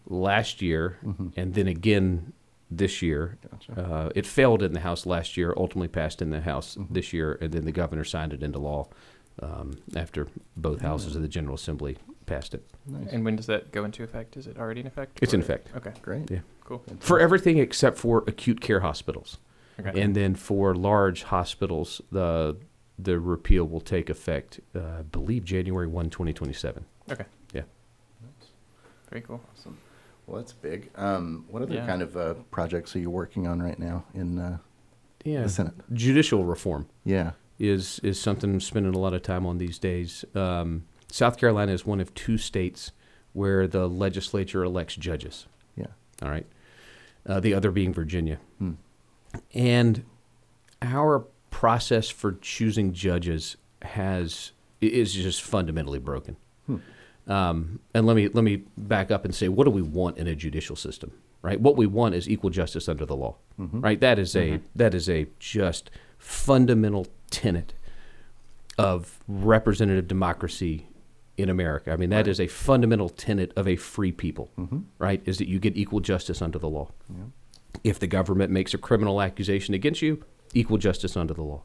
last 0.08 0.62
year, 0.62 0.98
and 1.36 1.54
then 1.54 1.68
again 1.68 2.34
this 2.72 3.02
year. 3.02 3.38
Gotcha. 3.52 3.82
Uh, 3.82 4.10
it 4.16 4.26
failed 4.26 4.62
in 4.64 4.74
the 4.74 4.80
House 4.80 5.06
last 5.06 5.38
year, 5.38 5.54
ultimately 5.56 5.88
passed 5.88 6.22
in 6.22 6.30
the 6.32 6.42
House 6.42 6.76
Mm-hmm. 6.76 6.94
this 6.94 7.14
year, 7.14 7.38
and 7.42 7.52
then 7.52 7.66
the 7.66 7.72
governor 7.72 8.04
signed 8.04 8.34
it 8.34 8.42
into 8.44 8.60
law 8.60 8.88
um, 9.42 9.78
after 9.96 10.28
both 10.58 10.82
houses 10.82 11.16
of 11.16 11.22
the 11.22 11.28
General 11.28 11.56
Assembly 11.56 11.98
passed 12.26 12.54
it. 12.54 12.66
Nice. 12.88 13.08
And 13.12 13.24
when 13.24 13.36
does 13.36 13.46
that 13.46 13.72
go 13.72 13.84
into 13.86 14.04
effect? 14.04 14.36
Is 14.36 14.48
it 14.48 14.58
already 14.58 14.82
in 14.82 14.88
effect? 14.88 15.20
It's 15.22 15.34
in 15.34 15.42
effect. 15.42 15.70
Okay, 15.76 15.92
Great. 16.02 16.30
Yeah. 16.32 16.40
cool. 16.64 16.84
For 17.00 17.20
everything 17.20 17.58
except 17.60 17.98
for 17.98 18.24
acute 18.28 18.62
care 18.62 18.80
hospitals. 18.80 19.38
Okay. 19.80 20.02
And 20.02 20.16
then 20.16 20.36
for 20.36 20.74
large 20.74 21.24
hospitals, 21.24 22.02
the 22.12 22.58
the 22.98 23.20
repeal 23.20 23.66
will 23.66 23.82
take 23.82 24.10
effect, 24.10 24.62
uh, 24.74 24.80
I 25.00 25.02
believe, 25.02 25.44
January 25.44 25.86
1, 25.86 26.10
2027. 26.10 26.86
okay. 27.12 27.26
Yeah. 27.54 27.64
Nice. 28.24 28.50
Very 29.10 29.22
cool. 29.22 29.42
Awesome. 29.52 29.78
Well, 30.28 30.38
that's 30.38 30.54
big. 30.54 30.90
Um, 30.96 31.46
what 31.50 31.62
other 31.62 31.76
Yeah. 31.76 31.86
kind 31.86 32.02
of 32.02 32.18
uh, 32.18 32.34
projects 32.52 32.96
are 32.96 33.00
you 33.00 33.10
working 33.10 33.48
on 33.48 33.62
right 33.62 33.78
now 33.78 34.06
in 34.14 34.40
uh, 34.40 34.58
Yeah. 35.24 35.44
the 35.44 35.50
Senate? 35.50 35.74
Judicial 35.94 36.44
reform 36.46 36.88
Yeah. 37.04 37.32
is, 37.60 38.00
is 38.04 38.20
something 38.20 38.52
I'm 38.54 38.60
spending 38.60 38.96
a 38.96 39.00
lot 39.00 39.14
of 39.14 39.22
time 39.22 39.46
on 39.46 39.58
these 39.60 39.78
days. 39.78 40.26
Um, 40.34 40.86
South 41.12 41.38
Carolina 41.38 41.72
is 41.72 41.86
one 41.86 42.00
of 42.00 42.14
two 42.14 42.38
states 42.38 42.92
where 43.34 43.68
the 43.68 43.88
legislature 43.88 44.64
elects 44.64 44.96
judges. 44.96 45.46
Yeah. 45.76 45.88
All 46.22 46.30
right. 46.30 46.48
Uh, 47.26 47.40
the 47.40 47.54
other 47.54 47.72
being 47.72 47.94
Virginia. 47.94 48.40
Hmm. 48.60 48.74
And 49.54 50.04
our 50.82 51.26
process 51.52 52.10
for 52.10 52.34
choosing 52.42 52.94
judges 52.94 53.58
has 53.82 54.52
is 54.82 55.14
just 55.14 55.42
fundamentally 55.42 56.00
broken. 56.00 56.36
Hmm. 56.66 56.78
Um, 57.28 57.80
and 57.94 58.06
let 58.06 58.16
me 58.16 58.28
let 58.30 58.44
me 58.44 58.64
back 58.78 59.10
up 59.12 59.26
and 59.26 59.34
say, 59.34 59.48
what 59.50 59.64
do 59.66 59.72
we 59.72 59.82
want 59.82 60.18
in 60.18 60.28
a 60.28 60.36
judicial 60.36 60.76
system? 60.76 61.12
Right. 61.42 61.60
What 61.60 61.76
we 61.78 61.86
want 61.86 62.16
is 62.16 62.28
equal 62.30 62.50
justice 62.50 62.88
under 62.90 63.06
the 63.06 63.16
law. 63.16 63.38
Mhm. 63.60 63.84
Right. 63.84 64.00
That 64.00 64.18
is 64.20 64.36
a 64.36 64.60
that 64.76 64.94
is 64.94 65.10
a 65.10 65.28
just 65.40 65.90
fundamental 66.18 67.08
tenet 67.32 67.74
of 68.78 69.24
representative 69.28 70.08
democracy 70.08 70.88
in 71.38 71.50
America. 71.50 71.92
I 71.92 71.98
mean, 71.98 72.10
that 72.12 72.18
Right. 72.18 72.28
is 72.28 72.40
a 72.40 72.48
fundamental 72.48 73.10
tenet 73.10 73.52
of 73.56 73.68
a 73.68 73.76
free 73.76 74.12
people. 74.12 74.50
Mm-hmm. 74.58 74.80
Right. 75.00 75.22
Is 75.26 75.38
that 75.38 75.48
you 75.48 75.60
get 75.60 75.76
equal 75.78 76.00
justice 76.00 76.42
under 76.42 76.60
the 76.60 76.70
law. 76.70 76.92
Yeah. 77.10 77.26
If 77.84 78.00
the 78.00 78.08
government 78.08 78.52
makes 78.52 78.74
a 78.74 78.78
criminal 78.78 79.22
accusation 79.22 79.74
against 79.74 80.02
you, 80.02 80.24
equal 80.54 80.78
justice 80.78 81.18
under 81.18 81.34
the 81.34 81.44
law. 81.44 81.64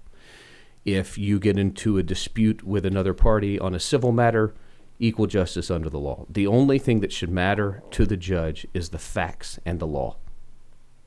If 0.85 1.19
you 1.19 1.39
get 1.39 1.59
into 1.59 1.99
a 1.99 2.03
dispute 2.03 2.65
with 2.65 2.85
another 2.87 3.15
party 3.15 3.59
on 3.59 3.75
a 3.75 3.79
civil 3.81 4.13
matter, 4.13 4.55
equal 5.01 5.27
justice 5.27 5.71
under 5.71 5.91
the 5.91 5.99
law. 5.99 6.27
The 6.31 6.47
only 6.47 6.79
thing 6.79 7.01
that 7.01 7.13
should 7.13 7.31
matter 7.31 7.83
to 7.93 8.07
the 8.07 8.17
judge 8.17 8.67
is 8.73 8.91
the 8.91 8.99
facts 8.99 9.59
and 9.65 9.81
the 9.81 9.87
law. 9.87 10.17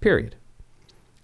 Period. 0.01 0.35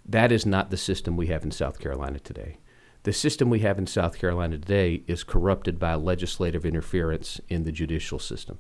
That 0.05 0.32
is 0.32 0.45
not 0.45 0.69
the 0.69 0.77
system 0.77 1.17
we 1.17 1.27
have 1.27 1.43
in 1.43 1.51
South 1.51 1.79
Carolina 1.79 2.19
today. 2.19 2.58
The 3.03 3.13
system 3.13 3.49
we 3.49 3.60
have 3.60 3.77
in 3.77 3.88
South 3.88 4.17
Carolina 4.17 4.58
today 4.58 5.03
is 5.08 5.23
corrupted 5.23 5.79
by 5.79 5.95
legislative 5.95 6.65
interference 6.65 7.39
in 7.49 7.63
the 7.63 7.71
judicial 7.71 8.19
system. 8.19 8.60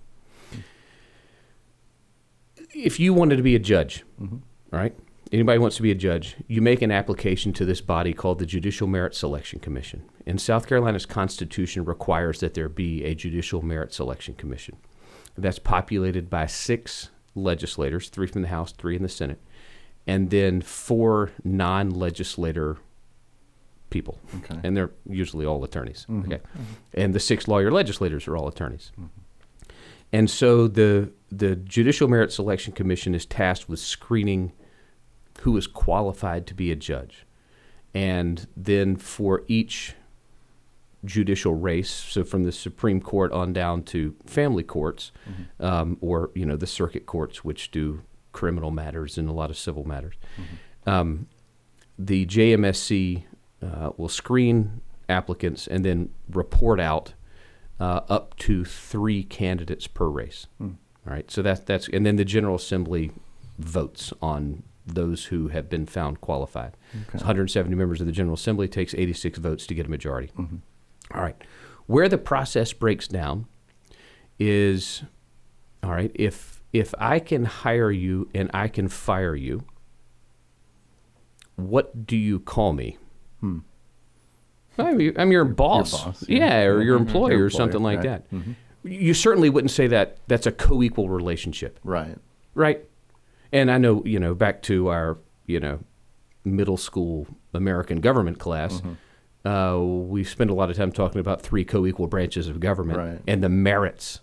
If 2.73 2.99
you 2.99 3.13
wanted 3.13 3.37
to 3.37 3.43
be 3.43 3.55
a 3.55 3.59
judge, 3.59 4.03
Mm-hmm. 4.21 4.37
right? 4.75 4.95
Anybody 5.31 5.59
wants 5.59 5.75
to 5.75 5.83
be 5.83 5.91
a 5.91 5.95
judge, 5.95 6.35
you 6.47 6.59
make 6.61 6.81
an 6.81 6.91
application 6.91 7.53
to 7.53 7.65
this 7.65 7.81
body 7.81 8.13
called 8.13 8.39
the 8.39 8.47
Judicial 8.47 8.87
Merit 8.87 9.13
Selection 9.13 9.59
Commission. 9.59 10.03
And 10.25 10.41
South 10.41 10.65
Carolina's 10.67 11.05
Constitution 11.05 11.85
requires 11.85 12.39
that 12.39 12.55
there 12.55 12.69
be 12.69 13.03
a 13.03 13.13
Judicial 13.13 13.61
Merit 13.61 13.93
Selection 13.93 14.33
Commission. 14.33 14.77
That's 15.37 15.59
populated 15.59 16.29
by 16.31 16.47
six 16.47 17.09
legislators, 17.35 18.09
three 18.09 18.25
from 18.25 18.41
the 18.41 18.47
House, 18.47 18.71
three 18.71 18.95
in 18.95 19.03
the 19.03 19.09
Senate, 19.09 19.39
and 20.07 20.31
then 20.31 20.61
four 20.61 21.31
non 21.43 21.91
legislator 21.91 22.77
people. 23.91 24.17
Okay. 24.37 24.59
And 24.63 24.75
they're 24.75 24.91
usually 25.07 25.45
all 25.45 25.63
attorneys. 25.63 26.07
Mhm. 26.09 26.25
Okay. 26.25 26.39
And 26.95 27.13
the 27.13 27.19
six 27.19 27.47
lawyer 27.47 27.71
legislators 27.71 28.27
are 28.27 28.35
all 28.35 28.47
attorneys. 28.47 28.91
And 30.11 30.27
so 30.27 30.67
the 30.67 31.11
the 31.31 31.55
Judicial 31.55 32.07
Merit 32.07 32.31
Selection 32.31 32.73
Commission 32.73 33.13
is 33.13 33.27
tasked 33.27 33.69
with 33.69 33.79
screening 33.79 34.51
who 35.41 35.55
is 35.57 35.67
qualified 35.67 36.45
to 36.47 36.53
be 36.53 36.71
a 36.71 36.75
judge. 36.75 37.25
And 37.93 38.47
then 38.55 38.95
for 38.97 39.43
each 39.47 39.95
judicial 41.05 41.55
race, 41.55 41.89
so 41.89 42.23
from 42.23 42.43
the 42.43 42.51
Supreme 42.51 42.99
Court 43.01 43.31
on 43.31 43.53
down 43.53 43.83
to 43.83 44.15
family 44.25 44.63
courts, 44.63 45.11
Mm-hmm. 45.29 45.65
um, 45.65 45.97
or 46.01 46.29
you 46.35 46.45
know 46.45 46.55
the 46.57 46.67
circuit 46.67 47.05
courts, 47.05 47.43
which 47.43 47.71
do 47.71 48.01
criminal 48.31 48.69
matters 48.71 49.17
and 49.17 49.27
a 49.29 49.31
lot 49.31 49.49
of 49.49 49.57
civil 49.57 49.87
matters, 49.87 50.15
um, 50.85 51.27
the 51.97 52.25
JMSC 52.25 53.23
uh, 53.63 53.89
will 53.97 54.09
screen 54.09 54.81
applicants 55.07 55.67
and 55.67 55.83
then 55.83 56.09
report 56.29 56.79
out 56.79 57.13
uh, 57.79 58.01
up 58.09 58.37
to 58.37 58.63
three 58.65 59.23
candidates 59.23 59.87
per 59.87 60.07
race. 60.07 60.47
Hmm. 60.57 60.71
All 61.07 61.13
right, 61.13 61.31
so 61.31 61.41
that's 61.41 61.61
that's 61.61 61.87
and 61.87 62.05
then 62.05 62.17
the 62.17 62.25
General 62.25 62.55
Assembly 62.55 63.11
votes 63.57 64.13
on 64.21 64.63
those 64.95 65.25
who 65.25 65.47
have 65.49 65.69
been 65.69 65.85
found 65.85 66.21
qualified. 66.21 66.75
Okay. 66.93 67.03
It's 67.13 67.23
170 67.23 67.75
members 67.75 67.99
of 68.01 68.07
the 68.07 68.11
General 68.13 68.35
Assembly 68.35 68.67
takes 68.67 68.93
86 68.93 69.39
votes 69.39 69.65
to 69.67 69.73
get 69.73 69.85
a 69.85 69.89
majority. 69.89 70.31
Mhm. 70.37 70.59
All 71.13 71.21
right, 71.21 71.35
where 71.87 72.07
the 72.07 72.17
process 72.17 72.71
breaks 72.73 73.07
down 73.07 73.45
is, 74.37 75.03
all 75.83 75.91
right, 75.91 76.11
if 76.15 76.61
if 76.71 76.93
I 76.99 77.19
can 77.19 77.45
hire 77.45 77.89
you 77.89 78.29
and 78.35 78.51
I 78.53 78.67
can 78.67 78.87
fire 78.89 79.35
you, 79.35 79.63
what 81.55 82.05
do 82.05 82.15
you 82.15 82.39
call 82.39 82.73
me? 82.73 82.97
Hmm. 83.39 83.59
I'm 84.77 85.01
your, 85.01 85.13
I'm 85.19 85.31
your 85.31 85.45
boss. 85.45 85.91
boss, 86.03 86.25
yeah. 86.29 86.37
yeah. 86.61 86.63
or 86.65 86.81
your 86.81 86.95
employer, 86.95 87.33
Your 87.37 87.45
or 87.47 87.49
something 87.49 87.81
like 87.81 87.97
right. 87.99 88.23
that. 88.29 88.31
Mhm. 88.31 88.55
You 88.83 89.13
certainly 89.13 89.49
wouldn't 89.49 89.71
say 89.71 89.87
that 89.87 90.17
that's 90.27 90.45
a 90.45 90.51
co-equal 90.53 91.09
relationship, 91.09 91.79
Right. 91.83 92.15
right? 92.55 92.85
And 93.51 93.71
I 93.71 93.77
know, 93.77 94.03
you 94.05 94.19
know, 94.19 94.35
back 94.35 94.61
to 94.63 94.87
our, 94.89 95.17
you 95.47 95.59
know, 95.59 95.79
middle 96.45 96.77
school 96.77 97.27
American 97.53 97.99
government 98.01 98.39
class, 98.39 98.81
Mm-hmm. 98.81 99.47
uh, 99.47 99.77
we 99.79 100.23
spend 100.23 100.49
a 100.49 100.53
lot 100.53 100.69
of 100.69 100.77
time 100.77 100.91
talking 100.91 101.19
about 101.19 101.41
three 101.41 101.65
co-equal 101.65 102.07
branches 102.07 102.47
of 102.47 102.59
government 102.59 102.99
Right. 102.99 103.21
and 103.27 103.43
the 103.43 103.49
merits 103.49 104.21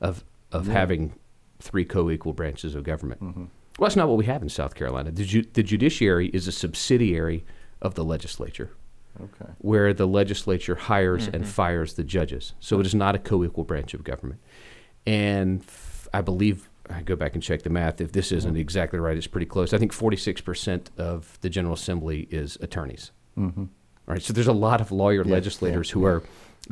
of 0.00 0.24
of 0.50 0.66
Yeah. 0.66 0.72
having 0.74 1.14
three 1.60 1.84
co-equal 1.84 2.32
branches 2.34 2.74
of 2.74 2.84
government. 2.84 3.22
Mhm. 3.22 3.34
Well, 3.78 3.88
that's 3.88 3.96
not 3.96 4.06
what 4.08 4.18
we 4.18 4.26
have 4.26 4.42
in 4.42 4.50
South 4.50 4.74
Carolina. 4.74 5.10
The, 5.10 5.24
ju- 5.24 5.46
the 5.54 5.62
judiciary 5.62 6.26
is 6.28 6.46
a 6.46 6.52
subsidiary 6.52 7.44
of 7.80 7.94
the 7.94 8.04
legislature. 8.04 8.70
Okay. 9.20 9.50
where 9.58 9.92
the 9.92 10.06
legislature 10.06 10.74
hires 10.74 11.26
and 11.28 11.44
Mhm. 11.44 11.46
fires 11.46 11.94
the 11.94 12.02
judges. 12.02 12.54
So 12.60 12.80
it 12.80 12.86
is 12.86 12.94
not 12.94 13.14
a 13.14 13.18
co-equal 13.18 13.64
branch 13.64 13.92
of 13.92 14.02
government. 14.04 14.40
And 15.06 15.60
f- 15.60 16.08
I 16.14 16.22
believe 16.22 16.70
I 16.92 17.02
go 17.02 17.16
back 17.16 17.34
and 17.34 17.42
check 17.42 17.62
the 17.62 17.70
math. 17.70 18.00
If 18.00 18.12
this 18.12 18.32
isn't 18.32 18.52
mm-hmm. 18.52 18.60
exactly 18.60 18.98
right, 18.98 19.16
it's 19.16 19.26
pretty 19.26 19.46
close. 19.46 19.72
I 19.72 19.78
think 19.78 19.92
46% 19.92 20.88
of 20.98 21.38
the 21.40 21.48
General 21.50 21.74
Assembly 21.74 22.28
is 22.30 22.56
attorneys. 22.60 23.10
Mm-hmm. 23.38 23.60
All 23.62 23.68
right. 24.06 24.22
So 24.22 24.32
there's 24.32 24.46
a 24.48 24.52
lot 24.52 24.80
of 24.80 24.92
lawyer 24.92 25.24
Yeah, 25.24 25.32
legislators 25.32 25.90
yeah, 25.90 25.94
who 25.94 26.02
yeah. 26.02 26.08
are 26.08 26.22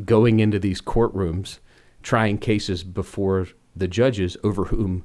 going 0.05 0.41
into 0.41 0.59
these 0.59 0.81
courtrooms 0.81 1.59
trying 2.03 2.39
cases 2.39 2.83
before 2.85 3.49
the 3.77 3.89
judges 3.89 4.37
over 4.43 4.65
whom 4.67 5.05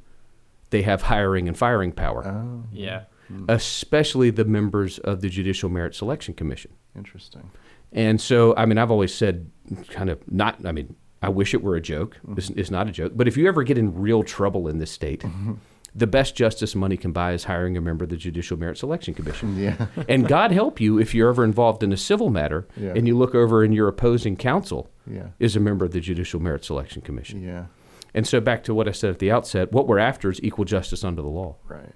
they 0.72 0.82
have 0.82 1.04
hiring 1.04 1.48
and 1.48 1.58
firing 1.58 1.92
power, 1.92 2.24
Oh, 2.26 2.30
mm-hmm. 2.30 2.62
Yeah. 2.76 3.04
Mm-hmm. 3.32 3.46
especially 3.50 4.30
the 4.30 4.46
members 4.46 5.00
of 5.00 5.22
the 5.22 5.30
Judicial 5.30 5.70
Merit 5.70 5.96
Selection 5.96 6.34
Commission. 6.36 6.72
interesting. 6.96 7.50
And 7.92 8.20
so, 8.20 8.54
I 8.58 8.66
mean, 8.66 8.78
I've 8.78 8.92
always 8.92 9.14
said, 9.14 9.50
kind 9.90 10.10
of 10.10 10.20
not. 10.30 10.66
I 10.66 10.72
mean, 10.74 10.96
I 11.26 11.30
wish 11.30 11.54
it 11.54 11.62
were 11.64 11.76
a 11.76 11.82
joke. 11.82 12.18
It's, 12.38 12.50
it's 12.52 12.72
not 12.72 12.88
a 12.88 12.92
joke. 12.92 13.14
But 13.16 13.28
if 13.28 13.36
you 13.38 13.48
ever 13.48 13.64
get 13.64 13.78
in 13.78 13.94
real 13.96 14.24
trouble 14.24 14.68
in 14.68 14.78
this 14.78 14.92
state, 14.92 15.22
Mm-hmm. 15.22 15.54
the 15.94 16.08
best 16.08 16.36
justice 16.36 16.76
money 16.76 16.98
can 16.98 17.12
buy 17.14 17.32
is 17.34 17.46
hiring 17.46 17.78
a 17.78 17.82
member 17.82 18.04
of 18.04 18.10
the 18.10 18.18
Judicial 18.18 18.58
Merit 18.58 18.78
Selection 18.78 19.14
Commission. 19.14 19.58
Yeah. 19.66 19.88
and 20.10 20.28
God 20.28 20.52
help 20.52 20.80
you 20.82 21.00
if 21.00 21.16
you're 21.16 21.30
ever 21.30 21.44
involved 21.44 21.82
in 21.84 21.92
a 21.94 21.98
civil 21.98 22.30
matter 22.30 22.68
Yeah. 22.78 22.94
and 22.96 23.08
you 23.08 23.18
look 23.18 23.34
over 23.34 23.64
and 23.64 23.74
your 23.74 23.88
opposing 23.88 24.36
counsel 24.36 24.90
Yeah. 25.10 25.28
is 25.40 25.56
a 25.56 25.60
member 25.60 25.86
of 25.86 25.92
the 25.92 26.00
Judicial 26.02 26.40
Merit 26.42 26.64
Selection 26.66 27.02
Commission. 27.02 27.42
Yeah. 27.42 27.66
And 28.14 28.26
so, 28.28 28.40
back 28.40 28.64
to 28.66 28.74
what 28.74 28.88
I 28.88 28.92
said 28.92 29.10
at 29.10 29.20
the 29.20 29.32
outset, 29.32 29.72
what 29.74 29.88
we're 29.88 30.00
after 30.00 30.30
is 30.30 30.40
equal 30.44 30.66
justice 30.66 31.04
under 31.04 31.22
the 31.22 31.28
law. 31.28 31.56
Right. 31.68 31.94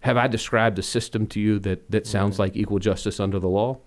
Have 0.00 0.16
I 0.16 0.26
described 0.26 0.78
a 0.78 0.82
system 0.82 1.26
to 1.28 1.40
you 1.40 1.58
that, 1.60 1.90
that 1.90 2.06
sounds 2.06 2.38
like 2.38 2.56
equal 2.56 2.78
justice 2.78 3.18
under 3.20 3.38
the 3.38 3.48
law? 3.48 3.78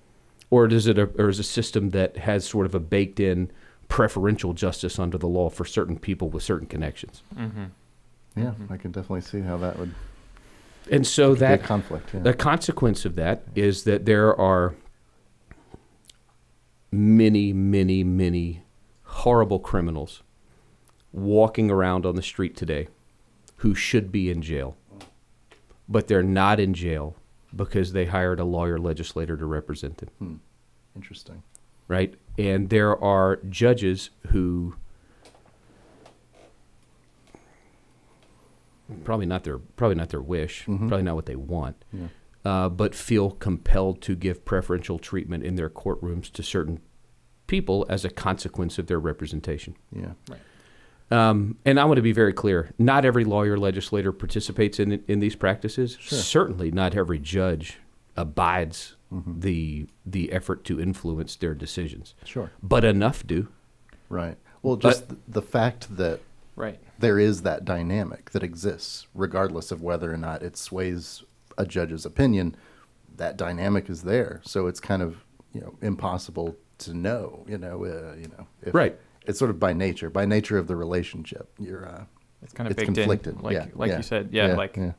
Or 0.49 0.67
does 0.67 0.87
it 0.87 0.97
a, 0.97 1.03
or 1.17 1.27
is 1.29 1.39
a 1.39 1.43
system 1.43 1.89
that 1.91 2.17
has 2.17 2.45
sort 2.45 2.65
of 2.65 2.73
a 2.73 2.79
baked 2.79 3.19
in 3.19 3.51
preferential 3.87 4.53
justice 4.53 4.99
under 4.99 5.17
the 5.17 5.27
law 5.27 5.49
for 5.49 5.65
certain 5.65 5.97
people 5.97 6.29
with 6.29 6.43
certain 6.43 6.67
connections? 6.67 7.23
Mm-hmm. 7.35 7.65
Yeah, 8.35 8.53
I 8.69 8.77
can 8.77 8.91
definitely 8.91 9.21
see 9.21 9.41
how 9.41 9.57
that 9.57 9.79
would 9.79 9.93
And 10.91 11.05
so 11.07 11.33
that 11.35 11.63
conflict. 11.63 12.13
Yeah. 12.13 12.19
the 12.21 12.33
consequence 12.33 13.03
of 13.05 13.15
that 13.15 13.43
is 13.55 13.83
that 13.85 14.05
there 14.05 14.39
are 14.39 14.75
many, 16.91 17.53
many, 17.53 18.03
many 18.03 18.63
horrible 19.03 19.59
criminals 19.59 20.23
walking 21.11 21.71
around 21.71 22.05
on 22.05 22.15
the 22.15 22.21
street 22.21 22.55
today 22.55 22.87
who 23.57 23.73
should 23.73 24.11
be 24.11 24.29
in 24.29 24.41
jail, 24.41 24.77
but 25.89 26.07
they're 26.07 26.21
not 26.23 26.59
in 26.59 26.73
jail 26.73 27.15
because 27.55 27.93
they 27.93 28.05
hired 28.05 28.39
a 28.39 28.43
lawyer 28.45 28.77
legislator 28.77 29.35
to 29.37 29.45
represent 29.45 29.97
them, 29.97 30.09
Hmm. 30.19 30.35
Interesting. 30.95 31.43
Right? 31.87 32.13
And 32.37 32.69
there 32.69 32.95
are 33.03 33.37
judges 33.49 34.09
who 34.27 34.75
probably 39.03 39.25
not 39.25 39.43
their 39.43 39.57
probably 39.57 39.95
not 39.95 40.09
their 40.09 40.21
wish, 40.21 40.65
Mhm. 40.65 40.87
probably 40.87 41.03
not 41.03 41.15
what 41.15 41.25
they 41.25 41.35
want 41.35 41.83
Yeah. 41.91 42.07
uh, 42.45 42.69
but 42.69 42.95
feel 42.95 43.31
compelled 43.31 44.01
to 44.03 44.15
give 44.15 44.45
preferential 44.45 44.97
treatment 44.99 45.43
in 45.43 45.55
their 45.55 45.69
courtrooms 45.69 46.31
to 46.31 46.43
certain 46.43 46.79
people 47.47 47.85
as 47.89 48.05
a 48.05 48.09
consequence 48.09 48.77
of 48.77 48.87
their 48.87 48.99
representation. 48.99 49.75
Yeah. 49.91 50.13
Um, 51.09 51.57
and 51.65 51.79
I 51.79 51.85
want 51.85 51.95
to 51.97 52.01
be 52.01 52.11
very 52.11 52.33
clear: 52.33 52.71
not 52.77 53.05
every 53.05 53.23
lawyer 53.23 53.57
legislator 53.57 54.11
participates 54.11 54.79
in 54.79 55.01
in 55.07 55.19
these 55.21 55.35
practices. 55.35 55.97
Sure. 55.99 56.17
Certainly, 56.19 56.71
not 56.71 56.95
every 56.95 57.17
judge 57.19 57.79
abides 58.17 58.96
Mhm. 59.13 59.41
the 59.41 59.87
the 60.05 60.31
effort 60.33 60.63
to 60.65 60.79
influence 60.81 61.35
their 61.37 61.55
decisions, 61.55 62.13
Sure. 62.25 62.51
but 62.61 62.83
enough 62.83 63.25
do. 63.25 63.47
Right. 64.09 64.37
Well, 64.61 64.75
just 64.75 65.07
th- 65.09 65.19
the 65.27 65.41
fact 65.41 65.95
that 65.97 66.19
Right. 66.57 66.79
there 66.99 67.17
is 67.19 67.43
that 67.43 67.63
dynamic 67.63 68.31
that 68.31 68.43
exists, 68.43 69.07
regardless 69.15 69.71
of 69.71 69.81
whether 69.81 70.11
or 70.13 70.17
not 70.17 70.43
it 70.43 70.57
sways 70.57 71.23
a 71.57 71.65
judge's 71.65 72.05
opinion, 72.05 72.55
that 73.15 73.37
dynamic 73.37 73.89
is 73.89 74.03
there. 74.03 74.41
So 74.43 74.67
it's 74.67 74.79
kind 74.79 75.01
of 75.01 75.23
you 75.53 75.61
know 75.61 75.75
impossible 75.81 76.55
to 76.79 76.93
know. 76.93 77.45
You 77.47 77.57
know. 77.57 77.85
Uh, 77.85 78.15
you 78.17 78.27
know. 78.37 78.47
If 78.61 78.73
Right. 78.73 78.97
It's 79.25 79.39
sort 79.39 79.51
of 79.51 79.59
by 79.59 79.73
nature, 79.73 80.09
by 80.09 80.25
nature 80.25 80.57
of 80.57 80.67
the 80.67 80.75
relationship. 80.75 81.49
You're. 81.59 81.85
Uh, 81.87 82.03
It's 82.43 82.53
kind 82.53 82.67
of 82.67 82.71
it's 82.71 82.77
baked 82.85 82.93
conflicted. 82.95 83.35
in, 83.37 83.41
like 83.41 83.53
yeah, 83.53 83.65
like 83.73 83.89
yeah, 83.89 83.97
you 83.97 84.03
said. 84.03 84.29
Yeah, 84.31 84.53
like 84.55 84.77
Well, 84.77 84.93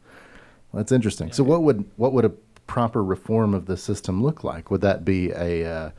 that's 0.74 0.92
interesting. 0.92 1.28
Yeah. 1.28 1.34
So, 1.34 1.44
what 1.44 1.62
would 1.62 1.84
what 1.96 2.12
would 2.12 2.24
a 2.24 2.32
proper 2.68 3.02
reform 3.02 3.52
of 3.54 3.66
the 3.66 3.76
system 3.76 4.22
look 4.22 4.44
like? 4.44 4.70
Would 4.70 4.82
that 4.82 5.04
be 5.04 5.30
a 5.32 5.64
uh, 5.68 5.90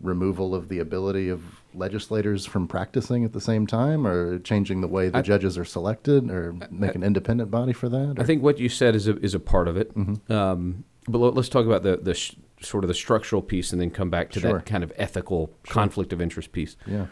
removal 0.00 0.54
of 0.54 0.68
the 0.68 0.80
ability 0.80 1.28
of 1.28 1.40
legislators 1.74 2.44
from 2.44 2.66
practicing 2.66 3.24
at 3.24 3.32
the 3.32 3.40
same 3.40 3.66
time, 3.66 4.04
or 4.06 4.38
changing 4.40 4.80
the 4.80 4.88
way 4.88 5.08
the 5.08 5.18
I- 5.18 5.22
judges 5.22 5.56
are 5.56 5.64
selected, 5.64 6.28
or 6.30 6.52
make 6.70 6.94
an 6.96 7.02
independent 7.04 7.50
body 7.50 7.72
for 7.72 7.88
that? 7.88 8.16
I 8.18 8.24
think 8.24 8.42
what 8.42 8.58
you 8.58 8.68
said 8.68 8.96
is 8.96 9.06
a, 9.06 9.16
is 9.20 9.34
a 9.34 9.40
part 9.40 9.68
of 9.68 9.76
it. 9.76 9.94
Mm-hmm. 9.96 10.32
Um, 10.32 10.84
but 11.06 11.18
let- 11.18 11.34
let's 11.34 11.48
talk 11.48 11.64
about 11.66 11.82
the, 11.84 11.96
the 11.96 12.14
sh- 12.14 12.34
sort 12.60 12.82
of 12.82 12.88
the 12.88 12.94
structural 12.94 13.42
piece 13.42 13.72
and 13.72 13.80
then 13.80 13.90
come 13.90 14.10
back 14.10 14.30
to 14.30 14.40
Sure. 14.40 14.54
that 14.54 14.66
kind 14.66 14.82
of 14.82 14.92
ethical 14.96 15.50
conflict 15.68 16.12
of 16.12 16.20
interest 16.20 16.50
piece. 16.52 16.76
Yeah. 16.86 17.06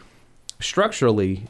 Structurally, 0.59 1.45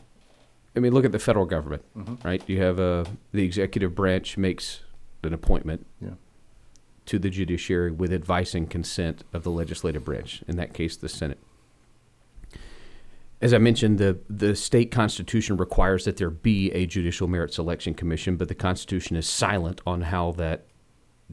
I 0.76 0.80
mean, 0.80 0.94
look 0.94 1.06
at 1.06 1.12
the 1.12 1.20
federal 1.20 1.46
government, 1.46 1.84
Mhm. 1.96 2.24
right? 2.26 2.44
You 2.48 2.62
have 2.62 2.80
uh, 2.80 3.06
the 3.32 3.44
executive 3.46 3.96
branch 3.96 4.38
makes 4.38 4.82
an 5.24 5.34
appointment 5.34 5.86
Yeah. 6.02 6.16
To 7.06 7.20
the 7.20 7.30
judiciary 7.30 7.92
with 7.92 8.14
advice 8.14 8.56
and 8.56 8.70
consent 8.70 9.24
of 9.34 9.44
the 9.44 9.52
legislative 9.52 10.06
branch, 10.06 10.44
in 10.48 10.56
that 10.58 10.74
case, 10.74 10.96
the 10.96 11.10
Senate. 11.10 11.40
As 13.42 13.54
I 13.54 13.58
mentioned, 13.58 13.98
the, 13.98 14.20
the 14.30 14.56
state 14.56 14.90
constitution 14.90 15.58
requires 15.58 16.06
that 16.06 16.16
there 16.16 16.30
be 16.30 16.72
a 16.72 16.86
judicial 16.86 17.28
merit 17.28 17.54
selection 17.54 17.94
commission, 17.94 18.38
but 18.38 18.48
the 18.48 18.56
constitution 18.56 19.18
is 19.18 19.28
silent 19.28 19.82
on 19.86 20.04
how 20.04 20.32
that 20.34 20.66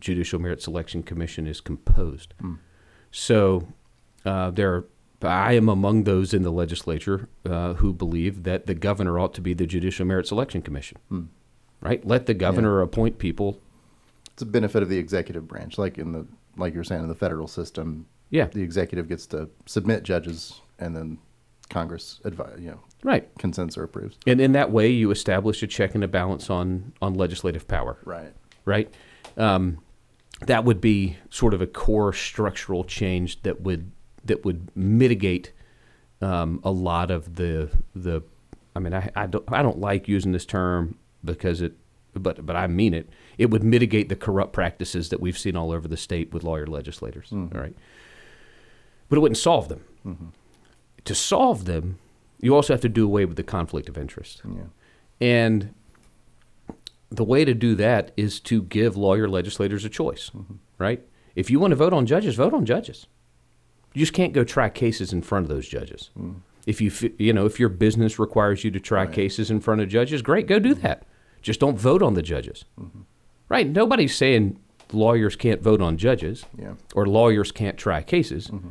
judicial 0.01 0.41
merit 0.41 0.61
selection 0.61 1.05
commission 1.05 1.47
is 1.47 1.61
composed. 1.61 2.35
Mm. 2.43 2.59
So 3.13 3.69
uh, 4.25 4.51
there, 4.51 4.87
I 5.23 5.53
am 5.53 5.69
among 5.69 6.03
those 6.03 6.35
in 6.35 6.43
the 6.43 6.51
legislature 6.51 7.29
uh, 7.49 7.75
who 7.75 7.93
believe 7.93 8.43
that 8.43 8.67
the 8.67 8.75
governor 8.75 9.19
ought 9.21 9.35
to 9.35 9.41
be 9.41 9.55
the 9.55 9.67
judicial 9.67 10.05
merit 10.05 10.27
selection 10.27 10.63
commission. 10.63 10.99
Mm. 11.13 11.29
Right? 11.81 12.05
Let 12.05 12.27
the 12.27 12.35
governor 12.35 12.81
appoint 12.81 13.19
people. 13.19 13.61
It's 14.41 14.49
a 14.49 14.51
benefit 14.51 14.83
of 14.83 14.89
the 14.89 14.97
executive 14.97 15.47
branch, 15.47 15.77
like 15.77 15.99
in 15.99 16.13
the 16.13 16.27
like 16.57 16.73
you're 16.73 16.83
saying 16.83 17.03
in 17.03 17.09
the 17.09 17.15
federal 17.15 17.47
system. 17.47 18.07
Yeah. 18.31 18.47
The 18.47 18.63
executive 18.63 19.07
gets 19.07 19.27
to 19.27 19.51
submit 19.67 20.03
judges, 20.03 20.63
and 20.79 20.97
then 20.97 21.19
Congress 21.69 22.23
advise, 22.25 22.59
you 22.59 22.71
know, 22.71 22.81
Right. 23.03 23.29
consents 23.37 23.77
or 23.77 23.83
approves. 23.83 24.17
And 24.27 24.41
in 24.41 24.53
that 24.53 24.71
way, 24.71 24.89
you 24.89 25.11
establish 25.11 25.63
a 25.63 25.67
check 25.67 25.95
and 25.95 26.03
a 26.03 26.09
balance 26.09 26.49
on 26.49 26.95
on 27.03 27.13
legislative 27.13 27.69
power. 27.69 27.99
Right. 28.07 28.33
right? 28.65 28.91
Um, 29.37 29.77
that 30.47 30.65
would 30.65 30.81
be 30.81 31.19
sort 31.29 31.53
of 31.53 31.61
a 31.61 31.67
core 31.67 32.15
structural 32.15 32.83
change 32.85 33.43
that 33.43 33.61
would 33.61 33.93
that 34.25 34.43
would 34.47 34.75
mitigate 34.75 35.53
um, 36.23 36.61
a 36.65 36.71
lot 36.71 37.11
of 37.11 37.37
the 37.37 37.69
the. 37.95 38.23
I 38.75 38.79
mean, 38.79 38.95
I, 38.95 39.11
I 39.15 39.27
don't 39.27 39.45
I 39.53 39.61
don't 39.63 39.81
like 39.81 40.09
using 40.09 40.33
this 40.33 40.47
term 40.47 40.97
because 41.23 41.61
it, 41.61 41.75
but 42.15 42.47
but 42.47 42.57
I 42.57 42.69
mean 42.69 42.95
it. 42.95 43.11
It 43.39 43.51
would 43.51 43.63
mitigate 43.65 44.09
the 44.09 44.17
corrupt 44.17 44.53
practices 44.53 45.09
that 45.09 45.21
we've 45.21 45.39
seen 45.39 45.57
all 45.57 45.73
over 45.73 45.89
the 45.89 45.97
state 45.97 46.33
with 46.33 46.45
lawyer 46.45 46.67
legislators. 46.67 47.31
Mhm. 47.31 47.55
all 47.55 47.61
right, 47.61 47.75
but 49.09 49.17
it 49.17 49.21
wouldn't 49.21 49.39
solve 49.39 49.69
them. 49.69 49.81
hmm 50.03 50.15
To 51.05 51.15
solve 51.15 51.65
them, 51.65 51.99
you 52.41 52.55
also 52.55 52.73
have 52.75 52.81
to 52.83 52.89
do 52.89 53.05
away 53.05 53.25
with 53.25 53.37
the 53.37 53.43
conflict 53.43 53.89
of 53.89 53.97
interest. 53.97 54.43
Yeah. 54.45 54.65
And 55.21 55.75
the 57.11 57.25
way 57.25 57.45
to 57.45 57.55
do 57.55 57.75
that 57.75 58.13
is 58.17 58.39
to 58.41 58.63
give 58.63 58.97
lawyer 58.97 59.29
legislators 59.29 59.85
a 59.85 59.89
choice, 59.89 60.31
right? 60.79 61.03
If 61.35 61.51
you 61.51 61.59
want 61.59 61.73
to 61.73 61.77
vote 61.77 61.93
on 61.93 62.07
judges, 62.07 62.35
vote 62.37 62.55
on 62.55 62.65
judges. 62.67 63.07
You 63.95 64.01
just 64.01 64.13
can't 64.13 64.33
go 64.33 64.45
try 64.45 64.69
cases 64.69 65.13
in 65.13 65.23
front 65.23 65.45
of 65.45 65.49
those 65.49 65.67
judges. 65.69 66.11
If 66.67 66.81
you 66.81 66.93
you 67.19 67.33
know 67.33 67.47
if 67.47 67.59
your 67.59 67.69
business 67.71 68.19
requires 68.19 68.63
you 68.65 68.71
to 68.71 68.79
try 68.81 69.05
Right. 69.05 69.13
cases 69.13 69.51
in 69.51 69.61
front 69.61 69.81
of 69.81 69.89
judges, 69.89 70.23
great, 70.23 70.47
go 70.47 70.59
do 70.59 70.75
that. 70.75 71.05
Just 71.43 71.59
don't 71.59 71.79
vote 71.79 72.03
on 72.03 72.15
the 72.15 72.23
judges. 72.23 72.65
Right? 73.51 73.69
Nobody's 73.69 74.15
saying 74.17 74.59
lawyers 74.93 75.37
can't 75.37 75.61
vote 75.61 75.83
on 75.83 75.99
judges 75.99 76.47
Yeah. 76.59 76.75
or 76.95 77.05
lawyers 77.07 77.53
can't 77.53 77.77
try 77.77 78.03
cases. 78.03 78.47
Mm-hmm. 78.47 78.71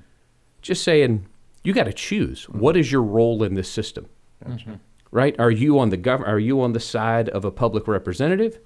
Just 0.64 0.84
saying 0.84 1.28
you 1.64 1.74
got 1.74 1.84
to 1.84 1.94
choose 1.94 2.48
mm-hmm. 2.48 2.60
what 2.60 2.76
is 2.76 2.92
your 2.92 3.04
role 3.04 3.44
in 3.44 3.54
this 3.54 3.70
system 3.70 4.08
Mhm. 4.44 4.80
right? 5.12 5.36
Are 5.40 5.52
you 5.52 5.78
on 5.80 5.90
the 5.90 5.98
gov- 5.98 6.26
Are 6.28 6.40
you 6.40 6.62
on 6.62 6.74
the 6.74 6.80
side 6.80 7.30
of 7.30 7.44
a 7.46 7.52
public 7.52 7.88
representative 7.88 8.60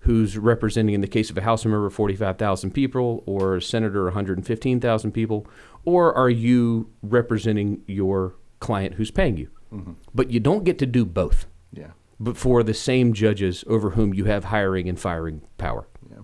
who's 0.00 0.36
representing, 0.36 0.94
in 0.94 1.00
the 1.00 1.06
case 1.08 1.30
of 1.30 1.38
a 1.38 1.40
House 1.42 1.64
member, 1.64 1.88
forty-five 1.88 2.36
thousand 2.36 2.72
people, 2.72 3.22
or 3.26 3.56
a 3.56 3.62
senator, 3.62 4.04
one 4.04 4.12
hundred 4.12 4.36
and 4.38 4.46
fifteen 4.46 4.78
thousand 4.80 5.12
people, 5.12 5.46
or 5.84 6.12
are 6.14 6.28
you 6.30 6.90
representing 7.02 7.80
your 7.86 8.34
client 8.60 8.94
who's 8.96 9.10
paying 9.12 9.36
you? 9.36 9.48
Mm-hmm. 9.72 9.92
But 10.14 10.30
you 10.30 10.40
don't 10.40 10.64
get 10.64 10.78
to 10.80 10.86
do 10.86 11.04
both 11.04 11.46
Yeah. 11.72 11.92
Before 12.24 12.62
the 12.62 12.74
same 12.74 13.12
judges 13.12 13.64
over 13.66 13.90
whom 13.90 14.14
you 14.14 14.24
have 14.24 14.44
hiring 14.46 14.88
and 14.88 14.98
firing 14.98 15.42
power. 15.58 15.86
Yeah. 16.10 16.22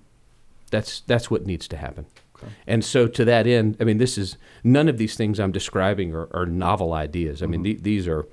That's 0.70 1.00
that's 1.02 1.30
what 1.30 1.46
needs 1.46 1.68
to 1.68 1.76
happen. 1.76 2.06
And 2.66 2.84
so, 2.84 3.06
to 3.06 3.24
that 3.26 3.46
end, 3.46 3.76
I 3.80 3.84
mean, 3.84 3.98
this 3.98 4.16
is 4.16 4.38
none 4.64 4.88
of 4.88 4.98
these 4.98 5.14
things 5.14 5.38
I'm 5.38 5.52
describing 5.52 6.14
are, 6.14 6.28
are 6.32 6.46
novel 6.46 6.94
ideas. 6.94 7.42
I 7.42 7.46
mean, 7.46 7.62
mm-hmm. 7.62 7.82
the, 7.82 7.82
these 7.82 8.08
are 8.08 8.26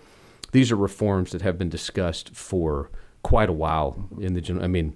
these 0.52 0.72
are 0.72 0.78
reforms 0.78 1.32
that 1.32 1.42
have 1.42 1.58
been 1.58 1.70
discussed 1.70 2.34
for 2.34 2.90
quite 3.22 3.50
a 3.50 3.54
while 3.54 4.08
in 4.20 4.34
the 4.34 4.42
general. 4.42 4.64
I 4.64 4.70
mean, 4.70 4.96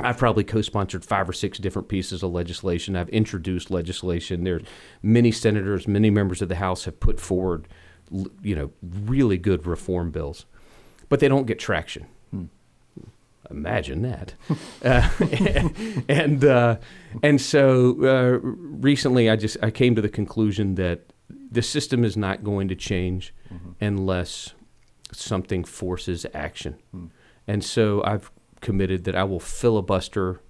I've 0.00 0.18
probably 0.18 0.44
co-sponsored 0.44 1.04
five 1.04 1.28
or 1.28 1.32
six 1.32 1.58
different 1.58 1.88
pieces 1.88 2.22
of 2.22 2.32
legislation. 2.32 2.96
I've 2.96 3.08
introduced 3.08 3.70
legislation. 3.70 4.44
There's 4.44 4.62
many 5.02 5.32
senators, 5.32 5.86
many 5.88 6.10
members 6.10 6.42
of 6.42 6.48
the 6.48 6.56
House 6.56 6.84
have 6.84 7.00
put 7.00 7.20
forward, 7.20 7.68
you 8.42 8.54
know, 8.54 8.70
really 8.82 9.38
good 9.38 9.66
reform 9.66 10.10
bills, 10.10 10.46
but 11.08 11.20
they 11.20 11.28
don't 11.28 11.46
get 11.46 11.58
traction. 11.58 12.06
Imagine 13.50 14.02
that. 14.02 14.34
uh, 14.84 15.08
and 16.08 16.44
uh, 16.44 16.76
and 17.22 17.40
so 17.40 17.96
uh, 18.02 18.38
recently, 18.42 19.28
I 19.28 19.36
just 19.36 19.56
I 19.62 19.70
came 19.70 19.94
to 19.94 20.02
the 20.02 20.08
conclusion 20.08 20.76
that 20.76 21.00
the 21.50 21.62
system 21.62 22.04
is 22.04 22.16
not 22.16 22.42
going 22.42 22.68
to 22.68 22.74
change 22.74 23.34
unless 23.80 24.54
something 25.12 25.62
forces 25.62 26.26
action. 26.34 26.76
And 27.46 27.62
so 27.62 28.02
I've 28.02 28.30
committed 28.60 29.04
that 29.04 29.14
I 29.14 29.24
will 29.24 29.40
filibuster 29.40 30.40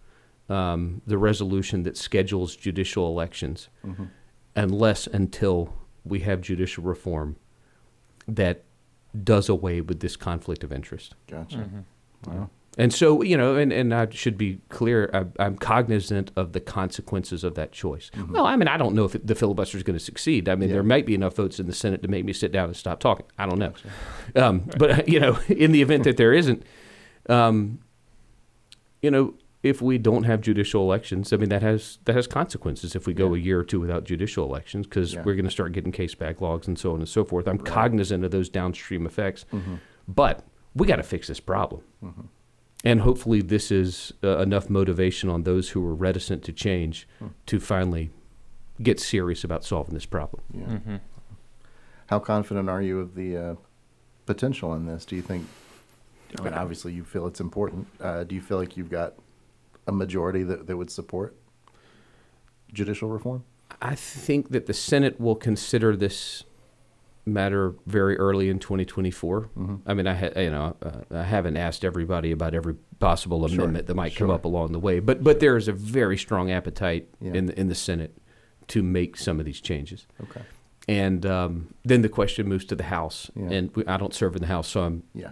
um, 0.48 1.02
the 1.06 1.18
resolution 1.18 1.82
that 1.82 1.96
schedules 1.96 2.56
judicial 2.56 3.08
elections 3.08 3.68
unless 4.56 5.06
until 5.06 5.74
we 6.04 6.20
have 6.20 6.40
judicial 6.40 6.84
reform 6.84 7.36
that 8.28 8.64
does 9.22 9.48
away 9.48 9.80
with 9.80 10.00
this 10.00 10.16
conflict 10.16 10.64
of 10.64 10.72
interest. 10.72 11.14
Gotcha. 11.28 11.58
Mm-hmm. 11.58 12.30
Wow. 12.30 12.50
And 12.76 12.92
so, 12.92 13.22
you 13.22 13.36
know, 13.36 13.54
and, 13.54 13.72
and 13.72 13.94
I 13.94 14.08
should 14.10 14.36
be 14.36 14.60
clear, 14.68 15.08
I, 15.14 15.44
I'm 15.44 15.54
cognizant 15.56 16.32
of 16.34 16.52
the 16.54 16.60
consequences 16.60 17.44
of 17.44 17.54
that 17.54 17.70
choice. 17.70 18.10
Well, 18.30 18.46
I 18.46 18.56
mean, 18.56 18.66
I 18.66 18.76
don't 18.76 18.96
know 18.96 19.04
if 19.04 19.12
the 19.24 19.36
filibuster 19.36 19.76
is 19.76 19.84
going 19.84 19.96
to 19.96 20.04
succeed. 20.04 20.48
I 20.48 20.56
mean, 20.56 20.68
Yeah. 20.68 20.74
there 20.76 20.82
might 20.82 21.06
be 21.06 21.14
enough 21.14 21.36
votes 21.36 21.60
in 21.60 21.66
the 21.68 21.72
Senate 21.72 22.02
to 22.02 22.08
make 22.08 22.24
me 22.24 22.32
sit 22.32 22.50
down 22.50 22.66
and 22.66 22.76
stop 22.76 22.98
talking. 22.98 23.26
I 23.38 23.46
don't 23.46 23.60
know. 23.60 23.72
Um, 24.34 24.68
but, 24.76 25.08
you 25.08 25.20
know, 25.20 25.38
in 25.48 25.70
the 25.70 25.82
event 25.82 26.02
that 26.02 26.16
there 26.16 26.32
isn't, 26.32 26.64
um, 27.28 27.78
you 29.02 29.10
know, 29.12 29.34
if 29.64 29.80
we 29.80 29.96
don't 29.96 30.24
have 30.24 30.42
judicial 30.42 30.82
elections, 30.82 31.32
I 31.32 31.38
mean, 31.38 31.48
that 31.48 31.62
has 31.62 31.98
that 32.04 32.14
has 32.14 32.26
consequences 32.26 32.94
if 32.94 33.06
we 33.06 33.14
go 33.14 33.32
Yeah. 33.34 33.40
a 33.40 33.44
year 33.44 33.60
or 33.60 33.64
two 33.64 33.80
without 33.80 34.04
judicial 34.04 34.44
elections 34.44 34.86
because 34.86 35.14
Yeah. 35.14 35.22
we're 35.24 35.34
going 35.34 35.46
to 35.46 35.50
start 35.50 35.72
getting 35.72 35.90
case 35.90 36.14
backlogs 36.14 36.68
and 36.68 36.78
so 36.78 36.92
on 36.92 36.98
and 37.00 37.08
so 37.08 37.24
forth. 37.24 37.48
I'm 37.48 37.56
Right. 37.56 37.64
cognizant 37.66 38.24
of 38.24 38.30
those 38.30 38.50
downstream 38.50 39.06
effects. 39.06 39.46
Mhm. 39.52 39.78
But 40.06 40.44
we 40.74 40.86
got 40.86 40.96
to 40.96 41.02
fix 41.02 41.28
this 41.28 41.40
problem. 41.40 41.80
Mhm. 42.02 42.26
And 42.84 43.00
hopefully, 43.00 43.40
this 43.40 43.70
is 43.72 44.12
uh, 44.22 44.36
enough 44.38 44.68
motivation 44.68 45.30
on 45.30 45.44
those 45.44 45.70
who 45.70 45.82
are 45.86 45.94
reticent 45.94 46.42
to 46.44 46.52
change 46.52 47.08
Hmm. 47.18 47.28
to 47.46 47.58
finally 47.58 48.10
get 48.82 49.00
serious 49.00 49.44
about 49.44 49.64
solving 49.64 49.94
this 49.94 50.04
problem. 50.04 50.42
Yeah. 50.52 50.64
Mm-hmm. 50.66 50.96
How 52.08 52.18
confident 52.18 52.68
are 52.68 52.82
you 52.82 53.00
of 53.00 53.14
the 53.14 53.36
uh, 53.36 53.54
potential 54.26 54.74
in 54.74 54.84
this? 54.84 55.06
Do 55.06 55.16
you 55.16 55.22
think? 55.22 55.46
I 56.38 56.42
mean, 56.42 56.52
obviously, 56.52 56.92
you 56.92 57.04
feel 57.04 57.26
it's 57.26 57.40
important. 57.40 57.86
Uh, 57.98 58.24
do 58.24 58.34
you 58.34 58.42
feel 58.42 58.58
like 58.58 58.76
you've 58.76 58.90
got 58.90 59.14
a 59.86 59.92
majority 59.92 60.42
that, 60.42 60.66
that 60.66 60.76
would 60.76 60.90
support 60.90 61.36
judicial 62.72 63.08
reform? 63.08 63.44
I 63.82 63.94
think 63.94 64.50
that 64.50 64.66
the 64.66 64.74
Senate 64.74 65.20
will 65.20 65.34
consider 65.36 65.96
this 65.96 66.44
matter 67.26 67.74
very 67.86 68.18
early 68.18 68.50
in 68.50 68.58
2024. 68.58 69.48
Mhm. 69.56 69.80
I 69.86 69.94
mean, 69.94 70.06
I 70.06 70.14
ha- 70.14 70.38
you 70.40 70.50
know 70.50 70.76
uh, 70.82 71.00
I 71.10 71.22
haven't 71.22 71.56
asked 71.56 71.84
everybody 71.84 72.32
about 72.32 72.54
every 72.54 72.74
possible 73.00 73.46
Sure, 73.48 73.60
amendment 73.60 73.86
that 73.86 73.94
might 73.94 74.14
come 74.14 74.30
up 74.30 74.44
along 74.44 74.72
the 74.72 74.78
way, 74.78 75.00
but 75.00 75.24
but 75.24 75.40
there 75.40 75.56
is 75.56 75.66
a 75.68 75.72
very 75.72 76.18
strong 76.18 76.50
appetite 76.50 77.08
Yeah. 77.20 77.32
in 77.32 77.46
the, 77.46 77.58
in 77.58 77.68
the 77.68 77.74
Senate 77.74 78.16
to 78.68 78.82
make 78.82 79.16
some 79.16 79.40
of 79.40 79.46
these 79.46 79.60
changes. 79.60 80.06
Okay. 80.22 80.42
And 80.86 81.24
um, 81.24 81.74
then 81.82 82.02
the 82.02 82.10
question 82.10 82.46
moves 82.46 82.66
to 82.66 82.76
the 82.76 82.84
House, 82.84 83.30
Yeah. 83.34 83.50
and 83.50 83.74
we, 83.74 83.86
I 83.86 83.96
don't 83.96 84.12
serve 84.14 84.36
in 84.36 84.42
the 84.42 84.48
House, 84.48 84.68
so 84.68 84.82
I'm 84.82 85.02
Yeah. 85.14 85.30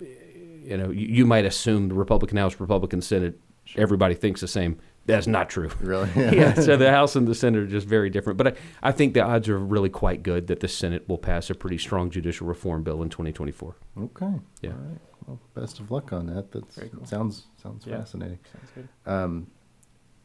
you 0.00 0.76
know 0.76 0.90
you, 0.90 1.06
you 1.06 1.24
might 1.26 1.44
assume 1.44 1.88
the 1.88 1.94
Republican 1.94 2.36
House, 2.36 2.58
Republican 2.58 3.00
Senate, 3.00 3.38
everybody 3.76 4.14
thinks 4.14 4.40
the 4.40 4.48
same. 4.48 4.78
That's 5.06 5.26
not 5.26 5.48
true. 5.48 5.70
Really? 5.80 6.10
yeah, 6.16 6.52
so 6.60 6.76
the 6.76 6.90
House 6.90 7.16
and 7.16 7.26
the 7.26 7.34
Senate 7.34 7.62
are 7.62 7.66
just 7.66 7.86
very 7.86 8.10
different. 8.10 8.36
But 8.36 8.48
I, 8.48 8.52
I 8.88 8.92
think 8.92 9.14
the 9.14 9.22
odds 9.22 9.48
are 9.48 9.58
really 9.58 9.88
quite 9.88 10.22
good 10.22 10.48
that 10.48 10.60
the 10.60 10.68
Senate 10.68 11.08
will 11.08 11.16
pass 11.18 11.48
a 11.48 11.54
pretty 11.54 11.78
strong 11.78 12.10
judicial 12.10 12.46
reform 12.46 12.82
bill 12.82 13.02
in 13.02 13.08
2024. 13.08 13.74
Okay. 14.02 14.26
Yeah. 14.60 14.70
All 14.70 14.76
right. 14.76 14.98
Well, 15.26 15.40
best 15.54 15.80
of 15.80 15.90
luck 15.90 16.12
on 16.12 16.26
that. 16.26 16.52
That 16.52 16.64
cool. 16.92 17.06
sounds 17.06 17.46
sounds 17.62 17.86
Yeah. 17.86 17.98
fascinating. 18.00 18.38
Sounds 18.52 18.70
good. 18.74 18.88
Um, 19.10 19.46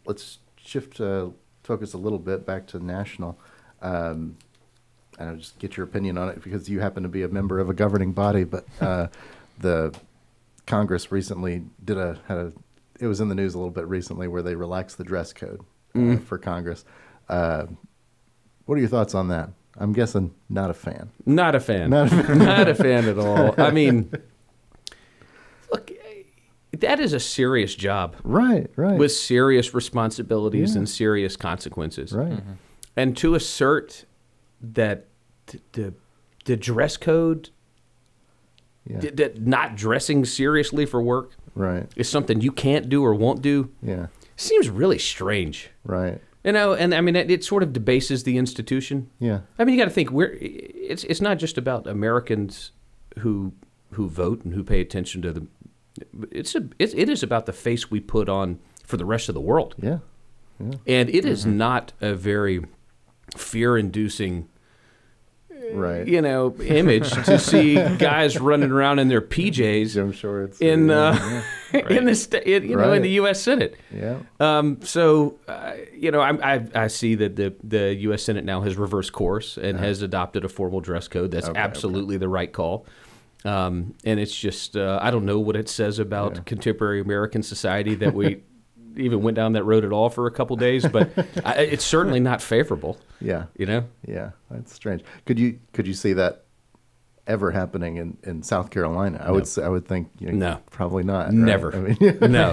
let's 0.05 0.39
shift 0.57 0.99
uh, 0.99 1.29
focus 1.63 1.93
a 1.93 1.97
little 1.97 2.19
bit 2.19 2.45
back 2.45 2.67
to 2.67 2.79
national. 2.79 3.39
Um, 3.81 4.37
and 5.19 5.29
I'll 5.29 5.35
just 5.37 5.59
get 5.59 5.77
your 5.77 5.85
opinion 5.85 6.17
on 6.17 6.29
it 6.29 6.41
because 6.43 6.67
you 6.69 6.79
happen 6.79 7.03
to 7.03 7.09
be 7.09 7.23
a 7.23 7.27
member 7.27 7.59
of 7.59 7.69
a 7.69 7.73
governing 7.73 8.11
body. 8.13 8.43
But 8.43 8.65
uh, 8.81 9.07
the 9.59 9.93
Congress 10.65 11.11
recently 11.11 11.63
did 11.83 11.97
a 11.97 12.19
had 12.27 12.37
a. 12.37 12.53
It 12.99 13.07
was 13.07 13.19
in 13.21 13.27
the 13.29 13.35
news 13.35 13.53
a 13.55 13.57
little 13.57 13.71
bit 13.71 13.87
recently 13.87 14.27
where 14.27 14.41
they 14.41 14.55
relaxed 14.55 14.97
the 14.97 15.03
dress 15.03 15.33
code 15.33 15.61
uh, 15.95 15.97
Mm. 15.99 16.23
for 16.23 16.37
Congress. 16.37 16.85
Uh, 17.29 17.65
what 18.65 18.75
are 18.75 18.79
your 18.79 18.89
thoughts 18.89 19.13
on 19.15 19.27
that? 19.29 19.49
I'm 19.77 19.93
guessing 19.93 20.33
not 20.49 20.69
a 20.69 20.73
fan. 20.73 21.09
Not 21.25 21.55
a 21.55 21.59
fan. 21.59 21.89
Not 21.89 22.11
a 22.11 22.35
Not 22.35 22.67
a 22.67 22.75
fan 22.75 23.05
at 23.05 23.17
all. 23.17 23.55
I 23.59 23.71
mean, 23.71 24.11
look, 25.71 25.91
that 26.77 26.99
is 26.99 27.13
a 27.13 27.19
serious 27.19 27.73
job 27.75 28.15
Right. 28.23 28.69
Right. 28.75 28.97
with 28.97 29.11
serious 29.11 29.73
responsibilities 29.73 30.73
Yeah. 30.73 30.79
and 30.79 30.89
serious 30.89 31.35
consequences. 31.35 32.13
right. 32.13 32.31
Mm-hmm. 32.33 32.51
And 32.95 33.17
to 33.17 33.33
assert 33.35 34.05
that 34.61 35.07
the 35.71 35.93
the 36.45 36.55
dress 36.57 36.97
code, 36.97 37.49
Yeah. 38.87 38.99
that 39.13 39.41
not 39.41 39.75
dressing 39.75 40.25
seriously 40.25 40.85
for 40.85 41.01
work 41.01 41.31
right. 41.55 41.87
is 41.95 42.09
something 42.09 42.41
you 42.41 42.51
can't 42.51 42.89
do 42.89 43.03
or 43.03 43.13
won't 43.13 43.41
do, 43.41 43.71
Yeah. 43.81 44.07
seems 44.35 44.69
really 44.69 44.99
strange. 44.99 45.69
Right. 45.83 46.21
You 46.43 46.49
uh, 46.49 46.53
know, 46.53 46.73
and 46.73 46.93
I 46.93 47.01
mean, 47.01 47.15
it, 47.15 47.31
it 47.31 47.43
sort 47.43 47.63
of 47.63 47.71
debases 47.71 48.23
the 48.23 48.37
institution. 48.37 49.09
Yeah. 49.19 49.41
I 49.57 49.63
mean, 49.63 49.75
you 49.75 49.81
got 49.81 49.87
to 49.87 49.93
think 49.95 50.11
we're 50.11 50.37
it's 50.41 51.03
it's 51.05 51.21
not 51.21 51.37
just 51.39 51.57
about 51.57 51.87
Americans 51.87 52.71
who 53.19 53.53
who 53.91 54.09
vote 54.09 54.43
and 54.43 54.53
who 54.53 54.63
pay 54.63 54.81
attention 54.81 55.21
to 55.21 55.31
the. 55.31 55.47
It's 56.31 56.55
a 56.55 56.67
it's, 56.79 56.93
it 56.93 57.07
is 57.09 57.23
about 57.23 57.45
the 57.45 57.53
face 57.53 57.89
we 57.89 57.99
put 57.99 58.27
on 58.27 58.59
for 58.83 58.97
the 58.97 59.05
rest 59.05 59.29
of 59.29 59.35
the 59.35 59.41
world, 59.41 59.75
Yeah. 59.81 59.99
Yeah. 60.59 60.77
and 60.85 61.09
it 61.09 61.25
is 61.25 61.41
mm-hmm. 61.41 61.57
not 61.57 61.93
a 62.01 62.13
very 62.13 62.65
fear-inducing, 63.37 64.49
Right. 65.73 66.07
you 66.07 66.21
know, 66.21 66.55
image 66.61 67.11
to 67.11 67.39
see 67.51 67.75
guys 67.97 68.39
running 68.39 68.71
around 68.71 68.99
in 68.99 69.07
their 69.07 69.21
PJs 69.21 69.93
Jim 69.93 70.11
Shorts. 70.11 70.59
in 70.61 70.89
yeah. 70.89 71.41
uh, 71.73 71.77
in 71.89 72.05
the 72.05 72.15
sta- 72.15 72.41
in, 72.45 72.63
you 72.69 72.75
know 72.75 72.93
in 72.93 73.01
the 73.01 73.09
U.S. 73.11 73.41
Senate. 73.41 73.75
yeah. 73.93 74.17
Um, 74.39 74.79
so, 74.83 75.39
uh, 75.47 75.73
you 75.95 76.11
know, 76.11 76.21
I, 76.21 76.55
I, 76.55 76.67
I 76.75 76.87
see 76.87 77.15
that 77.15 77.35
the, 77.35 77.53
the 77.63 77.93
U.S. 77.95 78.23
Senate 78.23 78.45
now 78.45 78.61
has 78.61 78.75
reversed 78.77 79.13
course 79.13 79.57
and 79.57 79.79
has 79.79 80.01
adopted 80.01 80.45
a 80.45 80.49
formal 80.49 80.79
dress 80.81 81.07
code. 81.07 81.31
That's 81.31 81.45
Uh-huh. 81.45 81.51
Okay, 81.51 81.59
okay. 81.59 81.67
absolutely 81.69 82.17
the 82.17 82.29
right 82.29 82.51
call. 82.51 82.85
Um, 83.45 83.95
and 84.05 84.19
it's 84.19 84.33
just, 84.37 84.77
uh, 84.77 84.99
I 85.01 85.11
don't 85.11 85.25
know 85.25 85.39
what 85.39 85.55
it 85.57 85.67
says 85.67 85.99
about 85.99 86.35
Yeah. 86.35 86.41
contemporary 86.45 87.01
American 87.01 87.43
society 87.43 87.95
that 87.95 88.13
we 88.13 88.41
even 88.97 89.21
went 89.21 89.35
down 89.35 89.53
that 89.53 89.63
road 89.63 89.83
at 89.85 89.91
all 89.91 90.09
for 90.09 90.27
a 90.27 90.31
couple 90.31 90.55
days, 90.55 90.87
but 90.87 91.09
I, 91.45 91.53
it's 91.61 91.85
certainly 91.85 92.19
not 92.19 92.41
favorable, 92.41 92.97
Yeah. 93.21 93.45
you 93.57 93.65
know? 93.65 93.85
Yeah. 94.07 94.31
That's 94.51 94.73
strange. 94.73 95.03
Could 95.25 95.39
you 95.39 95.59
could 95.73 95.87
you 95.87 95.93
see 95.93 96.13
that 96.13 96.41
ever 97.25 97.51
happening 97.51 97.95
in, 97.95 98.17
in 98.23 98.43
South 98.43 98.69
Carolina? 98.69 99.17
I 99.23 99.27
No. 99.27 99.33
would 99.35 99.47
say, 99.47 99.63
I 99.63 99.69
would 99.69 99.87
think 99.87 100.09
you 100.19 100.31
know, 100.33 100.49
No. 100.55 100.59
probably 100.71 101.03
not. 101.03 101.27
right? 101.27 101.33
Never. 101.33 101.73
I 101.73 101.79
mean, 101.79 102.17
No. 102.31 102.51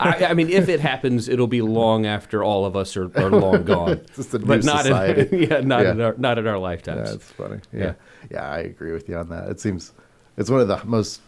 I, 0.00 0.26
I 0.26 0.34
mean, 0.34 0.48
if 0.48 0.68
it 0.68 0.78
happens, 0.80 1.28
it'll 1.28 1.48
be 1.48 1.60
long 1.62 2.06
after 2.06 2.44
all 2.44 2.64
of 2.64 2.76
us 2.76 2.96
are, 2.96 3.10
are 3.18 3.30
long 3.30 3.64
gone. 3.74 4.00
just 4.14 4.32
a 4.34 4.38
new 4.38 4.46
but 4.46 4.64
not 4.64 4.82
society. 4.84 5.36
in, 5.44 5.50
yeah, 5.50 5.60
not 5.60 5.84
in 5.86 6.00
our 6.00 6.14
not 6.18 6.38
in 6.38 6.46
our 6.46 6.58
lifetimes. 6.58 7.10
That's 7.10 7.24
funny. 7.32 7.58
Yeah. 7.72 7.80
Yeah. 7.80 7.94
yeah. 8.30 8.48
I 8.50 8.58
agree 8.60 8.92
with 8.92 9.08
you 9.08 9.16
on 9.16 9.28
that. 9.30 9.48
It 9.48 9.58
seems 9.60 9.92
it's 10.36 10.48
one 10.50 10.60
of 10.60 10.68
the 10.68 10.80
most 10.84 11.20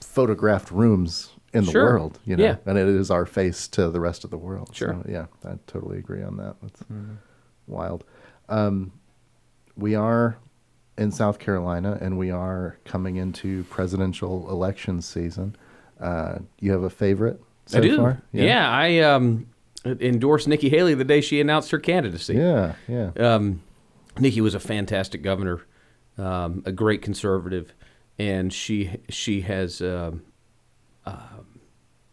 photographed 0.00 0.70
rooms 0.70 1.31
in 1.54 1.64
the 1.64 1.70
Sure. 1.72 1.84
world, 1.92 2.18
you 2.24 2.36
know, 2.36 2.44
Yeah. 2.44 2.56
and 2.66 2.78
it 2.78 2.88
is 2.88 3.10
our 3.10 3.26
face 3.26 3.68
to 3.68 3.90
the 3.90 4.00
rest 4.00 4.24
of 4.24 4.30
the 4.30 4.38
world. 4.38 4.70
Sure. 4.74 4.98
So, 5.04 5.10
yeah, 5.10 5.26
I 5.44 5.56
totally 5.66 5.98
agree 5.98 6.22
on 6.22 6.36
that. 6.38 6.56
That's 6.62 6.82
Mm-hmm. 6.84 7.14
wild. 7.66 8.04
Um, 8.48 8.92
we 9.76 9.94
are 9.94 10.36
in 10.98 11.10
South 11.10 11.38
Carolina, 11.38 11.98
and 12.00 12.18
we 12.18 12.30
are 12.30 12.78
coming 12.84 13.16
into 13.16 13.64
presidential 13.64 14.48
election 14.50 15.00
season. 15.02 15.56
Uh, 16.00 16.38
you 16.60 16.72
have 16.72 16.82
a 16.82 16.90
favorite 16.90 17.40
so 17.66 17.78
I 17.78 17.80
do. 17.80 17.96
far? 17.96 18.22
Yeah. 18.32 18.68
I 18.70 18.98
um, 19.00 19.46
endorsed 19.84 20.48
Nikki 20.48 20.68
Haley 20.68 20.94
the 20.94 21.04
day 21.04 21.20
she 21.20 21.40
announced 21.40 21.70
her 21.70 21.78
candidacy. 21.78 22.34
Yeah. 22.34 22.74
Yeah. 22.88 23.10
Um, 23.16 23.62
Nikki 24.18 24.40
was 24.40 24.54
a 24.54 24.60
fantastic 24.60 25.22
governor, 25.22 25.62
um, 26.18 26.62
a 26.66 26.72
great 26.72 27.00
conservative, 27.02 27.72
and 28.18 28.52
she 28.52 28.98
she 29.08 29.42
has. 29.42 29.80
Um, 29.80 30.22
um, 31.06 31.31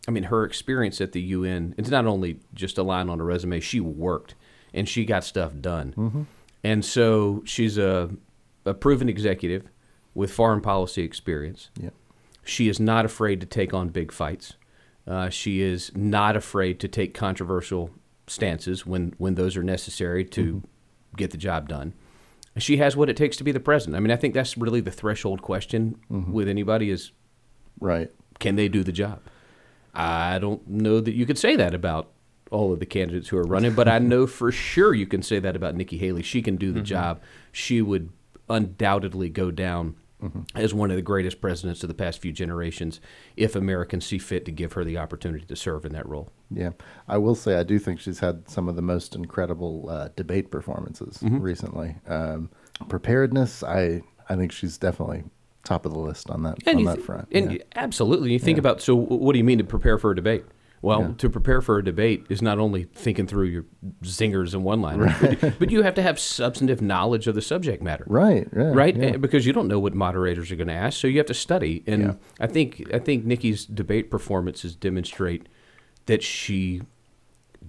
I 0.07 0.11
mean, 0.11 0.23
her 0.23 0.43
experience 0.43 1.01
at 1.01 1.11
the 1.11 1.21
UN. 1.21 1.75
It's 1.77 1.89
not 1.89 2.05
only 2.05 2.39
just 2.53 2.77
a 2.77 2.83
line 2.83 3.09
on 3.09 3.19
a 3.19 3.23
resume. 3.23 3.59
She 3.59 3.79
worked 3.79 4.35
and 4.73 4.87
she 4.87 5.05
got 5.05 5.23
stuff 5.23 5.53
done. 5.59 5.93
Mm-hmm. 5.97 6.21
And 6.63 6.83
so 6.83 7.43
she's 7.45 7.77
a, 7.77 8.09
a 8.65 8.73
proven 8.73 9.09
executive 9.09 9.69
with 10.13 10.31
foreign 10.31 10.61
policy 10.61 11.03
experience. 11.03 11.69
Yeah. 11.79 11.91
She 12.43 12.67
is 12.69 12.79
not 12.79 13.05
afraid 13.05 13.39
to 13.41 13.47
take 13.47 13.73
on 13.73 13.89
big 13.89 14.11
fights. 14.11 14.53
Uh, 15.07 15.29
she 15.29 15.61
is 15.61 15.91
not 15.95 16.35
afraid 16.35 16.79
to 16.79 16.87
take 16.87 17.13
controversial 17.13 17.91
stances 18.27 18.85
when, 18.85 19.13
when 19.17 19.35
those 19.35 19.57
are 19.57 19.63
necessary 19.63 20.23
to 20.23 20.55
mm-hmm. 20.55 21.15
get 21.15 21.31
the 21.31 21.37
job 21.37 21.67
done. 21.67 21.93
She 22.57 22.77
has 22.77 22.95
what 22.95 23.09
it 23.09 23.17
takes 23.17 23.37
to 23.37 23.43
be 23.43 23.51
the 23.51 23.59
president. 23.59 23.95
I 23.95 23.99
mean, 23.99 24.11
I 24.11 24.15
think 24.15 24.33
that's 24.33 24.57
really 24.57 24.81
the 24.81 24.91
threshold 24.91 25.41
question 25.41 25.99
mm-hmm. 26.11 26.31
with 26.31 26.47
anybody 26.47 26.89
is 26.89 27.11
Right. 27.79 28.11
can 28.39 28.55
they 28.55 28.67
do 28.67 28.83
the 28.83 28.91
job? 28.91 29.21
I 29.93 30.39
don't 30.39 30.67
know 30.67 30.99
that 30.99 31.13
you 31.13 31.25
could 31.25 31.37
say 31.37 31.55
that 31.55 31.73
about 31.73 32.09
all 32.51 32.73
of 32.73 32.79
the 32.79 32.85
candidates 32.85 33.27
who 33.29 33.37
are 33.37 33.43
running, 33.43 33.73
but 33.75 33.87
I 33.87 33.99
know 34.11 34.25
for 34.27 34.51
sure 34.51 34.93
you 34.93 35.05
can 35.07 35.21
say 35.21 35.39
that 35.39 35.55
about 35.55 35.75
Nikki 35.75 35.97
Haley. 35.97 36.23
She 36.23 36.41
can 36.41 36.55
do 36.55 36.71
the 36.71 36.81
job. 36.81 37.21
She 37.51 37.81
would 37.81 38.09
undoubtedly 38.49 39.29
go 39.29 39.51
down 39.51 39.95
as 40.53 40.73
one 40.73 40.89
of 40.89 40.97
the 40.97 41.01
greatest 41.01 41.39
presidents 41.39 41.81
of 41.81 41.87
the 41.87 41.93
past 41.93 42.19
few 42.21 42.33
generations 42.33 42.99
if 43.37 43.55
Americans 43.55 44.05
see 44.05 44.17
fit 44.17 44.43
to 44.43 44.51
give 44.51 44.73
her 44.73 44.83
the 44.83 44.97
opportunity 44.97 45.45
to 45.45 45.55
serve 45.55 45.85
in 45.85 45.93
that 45.93 46.05
role. 46.09 46.29
Yeah, 46.51 46.71
I 47.07 47.17
will 47.19 47.35
say 47.35 47.55
I 47.55 47.63
do 47.63 47.79
think 47.79 48.01
she's 48.01 48.19
had 48.19 48.49
some 48.49 48.67
of 48.67 48.75
the 48.75 48.81
most 48.81 49.15
incredible 49.15 49.87
uh, 49.89 50.09
debate 50.17 50.51
performances 50.51 51.19
Mm-hmm. 51.23 51.39
recently. 51.39 51.95
Um, 52.07 52.49
preparedness, 52.89 53.63
I 53.63 54.01
I 54.27 54.35
think 54.35 54.51
she's 54.51 54.77
definitely 54.77 55.23
top 55.63 55.85
of 55.85 55.91
the 55.93 55.99
list 55.99 56.29
on 56.29 56.43
that 56.43 56.57
And 56.65 56.79
on 56.79 56.83
that 56.85 56.95
th- 56.95 57.05
front. 57.05 57.27
And 57.31 57.51
yeah. 57.53 57.57
absolutely, 57.75 58.31
you 58.31 58.39
think 58.39 58.55
Yeah. 58.57 58.61
about 58.61 58.81
so 58.81 58.95
what 58.95 59.33
do 59.33 59.37
you 59.37 59.43
mean 59.43 59.57
to 59.59 59.63
prepare 59.63 59.97
for 59.97 60.11
a 60.11 60.15
debate? 60.15 60.45
Well, 60.81 61.01
Yeah. 61.01 61.13
to 61.17 61.29
prepare 61.29 61.61
for 61.61 61.77
a 61.77 61.83
debate 61.83 62.25
is 62.29 62.41
not 62.41 62.57
only 62.57 62.85
thinking 62.93 63.27
through 63.27 63.47
your 63.47 63.65
zingers 64.03 64.53
and 64.53 64.63
one-liners, 64.63 65.11
but, 65.19 65.55
but 65.59 65.71
you 65.71 65.81
have 65.83 65.93
to 65.95 66.01
have 66.01 66.17
substantive 66.17 66.81
knowledge 66.81 67.27
of 67.27 67.35
the 67.35 67.41
subject 67.41 67.83
matter. 67.83 68.05
right, 68.07 68.47
yeah, 68.55 68.71
right? 68.73 68.95
yeah. 68.95 69.17
Because 69.17 69.45
you 69.45 69.51
don't 69.51 69.67
know 69.67 69.79
what 69.79 69.93
moderators 69.93 70.49
are 70.51 70.55
going 70.55 70.69
to 70.69 70.73
ask, 70.73 70.97
so 70.97 71.07
you 71.07 71.17
have 71.17 71.25
to 71.27 71.33
study. 71.33 71.83
And 71.85 72.01
Yeah. 72.03 72.13
I 72.39 72.47
think 72.47 72.89
I 72.93 72.99
think 72.99 73.25
Nikki's 73.25 73.65
debate 73.65 74.09
performances 74.09 74.73
demonstrate 74.75 75.47
that 76.05 76.23
she 76.23 76.83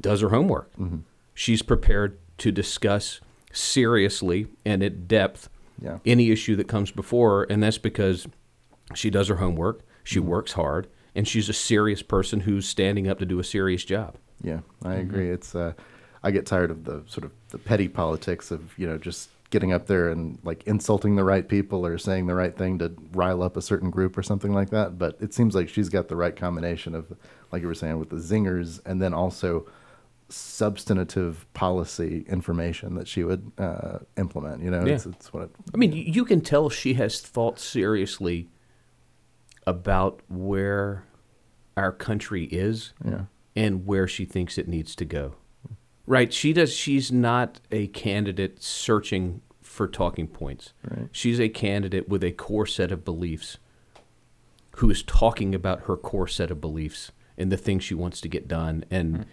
does 0.01 0.21
her 0.21 0.29
homework. 0.29 0.71
Mm-hmm. 0.77 0.99
She's 1.35 1.63
prepared 1.63 2.17
to 2.39 2.53
discuss 2.53 3.21
seriously 3.53 4.47
and 4.65 4.83
at 4.85 5.09
depth 5.09 5.49
Yeah. 5.81 5.99
any 6.05 6.31
issue 6.31 6.57
that 6.57 6.69
comes 6.69 6.91
before 6.91 7.31
her, 7.39 7.43
and 7.45 7.63
that's 7.63 7.79
because 7.79 8.27
she 8.95 9.11
does 9.11 9.29
her 9.29 9.37
homework. 9.37 9.81
She 10.05 10.19
Mm-hmm. 10.19 10.29
works 10.29 10.53
hard, 10.53 10.89
and 11.15 11.27
she's 11.29 11.49
a 11.49 11.53
serious 11.53 12.03
person 12.03 12.41
who's 12.41 12.67
standing 12.69 13.09
up 13.09 13.19
to 13.21 13.27
do 13.27 13.39
a 13.39 13.45
serious 13.45 13.85
job. 13.85 14.17
Yeah, 14.43 14.61
I 14.85 14.89
Mm-hmm. 14.95 15.01
agree. 15.01 15.31
It's 15.31 15.55
uh, 15.55 15.73
I 16.23 16.31
get 16.31 16.47
tired 16.47 16.71
of 16.71 16.85
the 16.85 17.03
sort 17.07 17.25
of 17.25 17.33
the 17.49 17.59
petty 17.59 17.89
politics 17.89 18.51
of 18.51 18.77
you 18.79 18.87
know 18.87 18.99
just 18.99 19.31
getting 19.51 19.73
up 19.73 19.87
there 19.87 20.11
and 20.11 20.39
like 20.45 20.63
insulting 20.65 21.17
the 21.17 21.25
right 21.25 21.49
people 21.49 21.85
or 21.85 21.99
saying 21.99 22.27
the 22.29 22.35
right 22.37 22.57
thing 22.57 22.79
to 22.79 22.93
rile 23.13 23.43
up 23.43 23.57
a 23.57 23.63
certain 23.63 23.91
group 23.91 24.17
or 24.17 24.23
something 24.23 24.53
like 24.53 24.71
that. 24.71 24.97
But 24.97 25.17
it 25.21 25.35
seems 25.35 25.55
like 25.57 25.69
she's 25.69 25.89
got 25.89 26.07
the 26.07 26.15
right 26.15 26.37
combination 26.37 26.95
of, 26.95 27.13
like 27.51 27.61
you 27.63 27.67
were 27.69 27.75
saying, 27.75 27.99
with 27.99 28.11
the 28.11 28.17
zingers 28.17 28.81
and 28.87 29.03
then 29.03 29.13
also 29.13 29.67
substantive 30.31 31.47
policy 31.55 32.25
information 32.29 32.95
that 32.95 33.09
she 33.09 33.25
would 33.25 33.51
uh, 33.59 33.99
implement. 34.17 34.63
You 34.63 34.71
know, 34.71 34.85
Yeah. 34.87 34.95
it's, 34.95 35.07
it's 35.07 35.33
what 35.33 35.45
it, 35.45 35.51
I 35.75 35.77
mean, 35.77 35.91
y- 35.91 36.05
you 36.07 36.25
can 36.25 36.41
tell 36.41 36.69
she 36.71 36.95
has 36.95 37.21
thought 37.21 37.59
seriously 37.59 38.49
about 39.67 40.21
where 40.29 41.05
our 41.77 41.93
country 41.93 42.45
is 42.45 42.93
yeah, 43.05 43.23
and 43.57 43.87
where 43.87 44.07
she 44.09 44.25
thinks 44.25 44.59
it 44.59 44.69
needs 44.69 44.95
to 44.97 45.05
go. 45.05 45.35
Right? 46.07 46.33
She 46.33 46.53
does. 46.53 46.73
She's 46.73 47.13
not 47.13 47.61
a 47.71 47.87
candidate 47.89 48.63
searching 48.63 49.43
for 49.63 49.87
talking 49.87 50.27
points. 50.27 50.73
Right. 50.89 51.09
She's 51.13 51.39
a 51.41 51.49
candidate 51.49 52.09
with 52.09 52.25
a 52.25 52.33
core 52.33 52.67
set 52.67 52.91
of 52.91 53.05
beliefs 53.05 53.59
who 54.77 54.91
is 54.91 55.03
talking 55.03 55.55
about 55.55 55.83
her 55.83 55.97
core 55.97 56.27
set 56.27 56.51
of 56.51 56.61
beliefs 56.61 57.13
and 57.39 57.53
the 57.53 57.57
things 57.57 57.85
she 57.85 57.95
wants 57.95 58.21
to 58.23 58.29
get 58.29 58.49
done. 58.49 58.85
And 58.91 59.27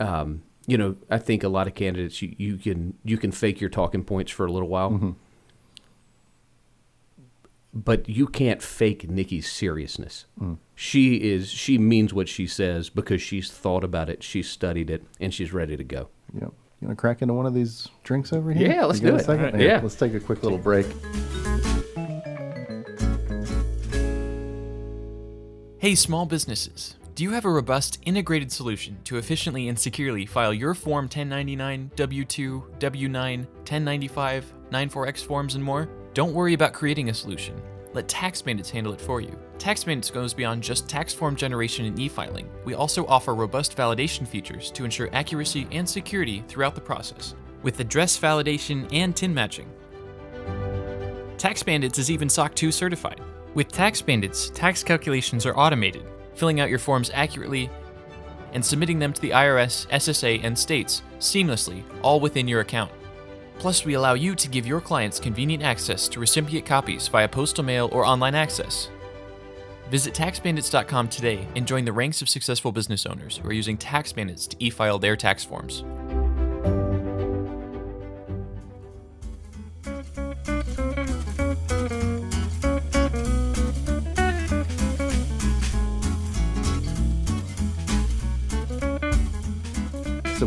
um, 0.00 0.42
you 0.66 0.76
know, 0.76 0.96
I 1.10 1.18
think 1.18 1.42
a 1.44 1.48
lot 1.48 1.66
of 1.66 1.74
candidates 1.74 2.20
you, 2.22 2.34
you 2.38 2.56
can 2.56 2.94
you 3.04 3.16
can 3.18 3.30
fake 3.32 3.60
your 3.60 3.70
talking 3.70 4.02
points 4.04 4.32
for 4.32 4.44
a 4.46 4.52
little 4.52 4.68
while. 4.68 5.16
But 7.74 8.08
you 8.08 8.26
can't 8.26 8.62
fake 8.62 9.08
Nikki's 9.10 9.50
seriousness. 9.52 10.24
She 10.74 11.16
is 11.16 11.48
she 11.50 11.76
means 11.78 12.14
what 12.14 12.28
she 12.28 12.46
says 12.46 12.88
because 12.88 13.20
she's 13.20 13.50
thought 13.50 13.84
about 13.84 14.08
it, 14.08 14.22
she's 14.22 14.48
studied 14.48 14.88
it, 14.90 15.04
and 15.20 15.32
she's 15.32 15.52
ready 15.52 15.76
to 15.76 15.84
go. 15.84 16.08
yeah. 16.34 16.48
You 16.80 16.88
want 16.88 16.98
to 16.98 17.00
crack 17.00 17.22
into 17.22 17.32
one 17.32 17.46
of 17.46 17.54
these 17.54 17.88
drinks 18.04 18.34
over 18.34 18.52
here? 18.52 18.70
Yeah, 18.70 18.84
let's 18.84 19.00
do 19.00 19.16
it. 19.16 19.20
second? 19.24 19.44
Alright. 19.46 19.54
Here, 19.60 19.68
Yeah. 19.68 19.80
Let's 19.82 19.94
take 19.94 20.12
a 20.12 20.20
quick 20.20 20.42
little 20.42 20.58
break. 20.58 20.84
Hey, 25.78 25.94
small 25.94 26.26
businesses. 26.26 26.96
Do 27.16 27.24
you 27.24 27.30
have 27.30 27.46
a 27.46 27.50
robust, 27.50 27.98
integrated 28.04 28.52
solution 28.52 28.98
to 29.04 29.16
efficiently 29.16 29.68
and 29.68 29.78
securely 29.78 30.26
file 30.26 30.52
your 30.52 30.74
Form 30.74 31.04
1099, 31.04 31.92
W 31.96 32.24
2, 32.26 32.64
W 32.78 33.08
9, 33.08 33.38
1095, 33.38 34.52
94X 34.70 35.24
forms, 35.24 35.54
and 35.54 35.64
more? 35.64 35.88
Don't 36.12 36.34
worry 36.34 36.52
about 36.52 36.74
creating 36.74 37.08
a 37.08 37.14
solution. 37.14 37.58
Let 37.94 38.06
Tax 38.06 38.42
Bandits 38.42 38.68
handle 38.68 38.92
it 38.92 39.00
for 39.00 39.22
you. 39.22 39.34
Tax 39.56 39.82
Bandits 39.82 40.10
goes 40.10 40.34
beyond 40.34 40.62
just 40.62 40.90
tax 40.90 41.14
form 41.14 41.36
generation 41.36 41.86
and 41.86 41.98
e 41.98 42.06
filing. 42.06 42.50
We 42.66 42.74
also 42.74 43.06
offer 43.06 43.34
robust 43.34 43.74
validation 43.74 44.28
features 44.28 44.70
to 44.72 44.84
ensure 44.84 45.08
accuracy 45.14 45.66
and 45.72 45.88
security 45.88 46.44
throughout 46.48 46.74
the 46.74 46.82
process, 46.82 47.34
with 47.62 47.80
address 47.80 48.18
validation 48.18 48.86
and 48.92 49.16
TIN 49.16 49.32
matching. 49.32 49.72
Tax 51.38 51.62
Bandits 51.62 51.98
is 51.98 52.10
even 52.10 52.28
SOC 52.28 52.54
2 52.54 52.70
certified. 52.70 53.22
With 53.54 53.68
Tax 53.68 54.02
Bandits, 54.02 54.50
tax 54.50 54.82
calculations 54.82 55.46
are 55.46 55.56
automated, 55.56 56.06
filling 56.36 56.60
out 56.60 56.70
your 56.70 56.78
forms 56.78 57.10
accurately 57.12 57.70
and 58.52 58.64
submitting 58.64 58.98
them 58.98 59.12
to 59.12 59.20
the 59.20 59.30
IRS, 59.30 59.86
SSA, 59.88 60.40
and 60.42 60.58
states 60.58 61.02
seamlessly, 61.18 61.82
all 62.02 62.20
within 62.20 62.46
your 62.46 62.60
account. 62.60 62.90
Plus, 63.58 63.84
we 63.84 63.94
allow 63.94 64.14
you 64.14 64.34
to 64.34 64.48
give 64.48 64.66
your 64.66 64.80
clients 64.80 65.18
convenient 65.18 65.62
access 65.62 66.08
to 66.08 66.20
recipient 66.20 66.64
copies 66.64 67.08
via 67.08 67.28
postal 67.28 67.64
mail 67.64 67.88
or 67.92 68.04
online 68.04 68.34
access. 68.34 68.90
Visit 69.90 70.14
taxbandits.com 70.14 71.08
today 71.08 71.46
and 71.54 71.66
join 71.66 71.84
the 71.84 71.92
ranks 71.92 72.20
of 72.20 72.28
successful 72.28 72.72
business 72.72 73.06
owners 73.06 73.36
who 73.38 73.48
are 73.48 73.52
using 73.52 73.76
Tax 73.76 74.12
Bandits 74.12 74.46
to 74.48 74.56
e 74.58 74.68
file 74.68 74.98
their 74.98 75.16
tax 75.16 75.44
forms. 75.44 75.84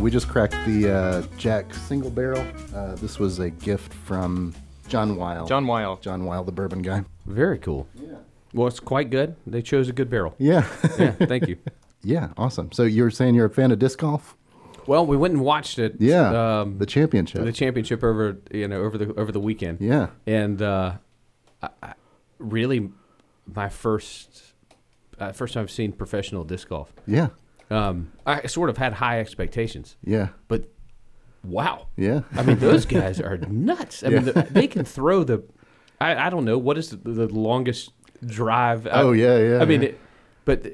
We 0.10 0.12
just 0.12 0.28
cracked 0.28 0.55
the 0.66 0.91
uh, 0.91 1.22
Jack 1.38 1.72
single 1.72 2.10
barrel. 2.10 2.43
Uh, 2.74 2.95
this 2.95 3.20
was 3.20 3.38
a 3.38 3.51
gift 3.51 3.93
from 3.93 4.55
John 4.88 5.18
Weil. 5.18 5.45
John 5.45 5.68
Weil. 5.68 5.97
John 5.97 6.26
Weil, 6.26 6.43
the 6.43 6.51
bourbon 6.51 6.82
guy. 6.82 7.03
Very 7.28 7.60
cool. 7.60 7.88
Yeah. 7.93 8.16
Well, 8.51 8.66
it's 8.66 8.80
quite 8.80 9.12
good. 9.12 9.36
They 9.45 9.62
chose 9.62 9.88
a 9.88 9.93
good 9.93 10.10
barrel. 10.10 10.34
Yeah. 10.39 10.66
Yeah, 10.97 11.12
thank 11.12 11.47
you. 11.47 11.60
yeah. 12.03 12.30
Awesome. 12.38 12.72
So 12.72 12.86
you 12.86 13.03
were 13.03 13.12
saying 13.12 13.36
you're 13.36 13.45
a 13.45 13.51
fan 13.51 13.70
of 13.70 13.78
disc 13.78 13.99
golf? 13.99 14.36
Well, 14.88 15.05
we 15.05 15.16
went 15.16 15.36
and 15.36 15.43
watched 15.43 15.78
it. 15.78 15.97
Yeah. 15.99 16.62
um, 16.62 16.80
the 16.80 16.88
championship. 16.88 17.45
the 17.45 17.53
championship 17.53 18.03
over 18.03 18.39
you 18.49 18.68
know 18.68 18.82
over 18.82 18.97
the 18.97 19.14
over 19.14 19.32
the 19.32 19.39
weekend. 19.39 19.80
yeah. 19.80 20.07
and 20.26 20.60
uh, 20.60 20.93
I, 21.62 21.70
I, 21.84 21.93
really 22.39 22.89
my 23.45 23.70
first 23.70 24.41
uh, 25.20 25.34
first 25.34 25.53
time 25.53 25.62
I've 25.62 25.70
seen 25.70 25.91
professional 25.91 26.45
disc 26.45 26.68
golf. 26.68 26.91
Yeah. 27.05 27.28
Um, 27.70 28.11
I 28.26 28.47
sort 28.47 28.70
of 28.70 28.78
had 28.78 28.93
high 28.93 29.20
expectations, 29.20 29.95
Yeah. 30.03 30.30
but 30.47 30.65
wow! 31.43 31.88
Yeah. 31.95 32.22
I 32.36 32.43
mean, 32.43 32.59
those 32.59 32.86
guys 32.86 33.20
are 33.22 33.38
nuts. 33.38 34.03
I 34.03 34.09
mean, 34.09 34.26
the, 34.26 34.47
they 34.49 34.67
can 34.67 34.86
throw 34.86 35.24
the. 35.24 35.43
I, 36.01 36.28
I 36.28 36.30
don't 36.30 36.45
know 36.45 36.57
what 36.57 36.78
is 36.78 36.89
the, 36.91 36.97
the 36.97 37.28
longest 37.28 37.91
drive. 38.26 38.88
Oh, 38.89 39.11
I, 39.11 39.15
yeah, 39.15 39.38
yeah, 39.38 39.59
I 39.61 39.65
mean, 39.65 39.82
yeah. 39.82 39.88
it, 39.89 39.99
but 40.45 40.65
uh, 40.65 40.70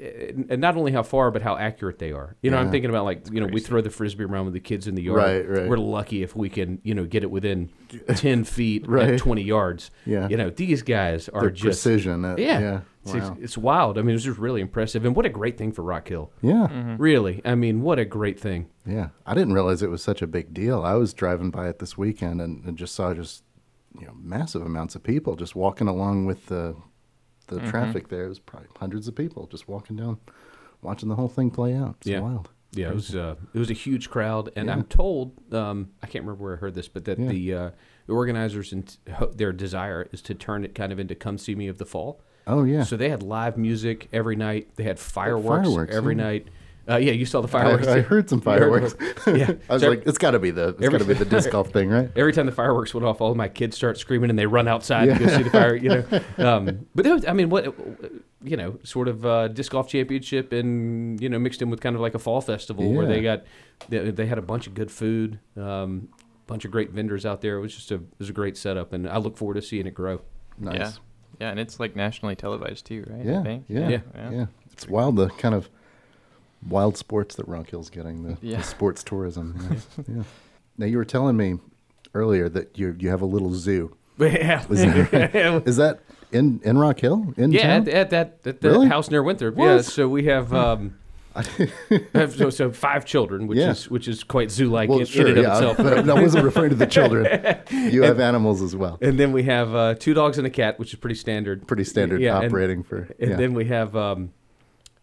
and 0.48 0.60
not 0.60 0.76
only 0.76 0.92
how 0.92 1.02
far, 1.02 1.30
but 1.30 1.42
how 1.42 1.56
accurate 1.56 1.98
they 1.98 2.12
are. 2.12 2.36
You 2.40 2.50
know, 2.50 2.56
I'm 2.58 2.70
thinking 2.70 2.88
about 2.90 3.04
like 3.04 3.26
you 3.30 3.40
know 3.40 3.46
we 3.48 3.60
throw 3.60 3.80
the 3.80 3.90
frisbee 3.90 4.24
around 4.24 4.46
with 4.46 4.54
the 4.54 4.60
kids 4.60 4.86
in 4.86 4.94
the 4.94 5.02
yard. 5.02 5.18
Right, 5.18 5.48
right. 5.48 5.68
We're 5.68 5.76
lucky 5.76 6.22
if 6.22 6.34
we 6.34 6.48
can 6.48 6.80
you 6.82 6.94
know 6.94 7.04
get 7.04 7.22
it 7.24 7.30
within 7.30 7.68
ten 8.16 8.44
feet 8.44 8.88
Right. 8.88 9.10
at 9.10 9.18
20 9.18 9.42
yards. 9.42 9.90
Yeah. 10.06 10.28
You 10.28 10.36
know, 10.38 10.48
these 10.50 10.82
guys 10.82 11.28
are 11.28 11.42
Their 11.42 11.50
just 11.50 11.84
precision. 11.84 12.22
yeah. 12.38 12.58
Yeah. 12.58 12.80
It's, 13.14 13.28
Wow. 13.28 13.36
it's 13.40 13.58
wild. 13.58 13.98
I 13.98 14.02
mean, 14.02 14.10
it 14.10 14.14
was 14.14 14.24
just 14.24 14.38
really 14.38 14.60
impressive, 14.60 15.04
and 15.04 15.14
what 15.14 15.26
a 15.26 15.30
great 15.30 15.56
thing 15.58 15.72
for 15.72 15.82
Rock 15.82 16.08
Hill. 16.08 16.32
Yeah. 16.42 16.96
Really, 16.98 17.40
I 17.44 17.54
mean, 17.54 17.82
what 17.82 17.98
a 17.98 18.04
great 18.04 18.38
thing. 18.40 18.68
Yeah. 18.86 19.08
I 19.24 19.34
didn't 19.34 19.52
realize 19.54 19.82
it 19.82 19.90
was 19.90 20.02
such 20.02 20.22
a 20.22 20.26
big 20.26 20.52
deal. 20.54 20.82
I 20.82 20.94
was 20.94 21.12
driving 21.14 21.50
by 21.50 21.68
it 21.68 21.78
this 21.78 21.96
weekend 21.98 22.40
and, 22.40 22.64
and 22.64 22.76
just 22.78 22.94
saw 22.94 23.14
just 23.14 23.42
you 23.98 24.06
know 24.06 24.14
massive 24.20 24.60
amounts 24.62 24.94
of 24.94 25.02
people 25.02 25.36
just 25.36 25.56
walking 25.56 25.88
along 25.88 26.26
with 26.26 26.46
the 26.46 26.76
the 27.48 27.56
Mm-hmm. 27.56 27.70
traffic 27.70 28.08
there. 28.08 28.24
It 28.24 28.28
was 28.28 28.38
probably 28.40 28.68
hundreds 28.78 29.06
of 29.08 29.14
people 29.14 29.46
just 29.46 29.68
walking 29.68 29.96
down, 29.96 30.18
watching 30.82 31.08
the 31.08 31.14
whole 31.14 31.28
thing 31.28 31.50
play 31.50 31.74
out. 31.74 31.94
It's 32.00 32.08
Yeah. 32.08 32.20
wild. 32.20 32.50
Yeah, 32.72 32.88
it 32.88 32.94
was 32.94 33.14
uh, 33.14 33.36
it 33.54 33.58
was 33.58 33.70
a 33.70 33.74
huge 33.74 34.10
crowd, 34.10 34.50
and 34.56 34.66
Yeah. 34.66 34.72
I'm 34.74 34.82
told 34.84 35.32
um, 35.54 35.90
I 36.02 36.06
can't 36.08 36.24
remember 36.24 36.42
where 36.44 36.54
I 36.54 36.56
heard 36.58 36.74
this, 36.74 36.88
but 36.88 37.04
that 37.06 37.18
Yeah. 37.18 37.28
the 37.28 37.54
uh, 37.54 37.70
the 38.06 38.12
organizers 38.12 38.72
and 38.72 38.94
ho- 39.14 39.32
their 39.34 39.52
desire 39.52 40.08
is 40.12 40.20
to 40.22 40.34
turn 40.34 40.64
it 40.64 40.74
kind 40.74 40.92
of 40.92 40.98
into 40.98 41.14
"Come 41.14 41.38
See 41.38 41.54
Me" 41.54 41.68
of 41.68 41.78
the 41.78 41.86
fall. 41.86 42.20
Oh 42.46 42.64
yeah. 42.64 42.84
So 42.84 42.96
they 42.96 43.08
had 43.08 43.22
live 43.22 43.56
music 43.56 44.08
every 44.12 44.36
night. 44.36 44.68
They 44.76 44.84
had 44.84 44.98
fireworks, 44.98 45.66
fireworks, 45.66 45.94
every 45.96 46.14
yeah. 46.16 46.22
night. 46.22 46.48
Uh, 46.88 46.96
yeah, 46.98 47.10
you 47.10 47.26
saw 47.26 47.40
the 47.40 47.48
fireworks. 47.48 47.88
I 47.88 47.96
too. 47.96 48.02
heard 48.02 48.30
some 48.30 48.40
You 48.46 48.50
heard 48.52 48.60
fireworks. 48.92 49.26
yeah, 49.26 49.50
I 49.68 49.72
was 49.72 49.82
So 49.82 49.88
like, 49.90 50.06
it's 50.06 50.18
got 50.18 50.30
to 50.32 50.38
be 50.38 50.52
the 50.52 50.68
it's 50.68 50.82
every- 50.82 50.98
got 51.00 51.04
to 51.04 51.08
be 51.08 51.14
the 51.14 51.24
disc 51.24 51.50
golf 51.50 51.70
thing, 51.72 51.88
right? 51.90 52.08
every 52.14 52.32
time 52.32 52.46
the 52.46 52.52
fireworks 52.52 52.94
went 52.94 53.04
off, 53.04 53.20
all 53.20 53.32
of 53.32 53.36
my 53.36 53.48
kids 53.48 53.76
start 53.76 53.98
screaming 53.98 54.30
and 54.30 54.38
they 54.38 54.46
run 54.46 54.68
outside 54.68 55.06
to 55.06 55.18
go 55.18 55.26
see 55.36 55.42
the 55.42 55.50
fire. 55.50 55.74
You 55.74 55.88
know, 55.88 56.20
um, 56.48 56.86
but 56.94 57.04
was, 57.06 57.26
I 57.26 57.32
mean, 57.32 57.48
what 57.50 57.74
you 58.44 58.56
know, 58.56 58.78
sort 58.84 59.08
of 59.08 59.26
uh, 59.26 59.48
disc 59.48 59.72
golf 59.72 59.88
championship, 59.88 60.52
and 60.52 61.20
you 61.20 61.28
know, 61.28 61.40
mixed 61.40 61.60
in 61.60 61.70
with 61.70 61.80
kind 61.80 61.96
of 61.96 62.02
like 62.02 62.14
a 62.14 62.20
fall 62.20 62.40
festival 62.40 62.92
where 62.92 63.06
they 63.06 63.20
got 63.20 63.42
they, 63.88 64.10
they 64.12 64.26
had 64.26 64.38
a 64.38 64.42
bunch 64.42 64.68
of 64.68 64.74
good 64.74 64.92
food, 64.92 65.40
um, 65.56 66.06
bunch 66.46 66.64
of 66.64 66.70
great 66.70 66.90
vendors 66.92 67.26
out 67.26 67.40
there. 67.40 67.56
It 67.56 67.62
was 67.62 67.74
just 67.74 67.90
a 67.90 67.96
it 67.96 68.02
was 68.20 68.28
a 68.28 68.32
great 68.32 68.56
setup, 68.56 68.92
and 68.92 69.08
I 69.08 69.16
look 69.16 69.36
forward 69.36 69.54
to 69.54 69.62
seeing 69.62 69.88
it 69.88 69.94
grow. 69.94 70.20
Nice. 70.56 70.78
Yeah. 70.78 70.92
Yeah, 71.40 71.50
and 71.50 71.60
it's 71.60 71.78
like 71.80 71.94
nationally 71.96 72.34
televised 72.36 72.86
too, 72.86 73.04
right? 73.08 73.20
I 73.20 73.24
Yeah, 73.30 73.42
think? 73.42 73.64
yeah, 73.68 73.88
Yeah. 73.88 74.30
yeah, 74.30 74.46
It's 74.72 74.88
wild 74.88 75.16
the 75.16 75.28
kind 75.30 75.54
of 75.54 75.68
wild 76.66 76.96
sports 76.96 77.34
that 77.36 77.46
Rock 77.48 77.70
Hill's 77.70 77.90
getting 77.90 78.22
the, 78.22 78.38
Yeah. 78.40 78.58
the 78.58 78.62
sports 78.74 79.02
tourism. 79.04 79.56
Yeah. 79.70 80.04
yeah. 80.16 80.22
Now 80.78 80.86
you 80.86 80.96
were 80.96 81.04
telling 81.04 81.36
me 81.36 81.58
earlier 82.14 82.48
that 82.48 82.78
you 82.78 82.96
you 82.98 83.08
have 83.10 83.22
a 83.22 83.26
little 83.26 83.52
zoo. 83.54 83.94
yeah, 84.18 84.64
Is 84.70 85.76
that 85.76 86.00
in 86.32 86.60
in 86.64 86.78
Rock 86.78 87.00
Hill? 87.00 87.34
In 87.36 87.52
yeah, 87.52 87.62
town? 87.78 87.82
at, 87.82 87.88
at 87.88 88.10
that 88.10 88.38
at 88.46 88.60
the 88.60 88.70
Really? 88.70 88.88
house 88.88 89.10
near 89.10 89.22
Winthrop. 89.22 89.56
Yeah, 89.58 89.80
so 89.82 90.08
we 90.08 90.24
have. 90.24 90.52
Um, 90.52 90.78
have 90.80 90.92
so, 92.30 92.50
so 92.50 92.70
five 92.70 93.04
children, 93.04 93.46
which 93.46 93.58
Yeah. 93.58 93.70
is 93.70 93.90
which 93.90 94.08
is 94.08 94.24
quite 94.24 94.50
zoo-like 94.50 94.88
well, 94.88 95.00
in, 95.00 95.06
sure, 95.06 95.26
in 95.26 95.32
and 95.38 95.42
yeah, 95.42 95.52
itself. 95.54 95.76
but 95.78 96.08
I 96.08 96.14
wasn't 96.22 96.44
referring 96.44 96.70
to 96.70 96.76
the 96.76 96.86
children. 96.86 97.26
You 97.70 98.02
have 98.02 98.20
animals 98.20 98.62
as 98.62 98.74
well. 98.76 98.98
And 99.00 99.18
then 99.18 99.32
we 99.32 99.44
have 99.44 99.74
uh, 99.74 99.94
two 99.94 100.14
dogs 100.14 100.38
and 100.38 100.46
a 100.46 100.50
cat, 100.50 100.78
which 100.78 100.92
is 100.92 100.98
pretty 100.98 101.14
standard. 101.16 101.66
Pretty 101.66 101.84
standard 101.84 102.20
Yeah, 102.20 102.36
and- 102.36 102.46
operating 102.46 102.82
for. 102.82 103.08
And 103.18 103.38
then 103.38 103.54
we 103.54 103.66
have 103.66 103.94
um, 103.96 104.32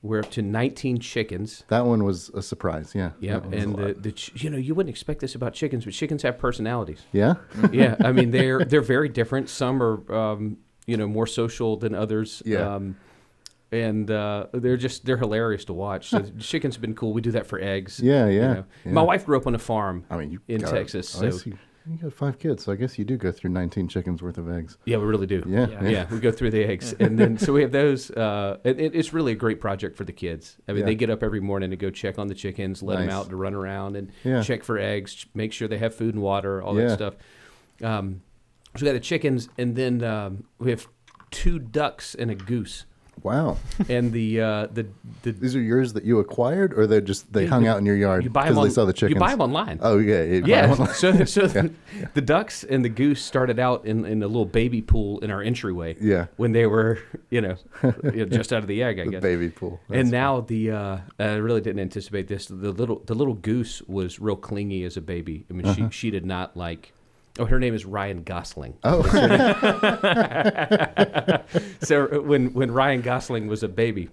we're 0.02 0.20
up 0.20 0.32
to 0.32 0.42
19 0.42 1.00
chickens. 1.00 1.64
that 1.70 1.86
one 1.86 2.04
was 2.04 2.30
a 2.30 2.42
surprise. 2.42 2.94
Yeah. 2.94 3.12
Yeah, 3.20 3.34
That 3.40 3.46
was 3.46 3.54
a 3.54 3.58
and 3.64 3.76
the, 3.76 3.94
the 3.94 4.12
ch- 4.12 4.44
you 4.44 4.50
know 4.50 4.58
you 4.58 4.76
wouldn't 4.76 4.90
expect 4.92 5.20
this 5.22 5.34
about 5.36 5.54
chickens, 5.54 5.86
but 5.86 5.94
chickens 5.94 6.24
have 6.24 6.38
personalities. 6.38 7.02
yeah. 7.14 7.36
yeah, 7.72 7.96
I 8.04 8.12
mean 8.12 8.32
they're 8.32 8.64
they're 8.66 8.82
very 8.82 9.10
different. 9.10 9.50
Some 9.50 9.82
are 9.82 10.14
um, 10.14 10.58
you 10.86 10.98
know 10.98 11.08
more 11.08 11.28
social 11.28 11.78
than 11.78 11.96
others. 11.96 12.44
Yeah. 12.46 12.76
Um, 12.76 12.98
and 13.74 14.10
uh, 14.12 14.48
they're 14.54 14.78
just 14.78 15.06
they're 15.06 15.18
hilarious 15.18 15.66
to 15.66 15.74
watch. 15.74 16.10
So 16.10 16.22
chickens 16.40 16.76
have 16.76 16.82
been 16.82 16.96
cool. 16.96 17.12
We 17.14 17.22
do 17.22 17.32
that 17.32 17.48
for 17.48 17.60
eggs. 17.60 18.00
Yeah, 18.00 18.28
you 18.28 18.40
yeah, 18.40 18.54
know. 18.54 18.66
yeah. 18.86 18.92
My 18.92 19.02
wife 19.02 19.26
grew 19.26 19.38
up 19.38 19.48
on 19.48 19.56
a 19.56 19.60
farm. 19.60 20.06
I 20.10 20.18
mean, 20.18 20.32
you 20.32 20.40
in 20.48 20.62
got- 20.62 20.72
Texas, 20.72 21.22
I 21.22 21.30
so- 21.32 21.50
you, 21.50 21.58
you 21.86 21.98
got 21.98 22.14
five 22.14 22.40
kids, 22.40 22.64
so 22.64 22.72
I 22.72 22.76
guess 22.78 22.98
you 22.98 23.04
do 23.04 23.18
go 23.18 23.30
through 23.30 23.50
19 23.50 23.90
chickens 23.90 24.24
worth 24.24 24.38
of 24.38 24.50
eggs. 24.50 24.78
Yeah, 24.86 24.98
we 25.00 25.04
really 25.06 25.28
do. 25.28 25.44
Yeah, 25.46 25.68
Yeah. 25.68 25.84
yeah, 25.90 26.06
we 26.10 26.20
go 26.22 26.32
through 26.32 26.52
the 26.52 26.64
eggs, 26.64 26.94
and 26.98 27.20
then 27.20 27.38
so 27.38 27.52
we 27.52 27.62
have 27.66 27.74
those. 27.74 28.10
Uh, 28.10 28.58
it, 28.64 28.80
it- 28.80 28.96
it's 28.96 29.12
really 29.12 29.34
a 29.34 29.36
great 29.36 29.60
project 29.60 29.98
for 29.98 30.06
the 30.06 30.14
kids. 30.14 30.56
I 30.68 30.72
mean, 30.72 30.80
Yeah. 30.82 30.86
they 30.86 30.96
get 30.96 31.10
up 31.10 31.22
every 31.24 31.42
morning 31.42 31.72
to 31.72 31.76
go 31.76 31.90
check 31.90 32.18
on 32.18 32.28
the 32.28 32.36
chickens, 32.36 32.82
let 32.82 33.00
them 33.00 33.10
out 33.10 33.30
to 33.30 33.36
run 33.36 33.54
around 33.54 33.98
and 33.98 34.12
Yeah. 34.24 34.42
check 34.44 34.64
for 34.64 34.78
eggs, 34.78 35.26
make 35.34 35.52
sure 35.52 35.68
they 35.68 35.78
have 35.80 35.94
food 35.94 36.14
and 36.14 36.24
water, 36.24 36.62
all 36.64 36.74
that 36.76 36.92
stuff. 36.92 37.16
Um, 37.82 38.22
so 38.78 38.86
we 38.86 38.88
got 38.88 38.94
the 38.94 39.00
chickens, 39.02 39.50
and 39.58 39.76
then 39.76 40.04
um, 40.04 40.46
we 40.60 40.70
have 40.70 40.88
two 41.32 41.60
ducks 41.60 42.16
and 42.16 42.32
a 42.32 42.36
goose. 42.36 42.86
Wow. 43.22 43.58
And 43.88 44.12
the 44.12 44.42
uh, 44.42 44.68
the 44.68 44.88
the 45.22 45.32
These 45.32 45.56
are 45.56 45.62
yours 45.62 45.94
that 45.94 46.04
you 46.04 46.20
acquired, 46.20 46.74
or 46.78 46.88
they 46.88 47.00
just 47.00 47.32
they 47.32 47.46
hung 47.46 47.68
out 47.68 47.78
in 47.78 47.86
your 47.86 47.96
yard 47.96 48.24
you 48.24 48.30
buy 48.30 48.44
because 48.44 48.56
them 48.56 48.64
they 48.66 48.70
saw 48.70 48.86
the 48.86 48.92
chickens? 48.94 49.16
You 49.16 49.20
buy 49.20 49.32
them 49.32 49.42
online. 49.42 49.80
Oh 49.82 49.98
yeah, 49.98 50.24
you 50.24 50.42
buy 50.42 50.48
Yeah. 50.48 50.86
So, 50.94 51.24
so 51.26 51.48
the, 51.48 51.72
the 52.16 52.22
ducks 52.22 52.64
and 52.66 52.84
the 52.84 52.90
goose 52.90 53.22
started 53.24 53.60
out 53.60 53.86
in, 53.86 54.06
in 54.06 54.24
a 54.24 54.28
little 54.28 54.46
baby 54.46 54.82
pool 54.82 55.20
in 55.20 55.32
our 55.32 55.42
entryway. 55.42 55.96
Yeah. 56.02 56.28
When 56.38 56.52
they 56.52 56.66
were, 56.66 57.00
you 57.30 57.40
know, 57.42 57.56
just 58.26 58.52
out 58.52 58.60
of 58.60 58.68
the 58.68 58.84
egg, 58.84 59.00
I 59.00 59.04
the 59.06 59.12
guess. 59.12 59.22
baby 59.22 59.50
pool. 59.50 59.80
and 59.90 60.08
That's 60.08 60.12
now 60.12 60.42
the 60.42 60.72
uh, 60.72 60.98
I 61.20 61.36
really 61.36 61.62
didn't 61.62 61.82
anticipate 61.82 62.28
this. 62.28 62.48
The 62.48 62.72
little 62.72 63.04
the 63.06 63.14
little 63.16 63.36
goose 63.36 63.82
was 63.84 64.20
real 64.20 64.36
clingy 64.36 64.84
as 64.84 64.98
a 64.98 65.02
baby. 65.02 65.46
I 65.50 65.54
mean, 65.54 65.66
Uh-huh. 65.68 65.90
she 65.90 65.96
she 65.96 66.12
did 66.12 66.26
not 66.26 66.58
like. 66.58 66.92
Oh, 67.40 67.46
her 67.46 67.60
name 67.60 67.74
is 67.74 67.86
Ryan 67.86 68.24
Gosling. 68.24 68.76
Oh, 68.84 69.02
So 71.82 72.06
uh, 72.06 72.22
when 72.22 72.54
when 72.54 72.72
Ryan 72.72 73.02
Gosling 73.02 73.48
was 73.48 73.64
a 73.64 73.68
baby, 73.68 74.10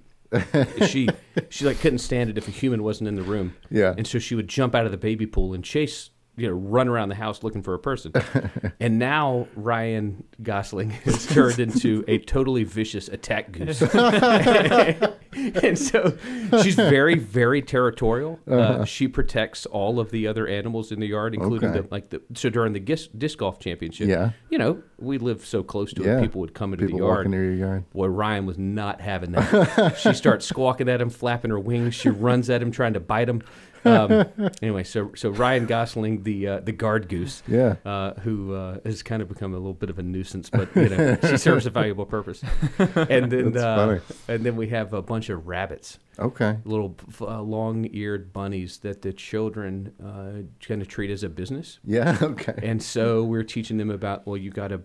she 0.86 1.08
she 1.50 1.64
like 1.64 1.78
couldn't 1.80 1.98
stand 1.98 2.30
it 2.30 2.38
if 2.38 2.48
a 2.48 2.50
human 2.50 2.82
wasn't 2.82 3.08
in 3.08 3.16
the 3.16 3.22
room. 3.22 3.54
Yeah. 3.70 3.94
And 3.96 4.06
so 4.06 4.18
she 4.18 4.34
would 4.34 4.48
jump 4.48 4.74
out 4.74 4.86
of 4.86 4.90
the 4.90 4.98
baby 4.98 5.26
pool 5.26 5.54
and 5.54 5.62
chase, 5.62 6.10
you 6.36 6.48
know, 6.48 6.54
run 6.54 6.88
around 6.88 7.10
the 7.10 7.14
house 7.14 7.42
looking 7.42 7.62
for 7.62 7.74
a 7.74 7.78
person. 7.78 8.12
and 8.80 8.98
now 8.98 9.46
Ryan 9.54 10.24
Gosling 10.42 10.90
has 10.90 11.26
turned 11.26 11.58
into 11.58 12.04
a 12.08 12.18
totally 12.18 12.64
vicious 12.64 13.08
attack 13.08 13.52
goose. 13.52 13.82
and 15.62 15.78
so 15.78 16.16
she's 16.62 16.74
very 16.74 17.14
very 17.16 17.62
territorial. 17.62 18.40
Uh, 18.50 18.84
she 18.84 19.06
protects 19.08 19.64
all 19.66 20.00
of 20.00 20.10
the 20.10 20.26
other 20.26 20.46
animals 20.48 20.90
in 20.90 20.98
the 21.00 21.06
yard, 21.06 21.34
including 21.34 21.70
Okay. 21.70 21.80
the 21.82 21.88
like 21.90 22.10
the 22.10 22.20
so 22.34 22.50
during 22.50 22.72
the 22.72 22.80
disc, 22.80 23.10
disc 23.16 23.38
golf 23.38 23.58
championship. 23.60 24.08
Yeah. 24.08 24.30
You 24.48 24.58
know, 24.58 24.82
we 24.98 25.18
live 25.18 25.44
so 25.44 25.62
close 25.62 25.92
to 25.94 26.02
Yeah. 26.02 26.18
it. 26.18 26.22
People 26.22 26.40
would 26.40 26.54
come 26.54 26.72
into 26.72 26.86
people 26.86 26.98
the 26.98 27.04
yard. 27.04 27.16
walking 27.18 27.30
near 27.30 27.44
your 27.44 27.54
yard. 27.54 27.90
Boy, 27.92 28.06
Ryan 28.06 28.46
was 28.46 28.58
not 28.58 29.00
having 29.00 29.32
that. 29.32 29.96
she 29.98 30.12
starts 30.14 30.46
squawking 30.48 30.88
at 30.88 31.00
him, 31.00 31.10
flapping 31.10 31.50
her 31.50 31.60
wings. 31.60 31.94
She 31.94 32.08
runs 32.08 32.50
at 32.50 32.60
him, 32.60 32.70
trying 32.72 32.94
to 32.94 33.00
bite 33.00 33.28
him. 33.28 33.42
Um, 33.84 34.26
anyway, 34.62 34.84
so 34.84 35.12
so 35.14 35.30
Ryan 35.30 35.66
Gosling, 35.66 36.22
the 36.22 36.46
uh, 36.46 36.60
the 36.60 36.72
guard 36.72 37.08
goose, 37.08 37.42
Yeah. 37.48 37.76
uh, 37.84 38.14
who 38.20 38.54
uh, 38.54 38.78
has 38.84 39.02
kind 39.02 39.22
of 39.22 39.28
become 39.28 39.52
a 39.54 39.56
little 39.58 39.74
bit 39.74 39.90
of 39.90 39.98
a 39.98 40.02
nuisance, 40.02 40.50
but 40.50 40.68
you 40.76 40.88
know 40.88 41.16
she 41.28 41.36
serves 41.48 41.66
a 41.66 41.70
valuable 41.70 42.04
purpose. 42.06 42.42
And 42.78 43.30
then 43.30 43.56
uh, 43.56 44.00
and 44.28 44.44
then 44.44 44.56
we 44.56 44.68
have 44.68 44.92
a 44.92 45.02
bunch 45.02 45.28
of 45.30 45.46
rabbits, 45.46 45.98
Okay. 46.18 46.58
little 46.64 46.96
uh, 47.20 47.40
long-eared 47.40 48.32
bunnies 48.32 48.78
that 48.78 49.02
the 49.02 49.12
children 49.12 49.92
uh, 50.04 50.42
kind 50.66 50.82
of 50.82 50.88
treat 50.88 51.10
as 51.10 51.22
a 51.22 51.28
business. 51.28 51.78
Yeah. 51.84 52.16
Okay. 52.22 52.54
And 52.62 52.82
so 52.82 53.24
we're 53.24 53.42
teaching 53.44 53.76
them 53.78 53.90
about 53.90 54.26
well, 54.26 54.36
you 54.36 54.50
got 54.50 54.68
to, 54.68 54.82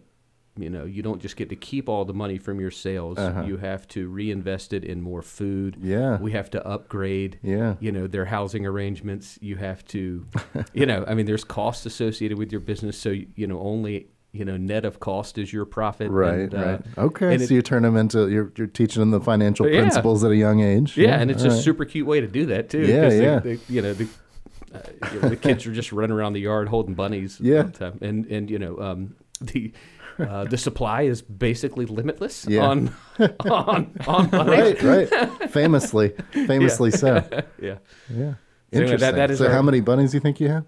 you 0.57 0.69
know, 0.69 0.85
you 0.85 1.01
don't 1.03 1.21
just 1.21 1.35
get 1.35 1.49
to 1.49 1.55
keep 1.55 1.89
all 1.89 2.05
the 2.05 2.13
money 2.13 2.37
from 2.37 2.59
your 2.61 2.71
sales. 2.71 3.17
Uh-huh. 3.17 3.43
You 3.43 3.57
have 3.57 3.87
to 3.89 4.07
reinvest 4.07 4.71
it 4.73 4.83
in 4.85 5.01
more 5.01 5.21
food. 5.21 5.77
Yeah. 5.81 6.17
We 6.17 6.31
have 6.31 6.49
to 6.51 6.65
upgrade. 6.65 7.39
Yeah. 7.43 7.75
You 7.81 7.91
know 7.91 8.07
their 8.07 8.25
housing 8.25 8.65
arrangements. 8.65 9.37
You 9.41 9.57
have 9.57 9.83
to, 9.87 10.25
you 10.73 10.85
know, 10.85 11.03
I 11.07 11.13
mean, 11.13 11.25
there's 11.25 11.43
costs 11.43 11.85
associated 11.85 12.37
with 12.37 12.51
your 12.51 12.61
business. 12.61 12.97
So 12.97 13.09
you 13.35 13.47
know, 13.47 13.59
only 13.59 14.07
you 14.31 14.43
know, 14.43 14.57
net 14.57 14.83
of 14.83 14.99
cost 14.99 15.37
is 15.37 15.53
your 15.53 15.63
profit. 15.63 16.11
Right. 16.11 16.39
and, 16.39 16.53
uh, 16.53 16.57
right. 16.65 16.81
Okay. 16.97 17.37
So 17.37 17.43
it- 17.45 17.51
you 17.51 17.61
turn 17.61 17.83
them 17.83 17.95
into 17.97 18.29
you're 18.29 18.51
you're 18.57 18.67
teaching 18.67 18.99
them 19.01 19.11
the 19.11 19.21
financial 19.21 19.67
Yeah. 19.67 19.79
principles 19.81 20.23
at 20.23 20.31
a 20.31 20.35
young 20.35 20.59
age. 20.61 20.97
Yeah, 20.97 21.19
and 21.19 21.31
it's 21.31 21.43
a 21.43 21.49
right. 21.49 21.57
super 21.61 21.85
cute 21.85 22.05
way 22.07 22.21
to 22.21 22.27
do 22.27 22.45
that 22.47 22.69
too. 22.69 22.81
Yeah, 22.81 23.01
'cause 23.03 23.13
they- 23.13 23.23
yeah. 23.23 23.39
they- 23.39 23.59
you 23.69 23.81
know, 23.81 23.93
the, 23.93 24.07
uh, 24.73 24.79
you 25.13 25.19
know, 25.21 25.29
the 25.29 25.35
kids 25.37 25.65
are 25.65 25.71
just 25.73 25.91
running 25.93 26.11
around 26.15 26.33
the 26.33 26.41
yard 26.41 26.67
holding 26.69 26.95
bunnies. 26.95 27.39
Yeah. 27.41 27.57
all 27.57 27.63
the 27.63 27.71
time. 27.71 27.97
and 28.01 28.25
and 28.27 28.49
you 28.51 28.59
know, 28.59 28.77
um, 28.79 29.15
the 29.41 29.71
uh, 30.19 30.45
the 30.45 30.57
supply 30.57 31.03
is 31.03 31.21
basically 31.21 31.85
limitless 31.85 32.45
Yeah. 32.47 32.61
on 32.67 32.95
on 33.41 33.91
on 34.07 34.29
bunnies. 34.29 34.81
Right. 34.83 35.11
Right. 35.11 35.51
famously. 35.51 36.09
Famously 36.31 36.91
so. 36.91 37.23
Yeah. 37.61 37.77
Yeah. 38.09 38.35
So 38.73 38.79
anyway, 38.81 38.93
Interesting. 38.93 38.99
that- 38.99 39.15
that 39.15 39.31
is 39.31 39.37
so 39.39 39.45
our- 39.47 39.51
how 39.53 39.61
many 39.61 39.79
bunnies 39.81 40.11
do 40.11 40.17
you 40.17 40.21
think 40.21 40.39
you 40.39 40.49
have? 40.49 40.65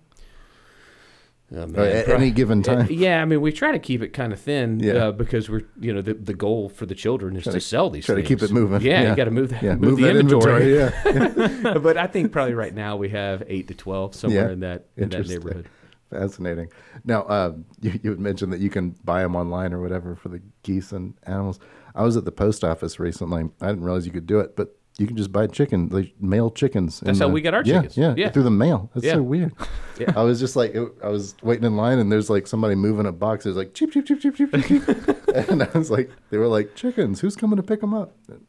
Oh, 1.55 1.65
man, 1.65 1.79
at 1.79 2.05
prob- 2.07 2.19
any 2.19 2.31
given 2.31 2.61
time? 2.61 2.87
yeah, 2.91 3.21
I 3.21 3.25
mean, 3.25 3.39
we 3.39 3.53
try 3.53 3.71
to 3.71 3.79
keep 3.79 4.01
it 4.01 4.09
kind 4.09 4.33
of 4.33 4.39
thin, 4.39 4.81
Yeah. 4.81 4.93
uh, 4.95 5.11
because 5.13 5.49
we're, 5.49 5.61
you 5.79 5.93
know, 5.93 6.01
the, 6.01 6.13
the 6.13 6.33
goal 6.33 6.67
for 6.67 6.85
the 6.85 6.93
children 6.93 7.37
is 7.37 7.43
Try 7.43 7.53
to, 7.53 7.59
to- 7.59 7.65
sell 7.65 7.89
these. 7.89 8.05
try 8.05 8.15
to 8.15 8.21
keep 8.21 8.41
it 8.43 8.51
moving. 8.51 8.81
Yeah, 8.81 9.01
Yeah. 9.03 9.09
you 9.11 9.15
got 9.15 9.23
to 9.25 9.31
move 9.31 9.51
that, 9.51 9.63
yeah. 9.63 9.75
move, 9.75 9.91
Move, 9.91 9.99
the 10.01 10.09
inventory. 10.09 10.77
inventory. 10.77 11.61
Yeah. 11.63 11.73
but 11.81 11.95
I 11.97 12.07
think 12.07 12.33
probably 12.33 12.53
right 12.53 12.75
now 12.75 12.97
we 12.97 13.07
have 13.09 13.43
eight 13.47 13.69
to 13.69 13.73
twelve 13.75 14.13
somewhere 14.13 14.47
Yeah. 14.47 14.51
in 14.53 14.59
that 14.59 14.85
in 14.97 15.07
that 15.07 15.25
neighborhood. 15.25 15.67
Fascinating. 16.09 16.69
Now, 17.03 17.23
uh, 17.23 17.53
you, 17.81 17.99
you 18.03 18.09
had 18.11 18.19
mentioned 18.19 18.53
that 18.53 18.59
you 18.59 18.69
can 18.69 18.91
buy 19.03 19.21
them 19.21 19.35
online 19.35 19.73
or 19.73 19.81
whatever 19.81 20.15
for 20.15 20.29
the 20.29 20.41
geese 20.63 20.91
and 20.91 21.13
animals. 21.23 21.59
I 21.95 22.03
was 22.03 22.15
at 22.17 22.25
the 22.25 22.31
post 22.31 22.63
office 22.63 22.99
recently. 22.99 23.49
I 23.61 23.67
didn't 23.67 23.83
realize 23.83 24.05
you 24.05 24.11
could 24.11 24.27
do 24.27 24.39
it, 24.39 24.55
but 24.55 24.75
you 24.99 25.05
can 25.05 25.15
just 25.17 25.31
buy 25.31 25.45
chicken, 25.47 25.89
like 25.89 26.13
mail 26.19 26.49
chickens. 26.49 26.99
That's 27.01 27.19
how 27.19 27.27
the- 27.27 27.33
we 27.33 27.41
get 27.41 27.53
our 27.53 27.61
yeah, 27.63 27.75
chickens. 27.81 27.97
Yeah, 27.97 28.13
Yeah. 28.17 28.29
through 28.29 28.43
the 28.43 28.49
mail. 28.51 28.89
That's 28.93 29.05
Yeah. 29.05 29.13
so 29.15 29.21
weird. 29.23 29.53
Yeah. 29.99 30.13
I 30.15 30.21
was 30.21 30.39
just 30.39 30.55
like, 30.55 30.75
it, 30.75 30.87
I 31.03 31.07
was 31.09 31.33
waiting 31.41 31.63
in 31.65 31.75
line, 31.75 31.97
and 31.97 32.11
there's 32.11 32.29
like 32.29 32.45
somebody 32.45 32.75
moving 32.75 33.07
a 33.07 33.11
box. 33.11 33.45
There's 33.45 33.55
like 33.57 33.73
cheep, 33.73 33.91
cheep, 33.91 34.05
cheep, 34.05 34.21
cheep, 34.21 34.35
cheep, 34.35 34.51
cheep, 34.51 34.83
and 35.49 35.63
I 35.63 35.69
was 35.75 35.89
like, 35.89 36.11
they 36.29 36.37
were 36.37 36.45
like 36.47 36.75
chickens. 36.75 37.19
Who's 37.19 37.35
coming 37.35 37.57
to 37.57 37.63
pick 37.63 37.81
them 37.81 37.95
up? 37.95 38.13
And 38.27 38.45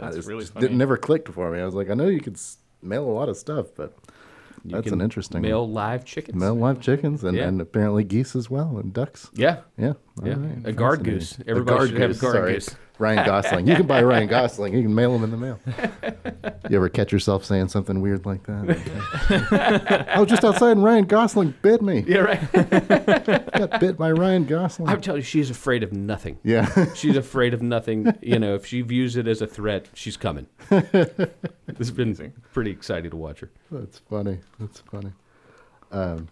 I 0.00 0.04
That's 0.06 0.16
just- 0.16 0.28
really 0.28 0.44
funny. 0.44 0.66
It 0.66 0.72
never 0.72 0.96
clicked 0.96 1.28
for 1.28 1.52
me. 1.52 1.60
I 1.60 1.64
was 1.64 1.74
like, 1.76 1.88
I 1.88 1.94
know 1.94 2.08
you 2.08 2.18
could 2.20 2.34
s- 2.34 2.56
mail 2.82 3.04
a 3.08 3.12
lot 3.12 3.28
of 3.28 3.36
stuff, 3.36 3.66
but 3.76 3.96
You 4.70 4.76
that's 4.76 4.84
can 4.84 4.94
an 4.94 5.00
interesting 5.00 5.42
mail 5.42 5.68
live 5.68 6.04
chickens. 6.04 6.36
Mail 6.40 6.54
live 6.54 6.80
chickens 6.80 7.24
and, 7.24 7.36
Yeah. 7.36 7.48
and 7.48 7.60
apparently 7.60 8.04
geese 8.04 8.36
as 8.36 8.50
well 8.50 8.78
and 8.78 8.92
ducks. 8.92 9.30
Yeah. 9.34 9.60
Yeah. 9.76 9.94
Yeah, 10.22 10.34
All 10.34 10.40
right. 10.40 10.58
a 10.64 10.72
guard 10.72 10.98
Fascinating. 11.00 11.18
goose. 11.20 11.38
Everybody 11.46 11.76
guard 11.78 11.88
should 11.90 12.00
have 12.00 12.10
a 12.10 12.12
goose, 12.12 12.20
guard 12.20 12.34
sorry. 12.34 12.52
goose. 12.54 12.76
Ryan 12.98 13.24
Gosling. 13.24 13.66
You 13.66 13.76
can 13.76 13.86
buy 13.86 14.02
Ryan 14.02 14.28
Gosling. 14.28 14.74
You 14.74 14.82
can 14.82 14.94
mail 14.94 15.14
him 15.14 15.24
in 15.24 15.30
the 15.30 15.36
mail. 15.36 15.58
You 16.68 16.76
ever 16.76 16.88
catch 16.88 17.12
yourself 17.12 17.44
saying 17.44 17.68
something 17.68 18.00
weird 18.00 18.26
like 18.26 18.44
that? 18.44 20.06
I 20.08 20.18
was 20.20 20.28
just 20.30 20.44
outside 20.44 20.72
and 20.72 20.84
Ryan 20.84 21.04
Gosling 21.04 21.54
bit 21.62 21.80
me. 21.82 22.04
Yeah, 22.06 22.18
right. 22.18 22.52
Got 23.52 23.80
bit 23.80 23.96
by 23.96 24.10
Ryan 24.10 24.44
Gosling. 24.44 24.88
I'm 24.88 25.00
telling 25.00 25.20
you, 25.20 25.24
she's 25.24 25.50
afraid 25.50 25.82
of 25.82 25.92
nothing. 25.92 26.38
yeah. 26.42 26.92
She's 26.94 27.16
afraid 27.16 27.54
of 27.54 27.62
nothing. 27.62 28.12
You 28.20 28.38
know, 28.38 28.54
if 28.54 28.66
she 28.66 28.82
views 28.82 29.16
it 29.16 29.28
as 29.28 29.40
a 29.42 29.46
threat, 29.46 29.88
she's 29.94 30.16
coming. 30.16 30.46
it's 30.70 31.90
been 31.90 32.32
pretty 32.52 32.70
exciting 32.70 33.10
to 33.10 33.16
watch 33.16 33.40
her. 33.40 33.50
That's 33.70 33.98
funny. 33.98 34.40
That's 34.58 34.80
funny. 34.80 35.12
Um, 35.92 36.28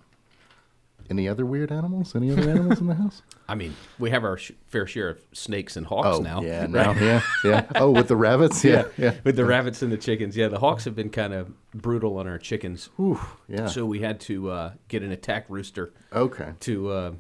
any 1.11 1.29
other 1.29 1.47
weird 1.47 1.71
animals? 1.73 2.15
Any 2.15 2.31
other 2.31 2.49
animals 2.49 2.81
in 2.81 2.87
the 2.87 2.95
house? 2.95 3.23
I 3.49 3.55
mean, 3.55 3.75
we 3.99 4.11
have 4.11 4.25
our 4.25 4.37
sh- 4.37 4.53
fair 4.67 4.87
share 4.87 5.11
of 5.11 5.21
snakes 5.33 5.77
and 5.77 5.87
hawks 5.87 6.21
now. 6.21 6.41
Oh, 6.41 6.43
yeah, 6.43 6.67
now, 6.71 6.93
yeah, 6.93 7.23
yeah. 7.45 7.67
Oh, 7.75 7.91
with 7.91 8.09
the 8.09 8.17
rabbits, 8.17 8.65
yeah, 8.65 8.85
yeah. 8.97 9.15
With 9.25 9.37
the 9.37 9.45
rabbits 9.45 9.83
and 9.83 9.93
the 9.93 9.97
chickens. 9.97 10.37
Yeah, 10.37 10.49
the 10.49 10.59
hawks 10.59 10.85
have 10.85 10.95
been 10.95 11.11
kind 11.11 11.33
of 11.33 11.53
brutal 11.73 12.19
on 12.19 12.27
our 12.27 12.39
chickens. 12.39 12.91
Ooh, 12.99 13.21
yeah. 13.49 13.67
So 13.67 13.87
we 13.87 14.01
had 14.01 14.21
to 14.21 14.51
uh, 14.51 14.73
get 14.89 15.03
an 15.03 15.13
attack 15.13 15.47
rooster 15.49 15.93
okay. 16.13 16.53
to, 16.61 16.91
uh, 16.91 17.13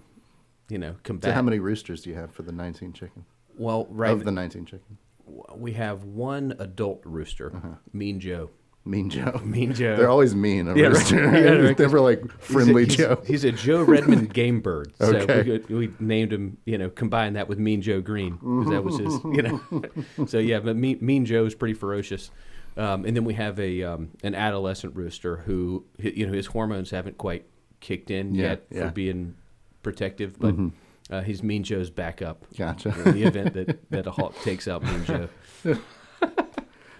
you 0.68 0.78
know, 0.78 0.96
combat. 1.02 1.30
So 1.30 1.32
how 1.32 1.42
many 1.42 1.58
roosters 1.58 2.02
do 2.02 2.10
you 2.10 2.16
have 2.16 2.32
for 2.32 2.42
the 2.42 2.52
19 2.52 2.92
chicken? 2.92 3.24
Well, 3.56 3.86
right. 3.90 4.12
Of 4.12 4.24
the 4.24 4.32
19 4.32 4.66
chicken. 4.66 4.98
we 5.54 5.72
have 5.72 6.04
one 6.04 6.54
adult 6.58 7.02
rooster, 7.04 7.78
Mean 7.92 8.20
Joe. 8.20 8.50
Mean 8.86 9.10
Joe. 9.10 9.40
Mean 9.44 9.74
Joe. 9.74 9.96
They're 9.96 10.08
always 10.08 10.34
mean. 10.34 10.66
Yeah, 10.76 10.86
right. 10.86 11.10
Yeah, 11.10 11.18
right. 11.50 11.78
Never 11.78 12.00
like 12.00 12.30
friendly 12.40 12.84
he's 12.84 12.94
a, 12.94 12.96
Joe. 12.96 13.16
He's, 13.26 13.42
he's 13.42 13.44
a 13.44 13.52
Joe 13.52 13.82
Redmond 13.82 14.32
game 14.34 14.60
bird. 14.60 14.92
So 15.00 15.16
Okay. 15.16 15.60
we, 15.68 15.74
we 15.88 15.92
named 15.98 16.32
him, 16.32 16.58
you 16.64 16.78
know, 16.78 16.88
combined 16.88 17.36
that 17.36 17.48
with 17.48 17.58
Mean 17.58 17.82
Joe 17.82 18.00
Greene 18.00 18.36
because 18.36 18.70
that 18.70 18.84
was 18.84 18.98
his, 18.98 19.14
you 19.24 19.42
know. 19.42 20.26
so 20.26 20.38
yeah, 20.38 20.60
but 20.60 20.76
Mean, 20.76 20.98
mean 21.00 21.24
Joe 21.24 21.44
is 21.46 21.54
pretty 21.54 21.74
ferocious. 21.74 22.30
Um, 22.76 23.04
and 23.06 23.16
then 23.16 23.24
we 23.24 23.34
have 23.34 23.58
a 23.58 23.82
um, 23.82 24.10
an 24.22 24.34
adolescent 24.34 24.94
rooster 24.94 25.38
who, 25.38 25.84
you 25.98 26.26
know, 26.26 26.32
his 26.32 26.46
hormones 26.46 26.90
haven't 26.90 27.16
quite 27.18 27.46
kicked 27.80 28.10
in 28.10 28.34
Yeah, 28.34 28.42
yet 28.42 28.66
for 28.70 28.90
being 28.90 29.34
protective, 29.82 30.38
but 30.38 30.54
uh, 31.10 31.22
his 31.22 31.42
Mean 31.42 31.62
Joe's 31.64 31.88
back 31.90 32.20
up. 32.20 32.44
Gotcha. 32.56 32.88
In 33.06 33.14
the 33.14 33.22
event 33.24 33.54
that, 33.54 33.90
that 33.90 34.06
a 34.06 34.10
hawk 34.10 34.34
takes 34.42 34.68
out 34.68 34.82
Mean 34.82 35.04
Joe. 35.04 35.28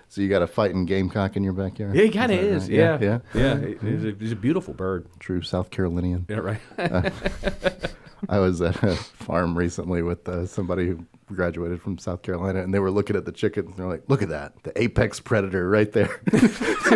So 0.09 0.21
you 0.21 0.29
got 0.29 0.43
a 0.43 0.47
fighting 0.47 0.87
gamecock 0.87 1.37
in 1.37 1.43
your 1.45 1.53
backyard? 1.53 1.95
Yeah, 1.95 2.05
he 2.05 2.11
kind 2.11 2.33
of 2.33 2.39
is. 2.39 2.63
right? 2.65 2.71
Yeah, 2.73 2.99
yeah. 3.01 3.19
yeah. 3.35 3.59
He's, 3.83 4.05
a, 4.05 4.13
he's 4.19 4.33
a 4.33 4.37
beautiful 4.37 4.73
bird. 4.73 5.07
True 5.19 5.43
South 5.43 5.71
Carolinian. 5.71 6.27
Yeah, 6.29 6.37
right. 6.37 6.61
I 8.29 8.39
was 8.39 8.63
at 8.63 8.83
a 8.83 8.95
farm 8.97 9.57
recently 9.59 10.03
with 10.03 10.27
uh, 10.29 10.47
somebody 10.47 10.87
who 10.87 11.05
graduated 11.27 11.83
from 11.83 11.99
South 11.99 12.23
Carolina, 12.23 12.63
and 12.63 12.73
they 12.73 12.79
were 12.79 12.91
looking 12.91 13.15
at 13.15 13.25
the 13.27 13.33
chickens. 13.33 13.69
And 13.71 13.77
they're 13.77 13.87
like, 13.87 14.05
"Look 14.09 14.23
at 14.23 14.31
that, 14.31 14.55
the 14.63 14.73
apex 14.81 15.21
predator 15.21 15.69
right 15.69 15.91
there." 15.93 16.21
they, 16.33 16.41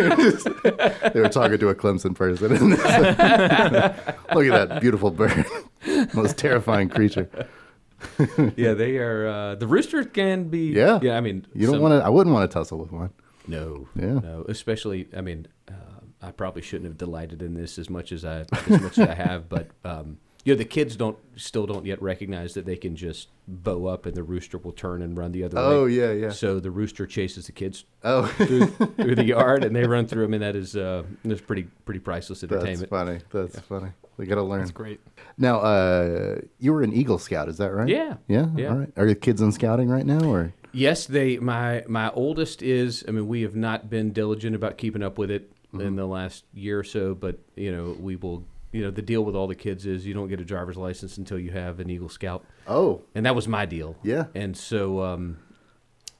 were 0.09 0.15
just- 0.15 0.47
they 1.13 1.21
were 1.21 1.29
talking 1.29 1.57
to 1.59 1.69
a 1.69 1.75
Clemson 1.75 2.15
person. 2.15 2.51
And 2.53 2.69
Look 4.33 4.47
at 4.47 4.69
that 4.69 4.77
beautiful 4.81 5.11
bird, 5.11 5.45
most 6.13 6.37
terrifying 6.37 6.89
creature. 6.89 7.29
yeah, 8.55 8.73
they 8.73 8.97
are. 8.97 9.27
Uh, 9.27 9.55
the 9.55 9.67
roosters 9.67 10.07
can 10.13 10.45
be. 10.45 10.67
Yeah. 10.67 10.99
yeah. 11.01 11.17
I 11.17 11.21
mean, 11.21 11.45
You 11.53 11.65
don't 11.67 11.75
some- 11.75 11.81
want 11.83 12.01
to. 12.01 12.05
I 12.05 12.09
wouldn't 12.09 12.33
want 12.33 12.49
to 12.49 12.53
tussle 12.53 12.77
with 12.79 12.91
one. 12.91 13.11
No, 13.47 13.87
Yeah. 13.95 14.19
no. 14.19 14.45
Especially, 14.47 15.07
I 15.15 15.21
mean, 15.21 15.47
uh, 15.67 15.73
I 16.21 16.31
probably 16.31 16.61
shouldn't 16.61 16.85
have 16.89 16.97
delighted 16.97 17.41
in 17.41 17.53
this 17.55 17.79
as 17.79 17.89
much 17.89 18.11
as 18.11 18.23
I 18.23 18.45
as 18.51 18.81
much 18.81 18.97
as 18.99 19.07
I 19.09 19.15
have, 19.15 19.49
but 19.49 19.67
um, 19.83 20.19
you 20.43 20.53
know, 20.53 20.57
the 20.57 20.65
kids 20.65 20.95
don't 20.95 21.17
still 21.35 21.65
don't 21.65 21.85
yet 21.85 22.01
recognize 22.01 22.53
that 22.53 22.65
they 22.65 22.75
can 22.75 22.95
just 22.95 23.29
bow 23.47 23.87
up 23.87 24.05
and 24.05 24.15
the 24.15 24.23
rooster 24.23 24.57
will 24.59 24.71
turn 24.71 25.01
and 25.01 25.17
run 25.17 25.31
the 25.31 25.43
other 25.43 25.57
Oh 25.57 25.85
way. 25.85 25.91
yeah, 25.91 26.11
yeah. 26.11 26.29
So 26.29 26.59
the 26.59 26.69
rooster 26.71 27.05
chases 27.07 27.47
the 27.47 27.51
kids 27.51 27.85
Oh, 28.03 28.25
through, 28.37 28.67
through 28.67 29.15
the 29.15 29.25
yard 29.25 29.63
and 29.63 29.75
they 29.75 29.85
run 29.85 30.05
through 30.07 30.23
them, 30.23 30.33
and 30.35 30.43
that 30.43 30.55
is 30.55 30.75
uh, 30.75 31.03
that's 31.25 31.41
pretty 31.41 31.63
pretty 31.85 31.99
priceless 31.99 32.41
that's 32.41 32.51
entertainment. 32.53 32.89
funny. 32.91 33.19
That's 33.31 33.59
funny. 33.61 33.89
We 34.17 34.25
got 34.25 34.35
to 34.35 34.43
learn. 34.43 34.59
That's 34.59 34.71
great. 34.71 34.99
Now, 35.37 35.59
uh, 35.59 36.35
you 36.59 36.73
were 36.73 36.83
an 36.83 36.93
Eagle 36.93 37.17
Scout, 37.17 37.49
is 37.49 37.57
that 37.57 37.71
right? 37.71 37.87
Yeah. 37.87 38.17
Yeah. 38.27 38.47
Yeah. 38.55 38.69
All 38.69 38.77
right. 38.77 38.91
Are 38.97 39.05
your 39.05 39.15
kids 39.15 39.41
in 39.41 39.51
scouting 39.51 39.89
right 39.89 40.05
now, 40.05 40.23
or? 40.29 40.53
Yes, 40.73 41.05
they. 41.07 41.37
My 41.37 41.83
my 41.87 42.11
oldest 42.11 42.61
is. 42.61 43.03
I 43.07 43.11
mean, 43.11 43.27
we 43.27 43.41
have 43.41 43.55
not 43.55 43.89
been 43.89 44.13
diligent 44.13 44.55
about 44.55 44.77
keeping 44.77 45.03
up 45.03 45.17
with 45.17 45.31
it 45.31 45.51
Mm-hmm. 45.73 45.87
in 45.87 45.95
the 45.95 46.05
last 46.05 46.43
year 46.53 46.79
or 46.79 46.83
so, 46.83 47.15
but 47.15 47.39
you 47.55 47.71
know, 47.71 47.95
we 47.97 48.17
will. 48.17 48.43
You 48.73 48.83
know, 48.83 48.91
the 48.91 49.01
deal 49.01 49.23
with 49.23 49.35
all 49.37 49.47
the 49.47 49.55
kids 49.55 49.85
is 49.85 50.05
you 50.05 50.13
don't 50.13 50.27
get 50.27 50.41
a 50.41 50.45
driver's 50.45 50.75
license 50.75 51.17
until 51.17 51.39
you 51.39 51.51
have 51.51 51.79
an 51.79 51.89
Eagle 51.89 52.09
Scout, 52.09 52.45
Oh, 52.67 53.03
and 53.15 53.25
that 53.25 53.35
was 53.35 53.47
my 53.47 53.65
deal. 53.65 53.95
Yeah. 54.03 54.25
And 54.35 54.55
so 54.57 55.01
um, 55.01 55.37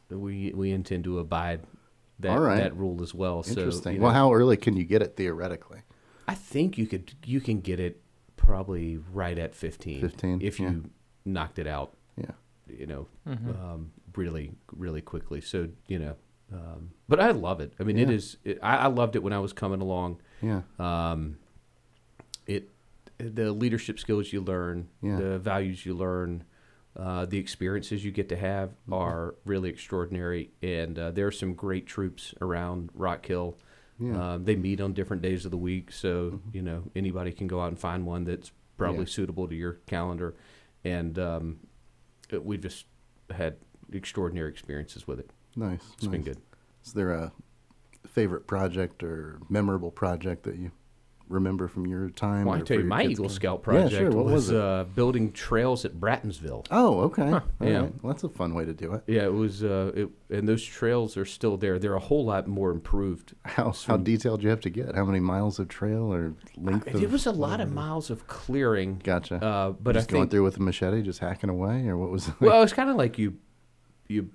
we 0.09 0.51
we 0.55 0.71
intend 0.71 1.03
to 1.05 1.19
abide 1.19 1.61
that 2.19 2.35
right. 2.39 2.57
that 2.57 2.75
rule 2.77 3.01
as 3.01 3.13
well. 3.13 3.43
interesting. 3.47 3.81
So, 3.83 3.89
you 3.89 3.99
well, 4.01 4.11
know, 4.11 4.15
how 4.15 4.33
early 4.33 4.57
can 4.57 4.75
you 4.77 4.83
get 4.85 5.01
it 5.01 5.15
theoretically? 5.17 5.79
I 6.27 6.35
think 6.35 6.77
you 6.77 6.87
could 6.87 7.13
you 7.25 7.41
can 7.41 7.59
get 7.61 7.79
it 7.79 8.01
probably 8.37 8.97
right 9.13 9.37
at 9.37 9.53
fifteen. 9.55 10.01
15, 10.01 10.41
if 10.41 10.59
yeah. 10.59 10.69
you 10.71 10.89
knocked 11.25 11.59
it 11.59 11.67
out 11.67 11.93
Yeah. 12.17 12.31
you 12.67 12.87
know, 12.87 13.07
Mm-hmm. 13.27 13.49
um, 13.49 13.91
really, 14.15 14.51
really 14.75 15.01
quickly. 15.01 15.41
So, 15.41 15.69
you 15.87 15.99
know, 15.99 16.15
um, 16.51 16.91
but 17.07 17.19
I 17.19 17.31
love 17.31 17.61
it. 17.61 17.73
I 17.79 17.83
mean, 17.83 17.97
it 17.97 18.09
Yeah. 18.09 18.15
is. 18.15 18.37
It, 18.43 18.59
I, 18.61 18.77
I 18.77 18.87
loved 18.87 19.15
it 19.15 19.23
when 19.23 19.31
I 19.33 19.39
was 19.39 19.53
coming 19.53 19.79
along. 19.81 20.19
Yeah. 20.41 20.61
Um, 20.79 21.37
it, 22.47 22.69
the 23.17 23.51
leadership 23.51 23.99
skills 23.99 24.33
you 24.33 24.41
learn, 24.41 24.87
Yeah. 25.01 25.17
the 25.17 25.39
values 25.39 25.85
you 25.85 25.93
learn, 25.93 26.43
uh, 26.97 27.25
the 27.25 27.37
experiences 27.37 28.03
you 28.03 28.11
get 28.11 28.27
to 28.29 28.35
have 28.35 28.69
Mm-hmm. 28.69 28.93
are 28.93 29.35
really 29.45 29.69
extraordinary. 29.69 30.51
And 30.61 30.97
uh, 30.99 31.11
there 31.11 31.27
are 31.27 31.31
some 31.31 31.53
great 31.53 31.85
troops 31.85 32.33
around 32.41 32.89
Rock 32.93 33.25
Hill. 33.25 33.57
Yeah. 34.01 34.07
Mm-hmm. 34.13 34.19
Um, 34.21 34.43
they 34.45 34.55
meet 34.55 34.81
on 34.81 34.93
different 34.93 35.21
days 35.21 35.45
of 35.45 35.51
the 35.51 35.57
week, 35.57 35.91
so 35.91 36.41
you 36.51 36.61
know 36.63 36.83
anybody 36.95 37.31
can 37.31 37.47
go 37.47 37.61
out 37.61 37.67
and 37.67 37.79
find 37.79 38.05
one 38.05 38.23
that's 38.25 38.51
probably 38.77 39.01
Yeah. 39.01 39.05
suitable 39.05 39.47
to 39.47 39.55
your 39.55 39.73
calendar. 39.85 40.33
And 40.83 41.17
um, 41.19 41.59
it- 42.31 42.43
we've 42.43 42.61
just 42.61 42.85
had 43.29 43.57
extraordinary 43.93 44.49
experiences 44.49 45.05
with 45.07 45.19
it. 45.19 45.29
Nice. 45.55 45.81
It's 45.97 46.07
been 46.07 46.23
good. 46.23 46.37
Is 46.83 46.93
there 46.93 47.11
a 47.11 47.31
favorite 48.07 48.47
project 48.47 49.03
or 49.03 49.39
memorable 49.49 49.91
project 49.91 50.43
that 50.43 50.55
you 50.55 50.71
remember 51.31 51.67
from 51.67 51.87
your 51.87 52.09
time? 52.09 52.45
Well, 52.45 52.59
I 52.59 52.61
tell 52.61 52.77
you, 52.77 52.83
my 52.83 53.03
Eagle 53.03 53.25
time? 53.25 53.33
Scout 53.33 53.59
Yeah, 53.59 53.63
project 53.63 53.93
sure. 53.93 54.11
What 54.11 54.25
was, 54.25 54.49
was 54.49 54.51
uh, 54.51 54.85
building 54.95 55.31
trails 55.31 55.85
at 55.85 55.93
Brattonsville. 55.93 56.67
Oh, 56.69 56.99
okay. 57.01 57.31
All 57.31 57.41
yeah. 57.61 57.81
right. 57.81 58.03
Well, 58.03 58.13
that's 58.13 58.23
a 58.23 58.29
fun 58.29 58.53
way 58.53 58.65
to 58.65 58.73
do 58.73 58.93
it. 58.93 59.03
Yeah, 59.07 59.23
it 59.23 59.33
was, 59.33 59.63
uh, 59.63 59.91
it, 59.95 60.09
and 60.29 60.47
those 60.47 60.63
trails 60.63 61.17
are 61.17 61.25
still 61.25 61.57
there. 61.57 61.79
They're 61.79 61.95
a 61.95 61.99
whole 61.99 62.25
lot 62.25 62.47
more 62.47 62.71
improved. 62.71 63.33
How 63.45 63.73
how 63.85 63.97
detailed 63.97 64.43
you 64.43 64.49
have 64.49 64.61
to 64.61 64.69
get? 64.69 64.95
How 64.95 65.05
many 65.05 65.19
miles 65.19 65.59
of 65.59 65.67
trail 65.67 66.13
or 66.13 66.33
length? 66.57 66.87
It 66.87 67.03
of, 67.03 67.11
was 67.11 67.25
a 67.25 67.31
lot 67.31 67.59
of 67.59 67.71
miles 67.71 68.09
of 68.09 68.27
clearing. 68.27 69.01
Gotcha. 69.03 69.43
Uh, 69.43 69.71
but 69.71 69.95
I 69.95 69.99
just 69.99 70.09
going 70.09 70.23
think 70.23 70.31
through 70.31 70.43
with 70.43 70.57
a 70.57 70.61
machete, 70.61 71.01
just 71.01 71.19
hacking 71.19 71.49
away, 71.49 71.87
or 71.87 71.97
what 71.97 72.09
was? 72.09 72.27
it? 72.27 72.35
well, 72.39 72.63
it's 72.63 72.73
kind 72.73 72.89
of 72.89 72.95
like 72.95 73.17
you, 73.17 73.37
you, 74.07 74.29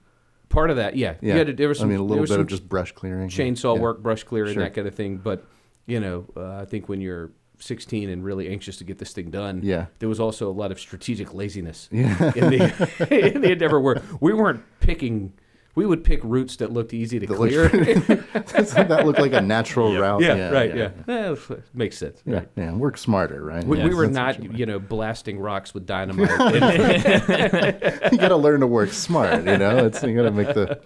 part 0.48 0.70
of 0.70 0.76
that. 0.76 0.96
Yeah, 0.96 1.14
yeah. 1.20 1.32
You 1.32 1.38
had 1.38 1.46
to, 1.48 1.52
there 1.54 1.68
was 1.68 1.78
some, 1.78 1.88
I 1.88 1.92
mean, 1.92 2.00
a 2.00 2.04
little 2.04 2.26
bit 2.26 2.40
of 2.40 2.46
just 2.46 2.68
brush 2.68 2.92
clearing, 2.92 3.28
chainsaw 3.28 3.76
Yeah. 3.76 3.82
work, 3.82 4.02
brush 4.02 4.24
clearing, 4.24 4.54
Sure. 4.54 4.62
that 4.62 4.74
kind 4.74 4.86
of 4.86 4.94
thing. 4.94 5.18
But 5.18 5.44
you 5.86 6.00
know, 6.00 6.26
uh, 6.36 6.56
I 6.60 6.64
think 6.64 6.88
when 6.88 7.00
you're 7.00 7.30
16 7.58 8.10
and 8.10 8.22
really 8.24 8.48
anxious 8.48 8.76
to 8.78 8.84
get 8.84 8.98
this 8.98 9.12
thing 9.12 9.30
done, 9.30 9.60
Yeah. 9.62 9.86
there 9.98 10.08
was 10.08 10.20
also 10.20 10.50
a 10.50 10.52
lot 10.52 10.70
of 10.72 10.78
strategic 10.78 11.32
laziness 11.32 11.88
Yeah. 11.90 12.32
in 12.34 12.50
the 12.50 13.34
in 13.34 13.40
the 13.40 13.52
endeavor 13.52 13.80
where 13.80 14.02
we 14.20 14.32
weren't 14.34 14.62
picking. 14.80 15.32
We 15.74 15.84
would 15.84 16.04
pick 16.04 16.20
routes 16.24 16.56
that 16.56 16.72
looked 16.72 16.94
easy 16.94 17.18
to 17.20 17.26
That 17.26 17.38
looked- 17.38 17.52
clear. 17.52 17.68
that 18.38 19.02
looked 19.04 19.18
like 19.18 19.34
a 19.34 19.42
natural 19.42 19.94
route. 19.98 20.22
yeah, 20.22 20.48
right. 20.48 20.74
Yeah, 20.74 20.90
Eh, 21.06 21.32
f- 21.32 21.50
makes 21.74 21.98
sense. 21.98 22.22
Yeah, 22.24 22.34
Right. 22.36 22.48
yeah, 22.56 22.72
work 22.72 22.96
smarter, 22.96 23.44
right? 23.44 23.62
We, 23.62 23.76
Yeah, 23.78 23.84
we 23.84 23.94
were 23.94 24.06
not, 24.06 24.42
you, 24.42 24.50
you 24.54 24.64
know, 24.64 24.78
blasting 24.78 25.38
rocks 25.38 25.74
with 25.74 25.84
dynamite. 25.84 26.30
You 28.12 28.18
got 28.18 28.28
to 28.28 28.36
learn 28.36 28.60
to 28.60 28.66
work 28.66 28.90
smart. 28.92 29.44
You 29.44 29.58
know, 29.58 29.84
it's 29.86 30.02
you 30.02 30.14
got 30.16 30.22
to 30.22 30.30
make 30.30 30.54
the 30.54 30.80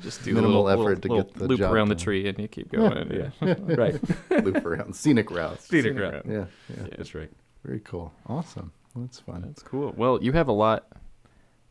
Just 0.00 0.24
do 0.24 0.34
Minimal 0.34 0.62
a 0.62 0.68
little, 0.70 0.88
effort 0.88 1.02
to 1.02 1.08
little, 1.08 1.24
get 1.24 1.34
the 1.34 1.46
loop 1.48 1.58
job 1.60 1.72
around 1.72 1.88
the 1.88 1.94
tree 1.94 2.28
and 2.28 2.38
you 2.38 2.48
keep 2.48 2.70
going. 2.70 3.30
yeah. 3.40 3.54
right. 3.76 4.00
loop 4.44 4.64
around 4.64 4.94
scenic 4.94 5.30
routes. 5.30 5.66
Scenic 5.66 5.92
Scenic 5.94 6.02
route. 6.02 6.12
route. 6.26 6.26
Yeah, 6.26 6.44
yeah, 6.76 6.88
That's 6.96 7.14
right. 7.14 7.30
very 7.64 7.80
cool, 7.80 8.12
awesome. 8.26 8.72
That's 8.96 9.20
fun. 9.20 9.42
That's 9.46 9.62
cool. 9.62 9.92
Well, 9.96 10.22
you 10.22 10.32
have 10.32 10.48
a 10.48 10.52
lot 10.52 10.86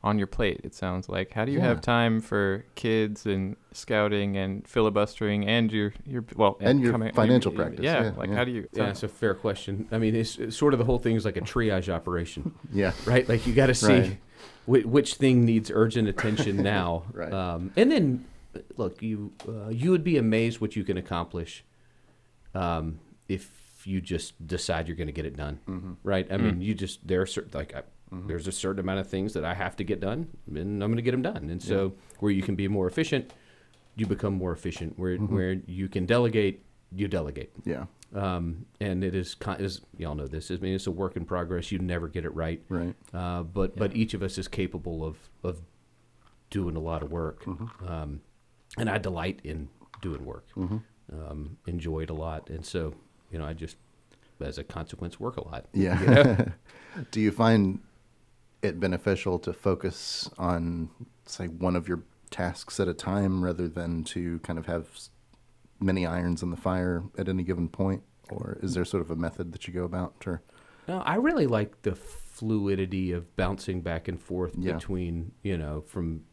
on 0.03 0.17
your 0.17 0.27
plate. 0.27 0.61
It 0.63 0.73
sounds 0.73 1.07
like. 1.09 1.31
How 1.33 1.45
do 1.45 1.51
you 1.51 1.59
Yeah. 1.59 1.65
have 1.67 1.81
time 1.81 2.19
for 2.21 2.65
kids 2.75 3.25
and 3.25 3.55
scouting 3.71 4.35
and 4.37 4.65
filibustering 4.67 5.47
and 5.47 5.71
your 5.71 5.93
your 6.05 6.25
well 6.35 6.57
And 6.59 6.81
your 6.81 6.91
coming- 6.91 7.13
financial 7.13 7.51
practice, 7.51 7.79
Yeah, 7.81 8.03
yeah, 8.03 8.11
like 8.17 8.29
yeah. 8.29 8.35
how 8.35 8.43
do 8.45 8.51
you? 8.51 8.67
Yeah, 8.73 8.89
it's 8.89 9.03
a 9.03 9.07
fair 9.07 9.33
question. 9.33 9.87
I 9.91 9.97
mean, 9.99 10.15
it's, 10.15 10.37
it's 10.37 10.57
sort 10.57 10.73
of 10.73 10.79
the 10.79 10.85
whole 10.85 10.99
thing 10.99 11.15
is 11.15 11.23
like 11.25 11.37
a 11.37 11.41
triage 11.41 11.87
operation, 11.89 12.53
Yeah, 12.73 12.91
right? 13.05 13.27
Like 13.27 13.45
you 13.47 13.53
got 13.53 13.67
to 13.67 13.73
see 13.75 13.87
Right. 13.93 14.17
Whi- 14.65 14.83
which 14.85 15.15
thing 15.15 15.45
needs 15.45 15.71
urgent 15.73 16.07
attention 16.07 16.57
now. 16.63 17.03
Right. 17.11 17.31
Um, 17.33 17.71
and 17.75 17.91
then, 17.91 18.25
look, 18.77 19.01
you 19.01 19.33
uh, 19.47 19.69
you 19.69 19.91
would 19.91 20.03
be 20.03 20.17
amazed 20.17 20.61
what 20.61 20.75
you 20.75 20.83
can 20.83 20.97
accomplish 20.97 21.63
if 23.27 23.49
you 23.85 23.99
just 24.01 24.45
decide 24.47 24.87
you're 24.87 24.95
going 24.97 25.07
to 25.07 25.13
get 25.13 25.25
it 25.25 25.35
done, 25.35 25.59
Mm-hmm. 25.67 25.93
right? 26.03 26.27
I 26.31 26.37
mean, 26.37 26.61
you 26.61 26.73
just 26.73 27.05
there 27.07 27.21
are 27.21 27.25
certain 27.25 27.51
like 27.53 27.73
I, 27.75 27.83
there's 28.27 28.47
a 28.47 28.51
certain 28.51 28.79
amount 28.79 28.99
of 28.99 29.07
things 29.07 29.33
that 29.33 29.43
I 29.43 29.53
have 29.55 29.75
to 29.77 29.83
get 29.83 29.99
done, 29.99 30.27
and 30.47 30.83
I'm 30.83 30.89
going 30.91 30.97
to 30.97 31.01
get 31.01 31.11
them 31.11 31.23
done. 31.23 31.49
And 31.49 31.61
so, 31.61 31.93
where 32.19 32.31
you 32.31 32.43
can 32.43 32.55
be 32.55 32.67
more 32.67 32.87
efficient, 32.87 33.31
you 33.95 34.05
become 34.05 34.33
more 34.35 34.51
efficient. 34.53 34.97
Where 34.99 35.17
where 35.17 35.53
you 35.65 35.89
can 35.89 36.05
delegate, 36.05 36.63
you 36.95 37.07
delegate. 37.07 37.51
Yeah. 37.65 37.85
Um, 38.15 38.65
and 38.79 39.03
it 39.03 39.15
is, 39.15 39.33
con- 39.35 39.59
is 39.59 39.81
y'all 39.97 40.13
know 40.15 40.27
this. 40.27 40.51
I 40.51 40.55
mean, 40.57 40.75
it's 40.75 40.85
a 40.87 40.91
work 40.91 41.15
in 41.15 41.25
progress. 41.25 41.71
You 41.71 41.79
never 41.79 42.07
get 42.07 42.25
it 42.25 42.33
right. 42.35 42.61
Right. 42.69 42.95
Uh, 43.13 43.43
but 43.43 43.75
but 43.75 43.95
each 43.95 44.13
of 44.13 44.21
us 44.21 44.37
is 44.37 44.47
capable 44.47 45.03
of 45.03 45.17
of 45.43 45.61
doing 46.49 46.75
a 46.75 46.79
lot 46.79 47.01
of 47.01 47.11
work, 47.11 47.43
um, 47.87 48.21
and 48.77 48.89
I 48.89 48.99
delight 48.99 49.39
in 49.43 49.69
doing 50.01 50.23
work. 50.25 50.45
Um, 51.11 51.57
enjoy 51.67 52.01
it 52.01 52.09
a 52.09 52.13
lot, 52.13 52.49
and 52.49 52.65
so 52.65 52.93
you 53.31 53.39
know, 53.39 53.45
I 53.45 53.53
just 53.53 53.77
as 54.39 54.57
a 54.57 54.63
consequence 54.63 55.19
work 55.21 55.37
a 55.37 55.47
lot. 55.47 55.65
Yeah. 55.73 55.99
You 56.01 56.07
know? 56.23 56.45
Do 57.11 57.21
you 57.21 57.31
find 57.31 57.79
it 58.61 58.77
beneficial 58.79 59.39
to 59.39 59.53
focus 59.53 60.29
on, 60.37 60.89
say, 61.25 61.47
one 61.47 61.75
of 61.77 61.87
your 61.87 62.03
tasks 62.29 62.77
at 62.79 62.87
a 62.89 62.93
time 62.93 63.41
rather 63.43 63.67
than 63.69 64.03
to 64.05 64.39
kind 64.39 64.59
of 64.59 64.65
have 64.65 64.87
s- 64.93 65.09
many 65.83 66.05
irons 66.05 66.41
in 66.41 66.49
the 66.49 66.57
fire 66.57 67.03
at 67.17 67.27
any 67.29 67.43
given 67.43 67.67
point? 67.69 68.03
Or 68.31 68.57
is 68.63 68.73
there 68.73 68.85
sort 68.85 69.01
of 69.01 69.11
a 69.11 69.15
method 69.15 69.51
that 69.51 69.67
you 69.67 69.73
go 69.73 69.83
about? 69.83 70.23
Or 70.25 70.41
No, 70.87 70.99
I 70.99 71.15
really 71.15 71.45
like 71.47 71.81
the 71.83 71.95
fluidity 71.95 73.11
of 73.11 73.35
bouncing 73.35 73.81
back 73.81 74.07
and 74.07 74.19
forth 74.19 74.55
Yeah. 74.57 74.73
between, 74.73 75.31
you 75.43 75.57
know, 75.57 75.81
from, 75.81 76.23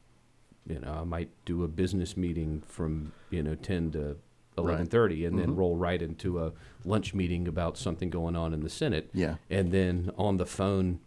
you 0.67 0.79
know, 0.79 0.93
I 1.01 1.05
might 1.05 1.31
do 1.45 1.63
a 1.65 1.69
business 1.69 2.17
meeting 2.17 2.63
from, 2.67 3.13
you 3.31 3.43
know, 3.43 3.55
10 3.55 3.91
to 3.93 4.17
11:30 4.57 5.25
and 5.27 5.39
then 5.39 5.55
roll 5.57 5.77
right 5.77 6.01
into 6.03 6.39
a 6.41 6.53
lunch 6.85 7.15
meeting 7.15 7.47
about 7.49 7.77
something 7.77 8.11
going 8.11 8.37
on 8.37 8.53
in 8.53 8.61
the 8.61 8.69
Senate. 8.69 9.11
Yeah. 9.13 9.37
And 9.49 9.73
then 9.73 10.11
on 10.17 10.37
the 10.37 10.47
phone 10.47 11.01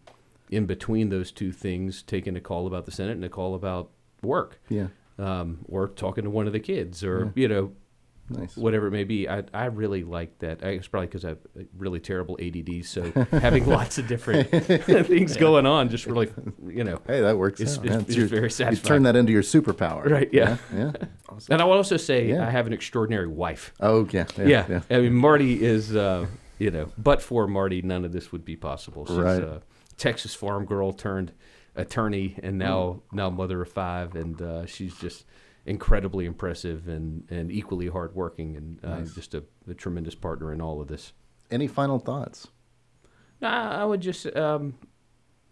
in 0.50 0.66
between 0.66 1.08
those 1.08 1.30
two 1.32 1.52
things 1.52 2.02
taking 2.02 2.36
a 2.36 2.40
call 2.40 2.66
about 2.66 2.84
the 2.84 2.90
Senate 2.92 3.12
and 3.16 3.24
a 3.24 3.28
call 3.28 3.54
about 3.54 3.90
work. 4.22 4.60
yeah, 4.68 4.88
Um, 5.18 5.64
or 5.68 5.88
talking 5.88 6.24
to 6.24 6.30
one 6.30 6.46
of 6.46 6.52
the 6.52 6.60
kids 6.60 7.04
or, 7.04 7.32
you 7.34 7.46
know, 7.48 7.72
nice. 8.28 8.56
whatever 8.56 8.86
it 8.88 8.90
may 8.90 9.04
be. 9.04 9.28
I, 9.28 9.42
I 9.52 9.66
really 9.66 10.02
like 10.04 10.38
that. 10.40 10.64
I, 10.64 10.68
it's 10.70 10.88
probably 10.88 11.06
because 11.08 11.24
I 11.24 11.28
have 11.30 11.38
really 11.76 12.00
terrible 12.00 12.38
ADD. 12.40 12.84
So 12.84 13.10
having 13.32 13.66
lots 13.66 13.98
of 13.98 14.06
different 14.06 14.48
things 15.06 15.36
going 15.36 15.66
on 15.66 15.88
just 15.88 16.06
really, 16.06 16.30
you 16.66 16.84
know. 16.84 17.00
Hey, 17.06 17.20
that 17.20 17.36
works. 17.38 17.60
It's- 17.60 17.76
it's- 17.78 17.90
That's 17.96 18.08
it's 18.08 18.16
your- 18.16 18.26
very 18.26 18.44
You 18.44 18.48
satisfying. 18.50 18.88
turn 18.88 19.02
that 19.04 19.16
into 19.16 19.32
your 19.32 19.42
superpower. 19.42 20.08
Right, 20.10 20.28
yeah. 20.32 20.56
Yeah. 20.74 20.92
And 21.50 21.60
I 21.60 21.64
will 21.64 21.72
also 21.72 21.96
say 21.96 22.28
Yeah. 22.28 22.46
I 22.46 22.50
have 22.50 22.68
an 22.68 22.72
extraordinary 22.72 23.26
wife. 23.26 23.72
Oh, 23.80 24.06
yeah. 24.12 24.26
Yeah. 24.38 24.66
Yeah. 24.68 24.80
I 24.88 25.00
mean, 25.00 25.14
Marty 25.14 25.64
is, 25.64 25.96
uh, 25.96 26.26
you 26.60 26.70
know, 26.70 26.92
but 26.96 27.20
for 27.20 27.48
Marty, 27.48 27.82
none 27.82 28.04
of 28.04 28.12
this 28.12 28.30
would 28.30 28.44
be 28.44 28.54
possible. 28.54 29.04
She's 29.04 29.16
Right. 29.16 29.42
a 29.42 29.60
Texas 29.96 30.32
farm 30.34 30.64
girl 30.64 30.92
turned 30.92 31.32
attorney 31.74 32.36
and 32.42 32.56
now 32.56 33.02
now 33.12 33.30
mother 33.30 33.62
of 33.62 33.68
five. 33.72 34.14
And 34.14 34.40
uh, 34.40 34.66
she's 34.66 34.94
just 34.96 35.24
incredibly 35.66 36.24
impressive 36.26 36.88
and, 36.88 37.24
and 37.30 37.50
equally 37.50 37.88
hardworking 37.88 38.56
and 38.56 38.84
uh, 38.84 38.98
Nice. 38.98 39.14
just 39.14 39.34
a, 39.34 39.42
a 39.68 39.74
tremendous 39.74 40.14
partner 40.14 40.52
in 40.52 40.60
all 40.60 40.80
of 40.80 40.88
this. 40.88 41.12
Any 41.50 41.66
final 41.66 41.98
thoughts? 41.98 42.48
Nah, 43.40 43.70
I 43.82 43.84
would 43.84 44.00
just 44.00 44.26
um, 44.36 44.74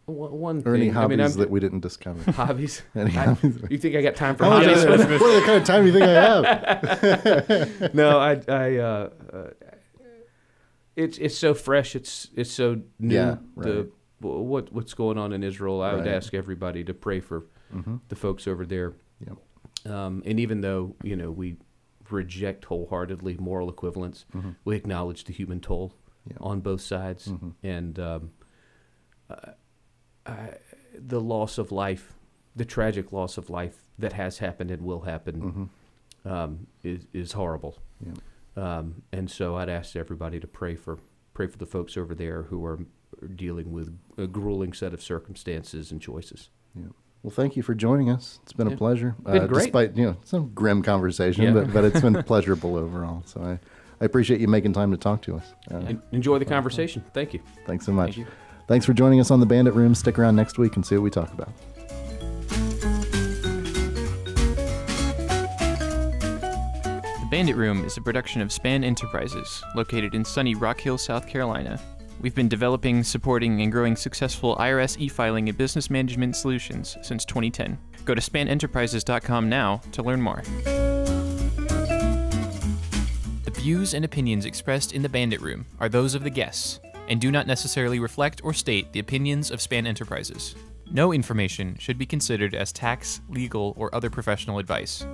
one 0.06 0.62
Or 0.66 0.74
any 0.74 0.88
hobbies 0.88 1.20
I 1.20 1.28
mean, 1.28 1.36
that 1.38 1.50
we 1.50 1.60
didn't 1.60 1.80
discover? 1.80 2.30
hobbies. 2.32 2.82
Any 2.94 3.10
I- 3.16 3.24
hobbies? 3.24 3.58
you 3.70 3.78
think 3.78 3.96
I 3.96 4.02
got 4.02 4.16
time 4.16 4.36
for 4.36 4.44
Oh, 4.44 4.50
hobbies? 4.50 4.84
what 4.86 4.98
the 4.98 5.42
kind 5.46 5.58
of 5.58 5.64
time 5.64 5.86
you 5.86 5.92
think 5.92 6.04
I 6.04 7.70
have? 7.72 7.94
no, 7.94 8.18
I, 8.18 8.40
I, 8.48 8.76
uh, 8.76 9.10
uh, 9.32 9.50
it's 10.96 11.16
it's 11.18 11.36
so 11.38 11.54
fresh. 11.54 11.94
It's 11.96 12.28
it's 12.36 12.50
so 12.50 12.82
new. 12.98 13.14
Yeah, 13.14 13.36
The 13.56 13.74
right. 13.76 13.88
w- 14.20 14.42
what 14.42 14.72
what's 14.72 14.92
going 14.94 15.16
on 15.18 15.32
in 15.32 15.42
Israel? 15.42 15.80
I 15.82 15.94
would 15.94 16.06
ask 16.06 16.34
everybody 16.34 16.84
to 16.84 16.94
pray 16.94 17.20
for 17.20 17.46
Mm-hmm. 17.74 17.96
the 18.10 18.16
folks 18.16 18.46
over 18.46 18.66
there. 18.66 18.92
Yep. 19.26 19.38
Um, 19.86 20.22
and 20.24 20.38
even 20.40 20.60
though 20.60 20.94
you 21.02 21.16
know 21.16 21.30
we 21.30 21.56
reject 22.10 22.64
wholeheartedly 22.66 23.36
moral 23.38 23.68
equivalence, 23.68 24.24
we 24.64 24.76
acknowledge 24.76 25.24
the 25.24 25.32
human 25.32 25.60
toll 25.60 25.88
Mm-hmm. 26.28 26.30
Yeah. 26.30 26.36
on 26.50 26.60
both 26.60 26.80
sides, 26.82 27.26
Mm-hmm. 27.26 27.50
and 27.64 27.98
um, 27.98 28.30
uh, 29.28 29.52
I, 30.24 30.50
the 30.94 31.20
loss 31.20 31.58
of 31.58 31.72
life, 31.72 32.12
the 32.54 32.64
tragic 32.64 33.10
loss 33.12 33.38
of 33.38 33.50
life 33.50 33.82
that 33.98 34.12
has 34.12 34.38
happened 34.38 34.70
and 34.70 34.82
will 34.82 35.00
happen, 35.00 35.40
Mm-hmm. 36.24 36.28
um, 36.32 36.66
is 36.84 37.06
is 37.12 37.32
horrible. 37.32 37.78
Yeah. 38.06 38.12
Um, 38.54 39.02
and 39.12 39.28
so 39.30 39.56
I'd 39.56 39.68
ask 39.68 39.96
everybody 39.96 40.38
to 40.38 40.46
pray 40.46 40.76
for 40.76 40.98
pray 41.34 41.48
for 41.48 41.58
the 41.58 41.66
folks 41.66 41.96
over 41.96 42.14
there 42.14 42.42
who 42.44 42.64
are 42.64 42.78
dealing 43.34 43.72
with 43.72 43.98
a 44.16 44.26
grueling 44.28 44.72
set 44.74 44.94
of 44.94 45.02
circumstances 45.02 45.90
and 45.90 46.00
choices. 46.00 46.50
Yeah. 46.74 46.84
Well, 47.22 47.30
thank 47.30 47.56
you 47.56 47.62
for 47.62 47.74
joining 47.74 48.10
us. 48.10 48.40
It's 48.42 48.52
been 48.52 48.68
Yeah. 48.68 48.74
a 48.74 48.76
pleasure. 48.76 49.14
Uh, 49.24 49.46
great. 49.46 49.64
Despite 49.64 49.96
you 49.96 50.06
know 50.06 50.16
some 50.24 50.50
grim 50.54 50.82
conversation, 50.82 51.44
Yeah. 51.44 51.52
but 51.52 51.72
but 51.72 51.84
it's 51.84 52.00
been 52.00 52.20
pleasurable 52.24 52.76
overall. 52.76 53.22
So 53.26 53.40
I, 53.42 53.52
I 54.00 54.04
appreciate 54.04 54.40
you 54.40 54.48
making 54.48 54.72
time 54.72 54.90
to 54.90 54.96
talk 54.96 55.22
to 55.22 55.36
us. 55.36 55.54
Uh, 55.70 55.94
enjoy 56.10 56.38
the 56.38 56.44
conversation. 56.44 57.04
Thank 57.14 57.32
you. 57.34 57.40
Thanks 57.66 57.86
so 57.86 57.92
much. 57.92 58.14
Thank 58.16 58.18
you. 58.18 58.26
Thanks 58.68 58.86
for 58.86 58.92
joining 58.92 59.20
us 59.20 59.30
on 59.30 59.38
the 59.40 59.46
Bandit 59.46 59.74
Room. 59.74 59.94
Stick 59.94 60.18
around 60.18 60.34
next 60.36 60.58
week 60.58 60.74
and 60.76 60.84
see 60.84 60.96
what 60.96 61.02
we 61.02 61.10
talk 61.10 61.32
about. 61.32 61.50
The 65.92 67.28
Bandit 67.30 67.56
Room 67.56 67.84
is 67.84 67.96
a 67.96 68.00
production 68.00 68.40
of 68.40 68.52
Span 68.52 68.84
Enterprises, 68.84 69.62
located 69.74 70.14
in 70.14 70.24
sunny 70.24 70.54
Rock 70.54 70.80
Hill, 70.80 70.98
South 70.98 71.26
Carolina. 71.26 71.80
We've 72.22 72.34
been 72.34 72.48
developing, 72.48 73.02
supporting, 73.02 73.60
and 73.62 73.72
growing 73.72 73.96
successful 73.96 74.56
IRS 74.56 74.96
e 75.00 75.08
filing 75.08 75.48
and 75.48 75.58
business 75.58 75.90
management 75.90 76.36
solutions 76.36 76.96
since 77.02 77.24
2010. 77.24 77.76
Go 78.04 78.14
to 78.14 78.20
spanenterprises.com 78.20 79.48
now 79.48 79.80
to 79.90 80.04
learn 80.04 80.22
more. 80.22 80.42
The 83.44 83.50
views 83.50 83.92
and 83.92 84.04
opinions 84.04 84.46
expressed 84.46 84.92
in 84.92 85.02
the 85.02 85.08
Bandit 85.08 85.40
Room 85.40 85.66
are 85.80 85.88
those 85.88 86.14
of 86.14 86.22
the 86.22 86.30
guests 86.30 86.78
and 87.08 87.20
do 87.20 87.32
not 87.32 87.48
necessarily 87.48 87.98
reflect 87.98 88.40
or 88.44 88.54
state 88.54 88.92
the 88.92 89.00
opinions 89.00 89.50
of 89.50 89.60
Span 89.60 89.84
Enterprises. 89.84 90.54
No 90.92 91.12
information 91.12 91.76
should 91.80 91.98
be 91.98 92.06
considered 92.06 92.54
as 92.54 92.70
tax, 92.72 93.20
legal, 93.28 93.74
or 93.76 93.92
other 93.92 94.10
professional 94.10 94.60
advice. 94.60 95.04